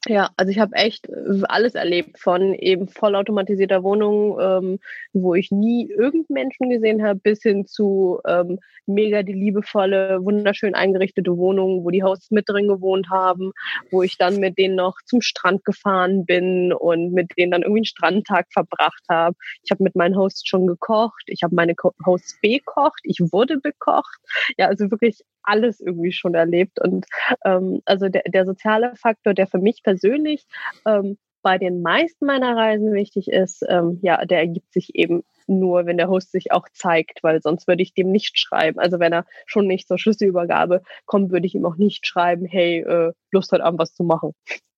ja, 0.08 0.30
also 0.38 0.52
ich 0.52 0.60
habe 0.60 0.76
echt 0.76 1.08
äh, 1.10 1.42
alles 1.44 1.76
erlebt, 1.76 2.20
von 2.20 2.54
eben 2.54 2.88
vollautomatisierter 2.88 3.84
Wohnung, 3.84 4.40
ähm, 4.40 4.80
wo 5.14 5.36
ich 5.36 5.52
nie 5.52 5.90
irgendeinen 5.90 6.26
Menschen 6.30 6.70
gesehen 6.70 7.04
habe, 7.04 7.20
bis 7.20 7.42
hin 7.42 7.66
zu 7.66 8.20
ähm, 8.26 8.60
mega 8.86 9.24
die 9.24 9.34
liebevolle, 9.34 10.20
wunderschön 10.24 10.76
eingerichtete 10.76 11.38
Wohnung, 11.38 11.84
wo 11.84 11.90
die 11.90 12.04
Hosts 12.04 12.32
mit 12.32 12.48
drin 12.48 12.68
gewohnt 12.68 13.10
haben, 13.10 13.52
wo 13.92 14.02
ich 14.04 14.18
dann 14.18 14.38
mit 14.38 14.58
denen 14.58 14.76
noch 14.76 14.98
zum 15.06 15.22
Strand 15.22 15.66
gefahren 15.66 16.26
bin 16.26 16.74
und 16.74 17.14
mit 17.14 17.32
denen 17.38 17.52
dann 17.52 17.62
irgendwie 17.64 17.80
einen 17.80 17.86
Strandtag 17.86 18.48
verbracht 18.52 19.04
habe. 19.10 19.36
Ich 19.64 19.72
habe 19.72 19.84
mit 19.84 19.96
meinen 19.96 20.16
Hosts 20.16 20.48
schon 20.48 20.68
gekocht, 20.68 21.24
ich 21.28 21.44
habe 21.44 21.56
meine 21.56 21.76
Hosts 22.06 22.40
bekocht, 22.42 23.02
ich 23.04 23.20
wurde 23.32 23.58
bekocht. 23.58 24.20
Ja, 24.58 24.68
also 24.68 24.90
wirklich 24.90 25.22
alles 25.48 25.80
irgendwie 25.80 26.12
schon 26.12 26.36
erlebt. 26.36 26.80
Und 26.80 27.06
ähm, 27.46 27.82
also 27.86 28.10
der, 28.10 28.24
der 28.28 28.46
soziale 28.46 28.96
Faktor, 28.96 29.34
der 29.34 29.48
für 29.48 29.60
mich 29.60 29.82
persönlich 29.84 30.46
ähm, 30.86 31.18
bei 31.42 31.58
den 31.58 31.82
meisten 31.82 32.26
meiner 32.26 32.56
Reisen 32.56 32.94
wichtig 32.94 33.30
ist, 33.30 33.64
ähm, 33.70 34.00
ja, 34.02 34.26
der 34.26 34.40
ergibt 34.40 34.74
sich 34.74 34.96
eben 34.96 35.24
nur, 35.48 35.86
wenn 35.86 35.98
der 35.98 36.10
Host 36.10 36.32
sich 36.32 36.52
auch 36.52 36.68
zeigt, 36.74 37.24
weil 37.24 37.42
sonst 37.42 37.68
würde 37.68 37.82
ich 37.82 37.94
dem 37.94 38.12
nicht 38.12 38.38
schreiben. 38.38 38.80
Also 38.80 39.00
wenn 39.00 39.14
er 39.14 39.26
schon 39.46 39.66
nicht 39.66 39.88
zur 39.88 39.98
Schlüsselübergabe 39.98 40.82
kommt, 41.06 41.32
würde 41.32 41.48
ich 41.48 41.56
ihm 41.56 41.66
auch 41.66 41.78
nicht 41.78 42.06
schreiben, 42.06 42.46
hey, 42.46 42.80
äh, 42.80 43.14
Lust 43.32 43.52
heute 43.54 43.64
Abend 43.64 43.80
was 43.80 43.94
zu 43.94 44.04
machen. 44.04 44.34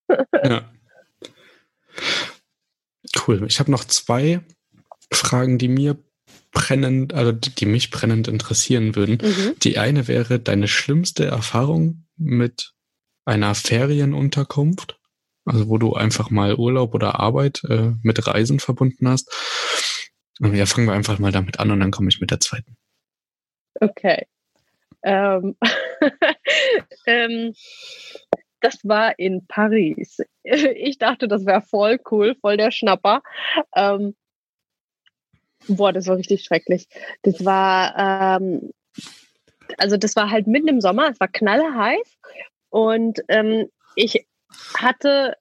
ja. 0.44 0.70
Cool. 3.28 3.44
Ich 3.48 3.60
habe 3.60 3.72
noch 3.72 3.84
zwei 3.86 4.42
Fragen, 5.12 5.58
die 5.58 5.70
mir 5.70 5.98
brennend, 6.52 7.14
also 7.14 7.32
die 7.32 7.66
mich 7.66 7.92
brennend 7.92 8.28
interessieren 8.28 8.96
würden. 8.96 9.20
Mhm. 9.22 9.56
Die 9.60 9.78
eine 9.78 10.08
wäre 10.08 10.40
deine 10.40 10.68
schlimmste 10.68 11.26
Erfahrung 11.26 12.06
mit 12.18 12.74
einer 13.26 13.54
Ferienunterkunft, 13.56 15.00
also 15.46 15.70
wo 15.70 15.78
du 15.78 15.94
einfach 15.94 16.30
mal 16.30 16.56
Urlaub 16.56 16.94
oder 16.96 17.20
Arbeit 17.20 17.64
äh, 17.70 17.92
mit 18.02 18.26
Reisen 18.26 18.60
verbunden 18.60 19.08
hast. 19.08 19.32
Ja, 20.40 20.66
fangen 20.66 20.88
wir 20.88 20.94
einfach 20.94 21.20
mal 21.20 21.32
damit 21.32 21.60
an 21.60 21.72
und 21.72 21.80
dann 21.82 21.92
komme 21.92 22.10
ich 22.10 22.22
mit 22.22 22.32
der 22.32 22.40
zweiten. 22.40 22.78
Okay. 23.80 24.26
Ähm, 25.04 25.58
ähm, 27.06 27.54
das 28.62 28.80
war 28.84 29.18
in 29.20 29.46
Paris. 29.48 30.20
Ich 30.44 30.98
dachte, 30.98 31.28
das 31.28 31.46
wäre 31.46 31.62
voll 31.62 32.00
cool, 32.12 32.36
voll 32.42 32.58
der 32.58 32.72
Schnapper. 32.72 33.22
Ähm, 33.76 34.16
Boah, 35.68 35.94
das 35.94 36.08
war 36.08 36.18
richtig 36.18 36.44
schrecklich. 36.44 36.88
Das 37.22 37.44
war, 37.46 38.38
ähm, 38.38 38.72
also 39.78 39.98
das 39.98 40.16
war 40.16 40.32
halt 40.32 40.48
mitten 40.48 40.68
im 40.68 40.82
Sommer, 40.82 41.10
es 41.10 41.20
war 41.20 41.28
knallheiß 41.28 42.18
und 42.70 43.20
ähm, 43.28 43.70
ich 43.96 44.26
hatte 44.76 45.36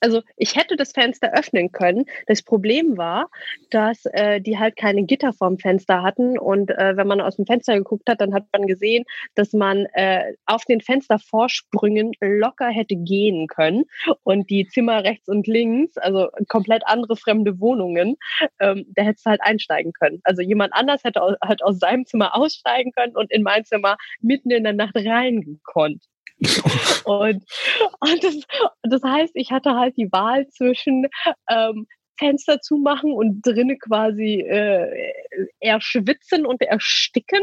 also 0.00 0.22
ich 0.36 0.56
hätte 0.56 0.76
das 0.76 0.92
Fenster 0.92 1.32
öffnen 1.32 1.72
können. 1.72 2.06
Das 2.26 2.42
Problem 2.42 2.96
war, 2.96 3.28
dass 3.70 4.04
äh, 4.06 4.40
die 4.40 4.58
halt 4.58 4.76
keine 4.76 5.04
Gitter 5.04 5.32
vorm 5.32 5.58
Fenster 5.58 6.02
hatten 6.02 6.38
und 6.38 6.70
äh, 6.70 6.96
wenn 6.96 7.06
man 7.06 7.20
aus 7.20 7.36
dem 7.36 7.46
Fenster 7.46 7.76
geguckt 7.76 8.08
hat, 8.08 8.20
dann 8.20 8.34
hat 8.34 8.46
man 8.52 8.66
gesehen, 8.66 9.04
dass 9.34 9.52
man 9.52 9.86
äh, 9.92 10.34
auf 10.46 10.64
den 10.64 10.80
Fenstervorsprüngen 10.80 12.12
locker 12.20 12.68
hätte 12.68 12.96
gehen 12.96 13.46
können 13.46 13.84
und 14.22 14.50
die 14.50 14.66
Zimmer 14.66 15.04
rechts 15.04 15.28
und 15.28 15.46
links, 15.46 15.96
also 15.98 16.28
komplett 16.48 16.82
andere 16.86 17.16
fremde 17.16 17.60
Wohnungen, 17.60 18.16
ähm, 18.58 18.86
da 18.94 19.02
hättest 19.02 19.26
du 19.26 19.30
halt 19.30 19.42
einsteigen 19.42 19.92
können. 19.92 20.20
Also 20.24 20.42
jemand 20.42 20.72
anders 20.74 21.04
hätte 21.04 21.20
halt 21.42 21.62
aus 21.62 21.78
seinem 21.78 22.06
Zimmer 22.06 22.34
aussteigen 22.36 22.92
können 22.92 23.16
und 23.16 23.30
in 23.30 23.42
mein 23.42 23.64
Zimmer 23.64 23.96
mitten 24.20 24.50
in 24.50 24.64
der 24.64 24.72
Nacht 24.72 24.96
reingekonnt 24.96 26.04
und, 27.04 27.44
und 28.00 28.24
das, 28.24 28.36
das, 28.82 29.02
heißt, 29.02 29.32
ich 29.34 29.50
hatte 29.50 29.74
halt 29.74 29.96
die 29.96 30.10
Wahl 30.10 30.48
zwischen 30.48 31.06
ähm, 31.50 31.86
Fenster 32.18 32.60
zumachen 32.60 33.12
und 33.12 33.40
drinnen 33.42 33.78
quasi 33.78 34.40
äh, 34.40 35.12
erschwitzen 35.58 36.46
und 36.46 36.62
ersticken 36.62 37.42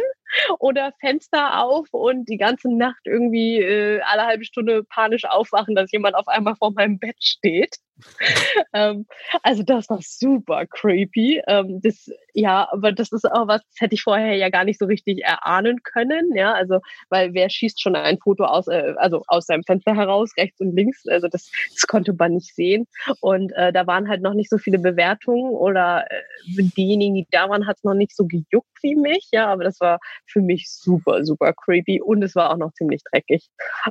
oder 0.60 0.94
Fenster 1.00 1.63
auf 1.63 1.88
und 1.92 2.28
die 2.30 2.38
ganze 2.38 2.70
Nacht 2.76 3.02
irgendwie 3.06 3.60
äh, 3.60 4.02
alle 4.02 4.26
halbe 4.26 4.46
Stunde 4.46 4.84
panisch 4.84 5.26
aufwachen, 5.26 5.76
dass 5.76 5.92
jemand 5.92 6.16
auf 6.16 6.28
einmal 6.28 6.56
vor 6.56 6.72
meinem 6.72 7.00
Bett 7.00 7.18
steht. 7.20 7.78
ähm, 8.74 9.06
also 9.44 9.63
das 9.63 9.90
war 9.90 10.00
super 10.02 10.66
creepy. 10.66 11.42
Ähm, 11.48 11.80
das, 11.82 12.10
ja, 12.34 12.68
aber 12.72 12.92
das 12.92 13.12
ist 13.12 13.26
auch 13.26 13.48
was, 13.48 13.62
das 13.62 13.80
hätte 13.80 13.96
ich 13.96 14.04
vorher 14.04 14.36
ja 14.36 14.50
gar 14.50 14.63
nicht 14.63 14.80
so 14.80 14.86
richtig 14.86 15.24
erahnen 15.24 15.82
können. 15.84 16.36
Ja, 16.36 16.54
also 16.54 16.80
weil 17.10 17.34
wer 17.34 17.50
schießt 17.50 17.82
schon 17.82 17.96
ein 17.96 18.20
Foto 18.20 18.46
aus, 18.46 18.68
äh, 18.68 18.94
also 18.98 19.24
aus 19.28 19.46
seinem 19.46 19.63
Fenster 19.63 19.96
heraus, 19.96 20.32
rechts 20.38 20.60
und 20.60 20.76
links. 20.76 21.08
Also 21.08 21.28
das, 21.28 21.50
das 21.74 21.88
konnte 21.88 22.13
man 22.13 22.34
nicht 22.34 22.54
sehen. 22.54 22.88
Und 23.22 23.52
äh, 23.54 23.74
da 23.74 23.88
waren 23.88 24.08
halt 24.08 24.22
noch 24.22 24.34
nicht 24.34 24.50
so 24.50 24.58
viele 24.58 24.80
Bewertungen 24.80 25.51
oder 25.51 26.06
äh, 26.10 26.64
diejenigen, 26.78 27.16
die 27.16 27.28
da 27.32 27.49
waren, 27.49 27.68
hat 27.68 27.78
es 27.78 27.84
noch 27.84 27.95
nicht 27.95 28.16
so 28.16 28.26
gejuckt 28.26 28.68
wie 28.82 28.95
mich. 28.95 29.30
Ja, 29.32 29.47
aber 29.47 29.64
das 29.64 29.80
war 29.80 29.99
für 30.28 30.41
mich 30.41 30.69
super, 30.69 31.25
super 31.25 31.53
creepy 31.53 32.01
und 32.01 32.23
es 32.23 32.36
war 32.36 32.51
auch 32.51 32.57
noch 32.57 32.73
ziemlich 32.73 33.01
dreckig. 33.03 33.49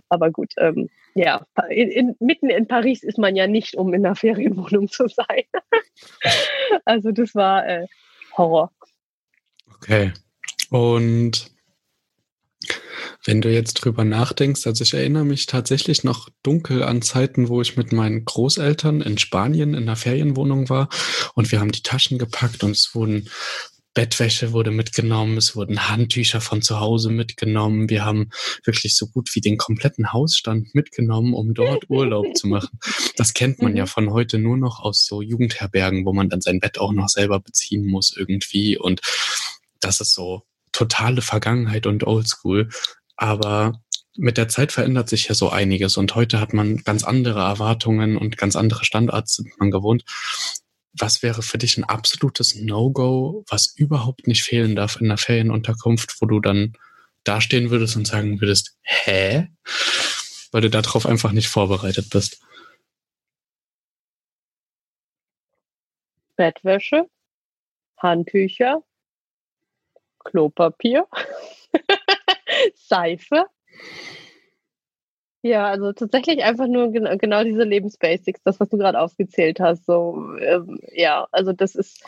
Aber 0.09 0.31
gut, 0.31 0.53
ähm, 0.59 0.89
ja, 1.15 1.47
in, 1.71 1.91
in, 1.91 2.17
mitten 2.21 2.51
in 2.51 2.69
Paris 2.69 3.03
ist 3.03 3.19
man 3.19 3.37
ja 3.37 3.47
nicht, 3.47 3.77
um 3.77 3.93
in 3.95 4.05
einer 4.05 4.15
Ferienwohnung 4.17 4.89
zu 4.89 5.09
sein. 5.09 5.45
also 6.85 7.11
das 7.11 7.35
war 7.35 7.67
äh, 7.67 7.87
Horror. 8.37 8.71
Okay. 9.77 10.13
Und 10.71 11.51
wenn 13.25 13.41
du 13.41 13.51
jetzt 13.51 13.75
drüber 13.75 14.05
nachdenkst, 14.05 14.67
also 14.67 14.83
ich 14.83 14.95
erinnere 14.95 15.25
mich 15.25 15.47
tatsächlich 15.47 16.05
noch 16.05 16.29
dunkel 16.43 16.83
an 16.83 17.03
Zeiten, 17.03 17.49
wo 17.49 17.61
ich 17.61 17.77
mit 17.77 17.93
meinen 17.93 18.25
Großeltern 18.25 19.01
in 19.01 19.19
Spanien 19.19 19.75
in 19.75 19.83
einer 19.83 19.97
Ferienwohnung 19.97 20.69
war 20.69 20.89
und 21.35 21.51
wir 21.51 21.61
haben 21.61 21.73
die 21.73 21.83
Taschen 21.83 22.19
gepackt 22.19 22.63
und 22.63 22.73
es 22.73 22.95
wurden 22.95 23.29
Bettwäsche 23.97 24.53
wurde 24.53 24.71
mitgenommen, 24.71 25.39
es 25.39 25.57
wurden 25.57 25.89
Handtücher 25.89 26.43
von 26.43 26.61
zu 26.61 26.81
Hause 26.81 27.09
mitgenommen. 27.09 27.89
Wir 27.89 28.05
haben 28.05 28.29
wirklich 28.63 28.95
so 28.95 29.07
gut 29.07 29.35
wie 29.35 29.41
den 29.41 29.57
kompletten 29.57 30.13
Hausstand 30.13 30.75
mitgenommen, 30.75 31.33
um 31.33 31.55
dort 31.55 31.85
Urlaub 31.89 32.37
zu 32.37 32.47
machen. 32.47 32.79
Das 33.17 33.33
kennt 33.33 33.63
man 33.63 33.75
ja 33.75 33.85
mhm. 33.85 33.89
von 33.89 34.13
heute 34.13 34.39
nur 34.39 34.59
noch 34.59 34.81
aus 34.81 35.07
so 35.07 35.23
Jugendherbergen, 35.23 36.05
wo 36.05 36.13
man 36.13 36.29
dann 36.29 36.43
sein 36.43 36.61
Bett 36.61 36.79
auch 36.79 36.93
noch 36.93 37.09
selber 37.09 37.41
beziehen 37.41 37.87
muss 37.87 38.15
irgendwie. 38.15 38.77
Und 38.77 39.01
das 39.81 40.03
ist 40.03 40.13
so 40.13 40.43
totale 40.73 41.23
Vergangenheit 41.23 41.87
und 41.87 42.07
Oldschool. 42.07 42.69
Aber 43.17 43.81
mit 44.15 44.37
der 44.37 44.49
Zeit 44.49 44.73
verändert 44.73 45.09
sich 45.09 45.27
ja 45.29 45.35
so 45.35 45.49
einiges 45.49 45.97
und 45.97 46.15
heute 46.15 46.39
hat 46.39 46.53
man 46.53 46.77
ganz 46.85 47.03
andere 47.03 47.41
Erwartungen 47.41 48.19
und 48.19 48.37
ganz 48.37 48.57
andere 48.57 48.85
Standards 48.85 49.37
sind 49.37 49.59
man 49.59 49.71
gewohnt 49.71 50.05
was 50.99 51.23
wäre 51.23 51.43
für 51.43 51.59
dich 51.59 51.77
ein 51.77 51.85
absolutes 51.85 52.55
No-Go, 52.55 53.45
was 53.49 53.75
überhaupt 53.77 54.27
nicht 54.27 54.43
fehlen 54.43 54.77
darf 54.77 54.97
in 54.97 55.07
einer 55.07 55.19
Ferienunterkunft, 55.19 56.21
wo 56.21 56.27
du 56.27 56.41
dann 56.41 56.75
dastehen 57.25 57.71
würdest 57.71 57.97
und 57.97 58.07
sagen 58.07 58.41
würdest, 58.41 58.77
hä? 58.83 59.49
Weil 60.53 60.61
du 60.63 60.71
darauf 60.71 61.07
einfach 61.07 61.33
nicht 61.33 61.49
vorbereitet 61.49 62.11
bist. 62.11 62.41
Bettwäsche, 66.37 67.09
Handtücher, 67.99 68.83
Klopapier, 70.25 71.07
Seife, 72.75 73.47
ja, 75.47 75.67
also 75.67 75.93
tatsächlich 75.93 76.43
einfach 76.45 76.67
nur 76.67 76.91
gen 76.91 77.19
genau 77.19 77.45
diese 77.45 77.63
Lebensbasics, 77.63 78.43
das, 78.43 78.61
was 78.61 78.69
du 78.69 78.77
gerade 78.77 79.01
aufgezählt 79.01 79.61
hast. 79.61 79.87
So, 79.87 80.37
ähm, 80.41 80.81
ja, 80.93 81.27
also 81.33 81.53
das 81.53 81.75
ist, 81.75 82.03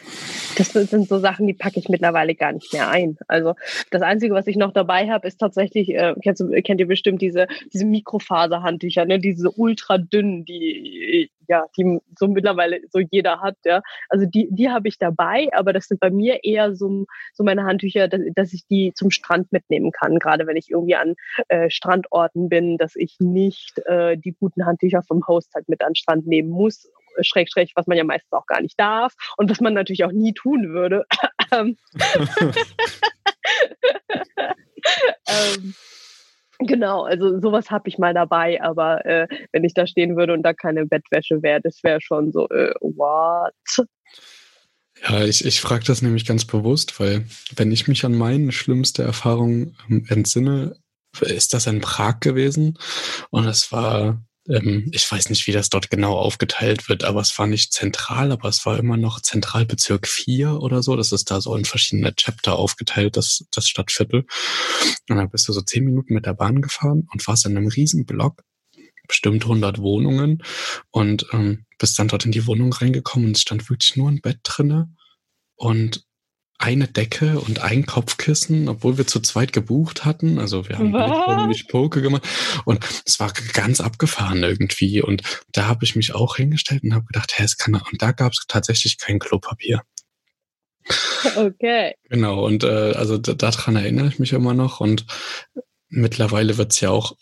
das 0.57 0.73
sind 0.73 1.09
so 1.09 1.19
Sachen, 1.19 1.47
die 1.47 1.55
packe 1.55 1.79
ich 1.79 1.89
mittlerweile 1.89 2.35
gar 2.35 2.53
nicht 2.53 2.73
mehr 2.73 2.89
ein. 2.89 3.17
Also 3.29 3.55
das 3.91 4.03
Einzige, 4.03 4.35
was 4.35 4.47
ich 4.47 4.57
noch 4.57 4.73
dabei 4.73 5.09
habe, 5.09 5.27
ist 5.27 5.39
tatsächlich, 5.39 5.91
äh, 5.91 6.15
kennst 6.23 6.45
kennt 6.65 6.81
ihr 6.81 6.89
bestimmt 6.89 7.23
diese, 7.23 7.47
diese 7.73 7.85
Mikrofaserhandtücher, 7.85 9.05
ne, 9.05 9.19
diese 9.19 9.51
ultra 9.51 9.99
dünnen, 9.99 10.45
die 10.45 11.31
ja, 11.49 11.67
die 11.77 11.99
so 12.17 12.29
mittlerweile 12.29 12.81
so 12.91 12.99
jeder 12.99 13.41
hat, 13.41 13.57
ja. 13.65 13.83
Also 14.09 14.27
die, 14.27 14.49
die 14.51 14.69
habe 14.71 14.89
ich 14.89 14.99
dabei, 14.99 15.49
aber 15.53 15.73
das 15.73 15.87
sind 15.87 16.01
bei 16.01 16.11
mir 16.11 16.45
eher 16.45 16.75
so, 16.75 17.07
so 17.33 17.45
meine 17.45 17.65
Handtücher, 17.65 18.09
dass, 18.09 18.21
dass 18.35 18.53
ich 18.53 18.67
die 18.67 18.93
zum 18.95 19.11
Strand 19.11 19.51
mitnehmen 19.53 19.91
kann, 19.93 20.19
gerade 20.19 20.47
wenn 20.47 20.57
ich 20.57 20.71
irgendwie 20.71 20.97
an 20.97 21.15
äh, 21.49 21.71
Strandorten 21.71 22.49
bin, 22.49 22.77
dass 22.77 22.97
ich 22.97 23.17
nicht 23.19 23.79
äh, 23.87 24.17
die 24.17 24.33
guten 24.39 24.67
Handtücher 24.67 25.03
vom 25.03 25.27
Host 25.27 25.55
halt 25.55 25.69
mit 25.69 25.83
an 25.83 25.95
Strand 25.95 26.27
nehmen 26.27 26.51
muss, 26.51 26.91
schräg, 27.23 27.51
schräg, 27.51 27.73
was 27.75 27.87
man 27.87 27.97
ja 27.97 28.05
meistens 28.05 28.33
auch 28.33 28.47
gar 28.47 28.61
nicht 28.61 28.79
darf 28.79 29.15
und 29.37 29.51
was 29.51 29.61
man 29.61 29.75
natürlich 29.75 30.05
auch 30.05 30.13
nie 30.13 30.35
tun 30.35 30.69
würde. 30.71 31.07
ähm, 31.53 31.77
ähm 35.27 35.75
Genau, 36.61 37.05
also 37.05 37.41
sowas 37.41 37.71
habe 37.71 37.89
ich 37.89 37.99
mal 37.99 38.15
dabei, 38.15 38.61
aber 38.61 39.07
äh, 39.07 39.29
wenn 39.53 39.63
ich 39.63 39.75
da 39.75 39.87
stehen 39.87 40.17
würde 40.17 40.33
und 40.33 40.43
da 40.43 40.53
keine 40.53 40.87
Bettwäsche 40.87 41.41
wäre, 41.43 41.61
das 41.61 41.83
wäre 41.85 42.01
schon 42.01 42.33
so, 42.33 42.49
äh, 42.49 42.75
what? 42.81 43.53
Ja, 45.09 45.25
ich, 45.25 45.45
ich 45.45 45.61
frage 45.61 45.85
das 45.85 46.03
nämlich 46.03 46.27
ganz 46.27 46.45
bewusst, 46.45 46.99
weil 46.99 47.25
wenn 47.55 47.71
ich 47.71 47.87
mich 47.87 48.05
an 48.05 48.15
meine 48.15 48.51
schlimmste 48.51 49.05
Erfahrung 49.05 49.77
ähm, 49.89 50.05
entsinne, 50.09 50.75
ist 51.21 51.55
das 51.55 51.67
in 51.67 51.81
Prag 51.81 52.21
gewesen 52.21 52.77
und 53.31 53.47
es 53.47 53.71
war 53.71 54.21
ähm, 54.49 54.91
ich 54.93 55.11
weiß 55.11 55.31
nicht, 55.31 55.47
wie 55.47 55.53
das 55.53 55.69
dort 55.69 55.91
genau 55.91 56.17
aufgeteilt 56.17 56.89
wird, 56.89 57.05
aber 57.05 57.21
es 57.21 57.39
war 57.39 57.47
nicht 57.47 57.73
zentral, 57.73 58.33
aber 58.33 58.49
es 58.49 58.65
war 58.67 58.79
immer 58.79 58.97
noch 58.97 59.21
Zentralbezirk 59.21 60.07
4 60.07 60.61
oder 60.61 60.83
so. 60.83 60.97
Das 60.97 61.13
ist 61.13 61.31
da 61.31 61.41
so 61.41 61.55
in 61.55 61.65
verschiedene 61.65 62.15
Chapter 62.15 62.57
aufgeteilt, 62.57 63.17
das, 63.17 63.45
das 63.51 63.69
Stadtviertel. 63.69 64.27
Und 65.09 65.17
dann 65.17 65.31
bist 65.31 65.49
du 65.49 65.53
so 65.53 65.61
zehn 65.61 65.85
Minuten 65.85 66.15
mit 66.15 66.27
der 66.27 66.35
Bahn 66.35 66.63
gefahren 66.63 67.07
und 67.13 67.27
warst 67.27 67.47
in 67.47 67.57
einem 67.57 67.69
riesen 67.69 68.07
Block, 68.07 68.43
bestimmt 69.07 69.45
100 69.45 69.79
Wohnungen 69.79 70.43
und 70.91 71.27
ähm, 71.33 71.65
bist 71.79 71.99
dann 71.99 72.09
dort 72.09 72.27
in 72.27 72.33
die 72.33 72.47
Wohnung 72.47 72.73
reingekommen 72.73 73.29
und 73.29 73.37
es 73.37 73.43
stand 73.43 73.69
wirklich 73.71 73.97
nur 73.97 74.11
ein 74.11 74.21
Bett 74.21 74.41
drinne 74.43 74.93
und 75.57 76.05
eine 76.59 76.89
Decke 76.89 77.39
und 77.39 77.61
ein 77.61 77.87
Kopfkissen, 77.87 78.69
obwohl 78.69 78.99
wir 78.99 79.07
zu 79.07 79.21
zweit 79.21 79.53
gebucht 79.53 80.05
hatten. 80.05 80.41
Also 80.41 80.69
wir 80.69 80.77
haben 80.79 81.49
nicht 81.49 81.69
Poke 81.69 82.03
gemacht 82.03 82.27
und 82.65 82.85
es 83.07 83.21
war 83.21 83.33
ganz 83.53 83.81
abgefahren 83.81 84.43
irgendwie. 84.43 85.01
Und 85.01 85.23
da 85.53 85.67
habe 85.67 85.85
ich 85.85 85.95
mich 85.95 86.15
auch 86.15 86.37
hingestellt 86.37 86.83
und 86.83 86.95
habe 86.95 87.07
gedacht, 87.07 87.39
hä, 87.39 87.45
es 87.45 87.57
kann 87.57 87.75
und 87.75 88.03
da 88.03 88.11
gab 88.11 88.33
es 88.33 88.45
tatsächlich 88.49 88.99
kein 88.99 89.21
Klopapier. 89.21 89.83
Okay. 91.37 91.95
Genau, 92.09 92.45
und 92.45 92.65
äh, 92.65 92.93
also 92.95 93.19
daran 93.19 93.77
erinnere 93.77 94.09
ich 94.09 94.19
mich 94.19 94.33
immer 94.33 94.55
noch. 94.55 94.81
Und 94.81 95.07
mittlerweile 95.89 96.57
wird 96.57 96.73
es 96.73 96.81
ja 96.81 96.91
auch 96.91 97.17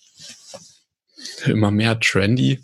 immer 1.45 1.71
mehr 1.71 1.99
trendy, 2.01 2.63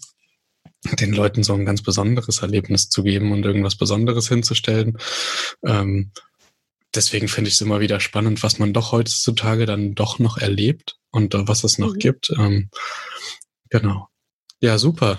den 0.99 1.13
Leuten 1.13 1.43
so 1.43 1.55
ein 1.55 1.67
ganz 1.67 1.83
besonderes 1.83 2.41
Erlebnis 2.41 2.89
zu 2.89 3.03
geben 3.03 3.33
und 3.33 3.45
irgendwas 3.45 3.77
Besonderes 3.77 4.29
hinzustellen. 4.29 4.99
Ähm, 5.65 6.13
deswegen 6.95 7.29
finde 7.29 7.49
ich 7.49 7.55
es 7.55 7.61
immer 7.61 7.81
wieder 7.81 8.01
spannend, 8.01 8.43
was 8.43 8.59
man 8.59 8.73
doch 8.73 8.93
heutzutage 8.93 9.67
dann 9.67 9.95
doch 9.95 10.19
noch 10.19 10.39
erlebt 10.39 10.97
und 11.11 11.35
uh, 11.35 11.47
was 11.47 11.65
es 11.65 11.79
noch 11.79 11.95
mhm. 11.95 11.99
gibt. 11.99 12.31
Ähm, 12.39 12.71
genau. 13.71 14.09
Ja, 14.61 14.79
super. 14.79 15.19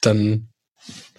Dann 0.00 0.50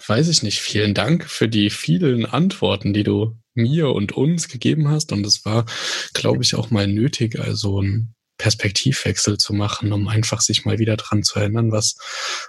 weiß 0.06 0.28
ich 0.28 0.42
nicht. 0.42 0.60
Vielen 0.60 0.94
Dank 0.94 1.28
für 1.28 1.48
die 1.48 1.70
vielen 1.70 2.26
Antworten, 2.26 2.92
die 2.92 3.02
du 3.02 3.36
mir 3.54 3.90
und 3.90 4.12
uns 4.12 4.48
gegeben 4.48 4.88
hast. 4.88 5.12
Und 5.12 5.26
es 5.26 5.44
war, 5.44 5.66
glaube 6.14 6.42
ich, 6.42 6.54
auch 6.54 6.70
mal 6.70 6.86
nötig, 6.86 7.40
also 7.40 7.80
einen 7.80 8.14
Perspektivwechsel 8.38 9.38
zu 9.38 9.54
machen, 9.54 9.92
um 9.92 10.08
einfach 10.08 10.40
sich 10.40 10.64
mal 10.64 10.78
wieder 10.78 10.96
dran 10.96 11.22
zu 11.22 11.38
erinnern, 11.38 11.72
was, 11.72 11.96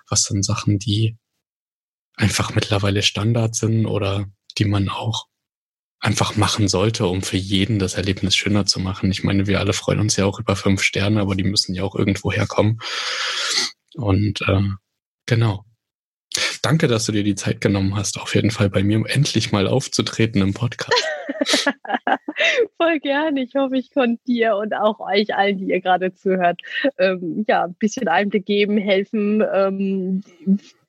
was 0.09 0.23
sind 0.23 0.43
Sachen, 0.43 0.79
die 0.79 1.17
einfach 2.13 2.53
mittlerweile 2.53 3.01
Standard 3.01 3.55
sind 3.55 3.85
oder 3.85 4.25
die 4.57 4.65
man 4.65 4.89
auch 4.89 5.27
einfach 5.99 6.35
machen 6.35 6.67
sollte, 6.67 7.07
um 7.07 7.21
für 7.21 7.37
jeden 7.37 7.79
das 7.79 7.95
Erlebnis 7.95 8.35
schöner 8.35 8.65
zu 8.65 8.79
machen. 8.79 9.11
Ich 9.11 9.23
meine, 9.23 9.47
wir 9.47 9.59
alle 9.59 9.73
freuen 9.73 9.99
uns 9.99 10.15
ja 10.15 10.25
auch 10.25 10.39
über 10.39 10.55
fünf 10.55 10.81
Sterne, 10.81 11.21
aber 11.21 11.35
die 11.35 11.43
müssen 11.43 11.73
ja 11.73 11.83
auch 11.83 11.95
irgendwo 11.95 12.31
herkommen. 12.31 12.79
Und 13.95 14.41
äh, 14.41 14.61
genau. 15.25 15.66
Danke, 16.61 16.87
dass 16.87 17.05
du 17.05 17.11
dir 17.11 17.23
die 17.23 17.35
Zeit 17.35 17.61
genommen 17.61 17.95
hast, 17.95 18.19
auf 18.19 18.35
jeden 18.35 18.51
Fall 18.51 18.69
bei 18.69 18.83
mir, 18.83 18.97
um 18.97 19.05
endlich 19.05 19.51
mal 19.51 19.67
aufzutreten 19.67 20.41
im 20.41 20.53
Podcast. 20.53 21.03
Voll 22.77 22.99
gerne. 22.99 23.41
Ich 23.41 23.55
hoffe, 23.55 23.77
ich 23.77 23.91
konnte 23.91 24.21
dir 24.27 24.55
und 24.57 24.73
auch 24.73 24.99
euch 24.99 25.35
allen, 25.35 25.57
die 25.57 25.69
ihr 25.69 25.81
gerade 25.81 26.13
zuhört, 26.13 26.61
ähm, 26.99 27.45
ja, 27.47 27.65
ein 27.65 27.73
bisschen 27.75 28.07
Einblick 28.07 28.45
geben, 28.45 28.77
helfen. 28.77 29.43
Ähm, 29.53 30.23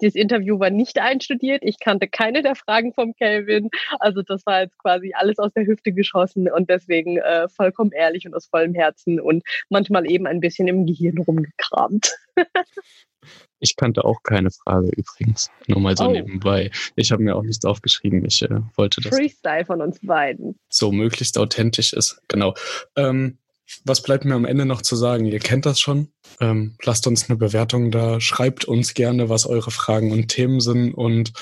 das 0.01 0.15
Interview 0.15 0.59
war 0.59 0.71
nicht 0.71 0.99
einstudiert. 0.99 1.63
Ich 1.65 1.79
kannte 1.81 2.09
keine 2.09 2.43
der 2.43 2.55
Fragen 2.55 2.93
vom 2.93 3.15
Kelvin. 3.15 3.71
Also 3.99 4.23
das 4.23 4.45
war 4.47 4.63
jetzt 4.63 4.79
quasi 4.79 5.13
alles 5.15 5.39
aus 5.39 5.53
der 5.55 5.67
Hüfte 5.67 5.93
geschossen 5.93 6.51
und 6.51 6.69
deswegen 6.69 7.19
äh, 7.19 7.49
vollkommen 7.49 7.93
ehrlich 7.93 8.27
und 8.27 8.35
aus 8.35 8.47
vollem 8.47 8.75
Herzen 8.75 9.21
und 9.21 9.43
manchmal 9.71 10.11
eben 10.11 10.27
ein 10.27 10.41
bisschen 10.41 10.69
im 10.69 10.87
Gehirn 10.87 11.19
rumgekramt. 11.19 12.15
Ich 13.61 13.77
kannte 13.77 14.05
auch 14.05 14.23
keine 14.23 14.51
Frage 14.51 14.91
übrigens. 14.97 15.51
Nur 15.67 15.81
mal 15.81 15.97
so 15.97 16.05
oh. 16.05 16.13
nebenbei. 16.13 16.71
Ich 16.97 17.13
habe 17.13 17.23
mir 17.23 17.37
auch 17.37 17.43
nichts 17.43 17.65
aufgeschrieben. 17.65 18.25
Ich 18.25 18.43
äh, 18.43 18.61
wollte 18.77 19.01
das. 19.01 19.15
Freestyle 19.15 19.65
von 19.65 19.83
uns 19.83 19.99
beiden. 20.03 20.59
So 20.69 20.93
möglichst 20.93 21.39
authentisch 21.39 21.93
ist. 21.93 22.21
Genau. 22.29 22.55
Ähm, 22.97 23.39
was 23.85 24.03
bleibt 24.03 24.25
mir 24.25 24.35
am 24.35 24.45
Ende 24.45 24.65
noch 24.65 24.83
zu 24.83 24.97
sagen? 24.97 25.27
Ihr 25.27 25.41
kennt 25.41 25.67
das 25.67 25.79
schon. 25.79 26.09
Ähm, 26.41 26.77
lasst 26.83 27.07
uns 27.07 27.29
eine 27.29 27.37
Bewertung 27.37 27.91
da. 27.91 28.21
Schreibt 28.21 28.65
uns 28.65 28.95
gerne, 28.95 29.29
was 29.29 29.47
eure 29.47 29.71
Fragen 29.71 30.11
und 30.13 30.29
Themen 30.29 30.61
sind. 30.61 30.95
Und 30.95 31.33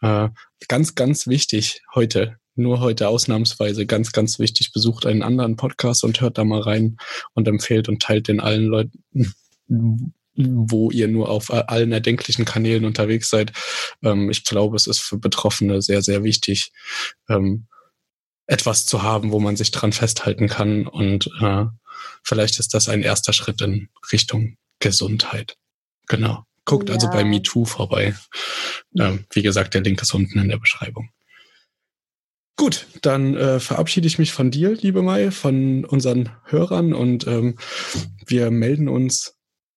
äh, 0.00 0.28
ganz, 0.68 0.94
ganz 0.94 1.26
wichtig 1.26 1.82
heute, 1.94 2.36
nur 2.54 2.80
heute 2.80 3.08
ausnahmsweise, 3.08 3.86
ganz, 3.86 4.12
ganz 4.12 4.38
wichtig, 4.38 4.72
besucht 4.72 5.06
einen 5.06 5.22
anderen 5.22 5.56
Podcast 5.56 6.04
und 6.04 6.20
hört 6.20 6.38
da 6.38 6.44
mal 6.44 6.60
rein 6.60 6.98
und 7.34 7.48
empfehlt 7.48 7.88
und 7.88 8.02
teilt 8.02 8.28
den 8.28 8.40
allen 8.40 8.66
Leuten, 8.66 9.34
wo 10.34 10.90
ihr 10.90 11.08
nur 11.08 11.28
auf 11.28 11.50
allen 11.50 11.92
erdenklichen 11.92 12.44
Kanälen 12.44 12.84
unterwegs 12.84 13.28
seid. 13.28 13.52
Ähm, 14.02 14.30
ich 14.30 14.44
glaube, 14.44 14.76
es 14.76 14.86
ist 14.86 15.00
für 15.00 15.18
Betroffene 15.18 15.82
sehr, 15.82 16.02
sehr 16.02 16.24
wichtig, 16.24 16.72
ähm, 17.28 17.66
etwas 18.46 18.86
zu 18.86 19.02
haben, 19.02 19.32
wo 19.32 19.40
man 19.40 19.56
sich 19.56 19.70
dran 19.70 19.92
festhalten 19.92 20.48
kann. 20.48 20.86
Und 20.86 21.30
äh, 21.40 21.64
vielleicht 22.22 22.58
ist 22.58 22.74
das 22.74 22.88
ein 22.88 23.02
erster 23.02 23.32
Schritt 23.32 23.60
in 23.60 23.88
Richtung 24.12 24.56
Gesundheit. 24.78 25.56
Genau. 26.08 26.44
Guckt 26.64 26.88
ja. 26.88 26.94
also 26.94 27.08
bei 27.08 27.24
MeToo 27.24 27.64
vorbei. 27.64 28.14
Ähm, 28.98 29.24
wie 29.32 29.42
gesagt, 29.42 29.74
der 29.74 29.80
Link 29.82 30.00
ist 30.02 30.14
unten 30.14 30.38
in 30.38 30.48
der 30.48 30.58
Beschreibung. 30.58 31.10
Gut, 32.56 32.86
dann 33.00 33.36
äh, 33.36 33.58
verabschiede 33.58 34.06
ich 34.06 34.18
mich 34.18 34.32
von 34.32 34.50
dir, 34.50 34.74
liebe 34.74 35.02
Mai, 35.02 35.30
von 35.30 35.84
unseren 35.84 36.30
Hörern 36.44 36.92
und 36.92 37.26
ähm, 37.26 37.56
wir 38.26 38.50
melden 38.50 38.88
uns 38.88 39.36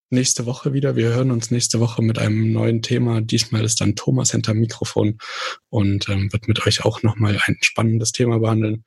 nächste 0.10 0.46
Woche 0.46 0.74
wieder. 0.74 0.96
Wir 0.96 1.10
hören 1.10 1.32
uns 1.32 1.52
nächste 1.52 1.80
Woche 1.80 2.02
mit 2.02 2.20
einem 2.20 2.52
neuen 2.52 2.82
Thema. 2.82 3.22
Diesmal 3.22 3.64
ist 3.64 3.82
dann 3.82 3.96
Thomas 3.96 4.32
hinter 4.32 4.54
Mikrofon 4.54 5.18
und 5.70 6.10
ähm, 6.10 6.32
wird 6.32 6.48
mit 6.48 6.66
euch 6.66 6.86
auch 6.86 7.04
nochmal 7.04 7.40
ein 7.46 7.58
spannendes 7.62 8.12
Thema 8.12 8.40
behandeln. 8.40 8.86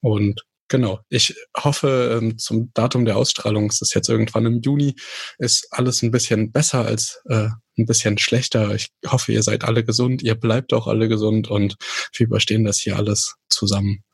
Und 0.00 0.44
genau, 0.68 1.00
ich 1.08 1.34
hoffe, 1.56 2.18
ähm, 2.20 2.38
zum 2.38 2.70
Datum 2.74 3.04
der 3.04 3.16
Ausstrahlung, 3.16 3.66
es 3.66 3.82
ist 3.82 3.94
jetzt 3.94 4.08
irgendwann 4.08 4.46
im 4.46 4.60
Juni, 4.60 4.94
ist 5.38 5.68
alles 5.70 6.02
ein 6.02 6.10
bisschen 6.10 6.52
besser 6.52 6.84
als 6.84 7.20
äh, 7.28 7.48
ein 7.76 7.86
bisschen 7.86 8.18
schlechter. 8.18 8.74
Ich 8.74 8.88
hoffe, 9.06 9.32
ihr 9.32 9.42
seid 9.42 9.64
alle 9.64 9.84
gesund, 9.84 10.22
ihr 10.22 10.34
bleibt 10.34 10.72
auch 10.72 10.86
alle 10.86 11.08
gesund 11.08 11.48
und 11.48 11.76
wir 12.16 12.26
überstehen 12.26 12.64
das 12.64 12.78
hier 12.78 12.96
alles 12.96 13.34
zusammen 13.48 14.04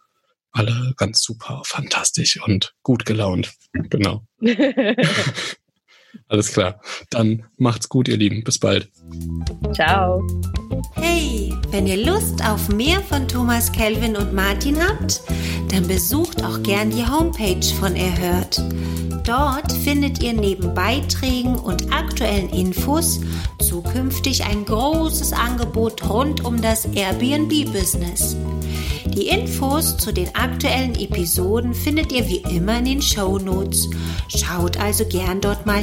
alle 0.53 0.95
ganz 0.97 1.23
super, 1.23 1.63
fantastisch 1.65 2.41
und 2.43 2.75
gut 2.83 3.07
gelaunt. 3.07 3.53
Genau. 3.73 4.27
Alles 6.29 6.53
klar. 6.53 6.81
Dann 7.11 7.45
macht's 7.57 7.89
gut, 7.89 8.09
ihr 8.09 8.17
Lieben. 8.17 8.45
Bis 8.45 8.59
bald. 8.59 8.89
Ciao. 9.75 10.27
Hey, 10.95 11.53
wenn 11.71 11.87
ihr 11.87 12.05
Lust 12.05 12.45
auf 12.45 12.69
mehr 12.69 13.01
von 13.01 13.27
Thomas 13.27 13.73
Kelvin 13.73 14.17
und 14.17 14.33
Martin 14.33 14.79
habt, 14.81 15.23
dann 15.71 15.87
besucht 15.87 16.45
auch 16.45 16.63
gern 16.63 16.91
die 16.91 17.07
Homepage 17.07 17.65
von 17.79 17.97
Erhört. 17.97 18.63
Dort 19.25 19.71
findet 19.73 20.23
ihr 20.23 20.33
neben 20.33 20.75
Beiträgen 20.75 21.57
und 21.57 21.93
aktuellen 21.93 22.49
Infos 22.51 23.21
zukünftig 23.61 24.45
ein 24.45 24.65
großes 24.65 25.33
Angebot 25.33 26.09
rund 26.09 26.45
um 26.45 26.61
das 26.61 26.87
Airbnb-Business. 26.87 28.37
Die 29.07 29.29
Infos 29.29 29.97
zu 29.97 30.13
den 30.13 30.35
aktuellen 30.35 30.95
Episoden 30.95 31.75
findet 31.75 32.13
ihr 32.13 32.29
wie 32.29 32.43
immer 32.55 32.79
in 32.79 32.85
den 32.85 33.03
Show 33.03 33.39
Notes. 33.39 33.89
Schaut 34.29 34.77
also 34.79 35.05
gern 35.05 35.41
dort 35.41 35.67
mal 35.67 35.83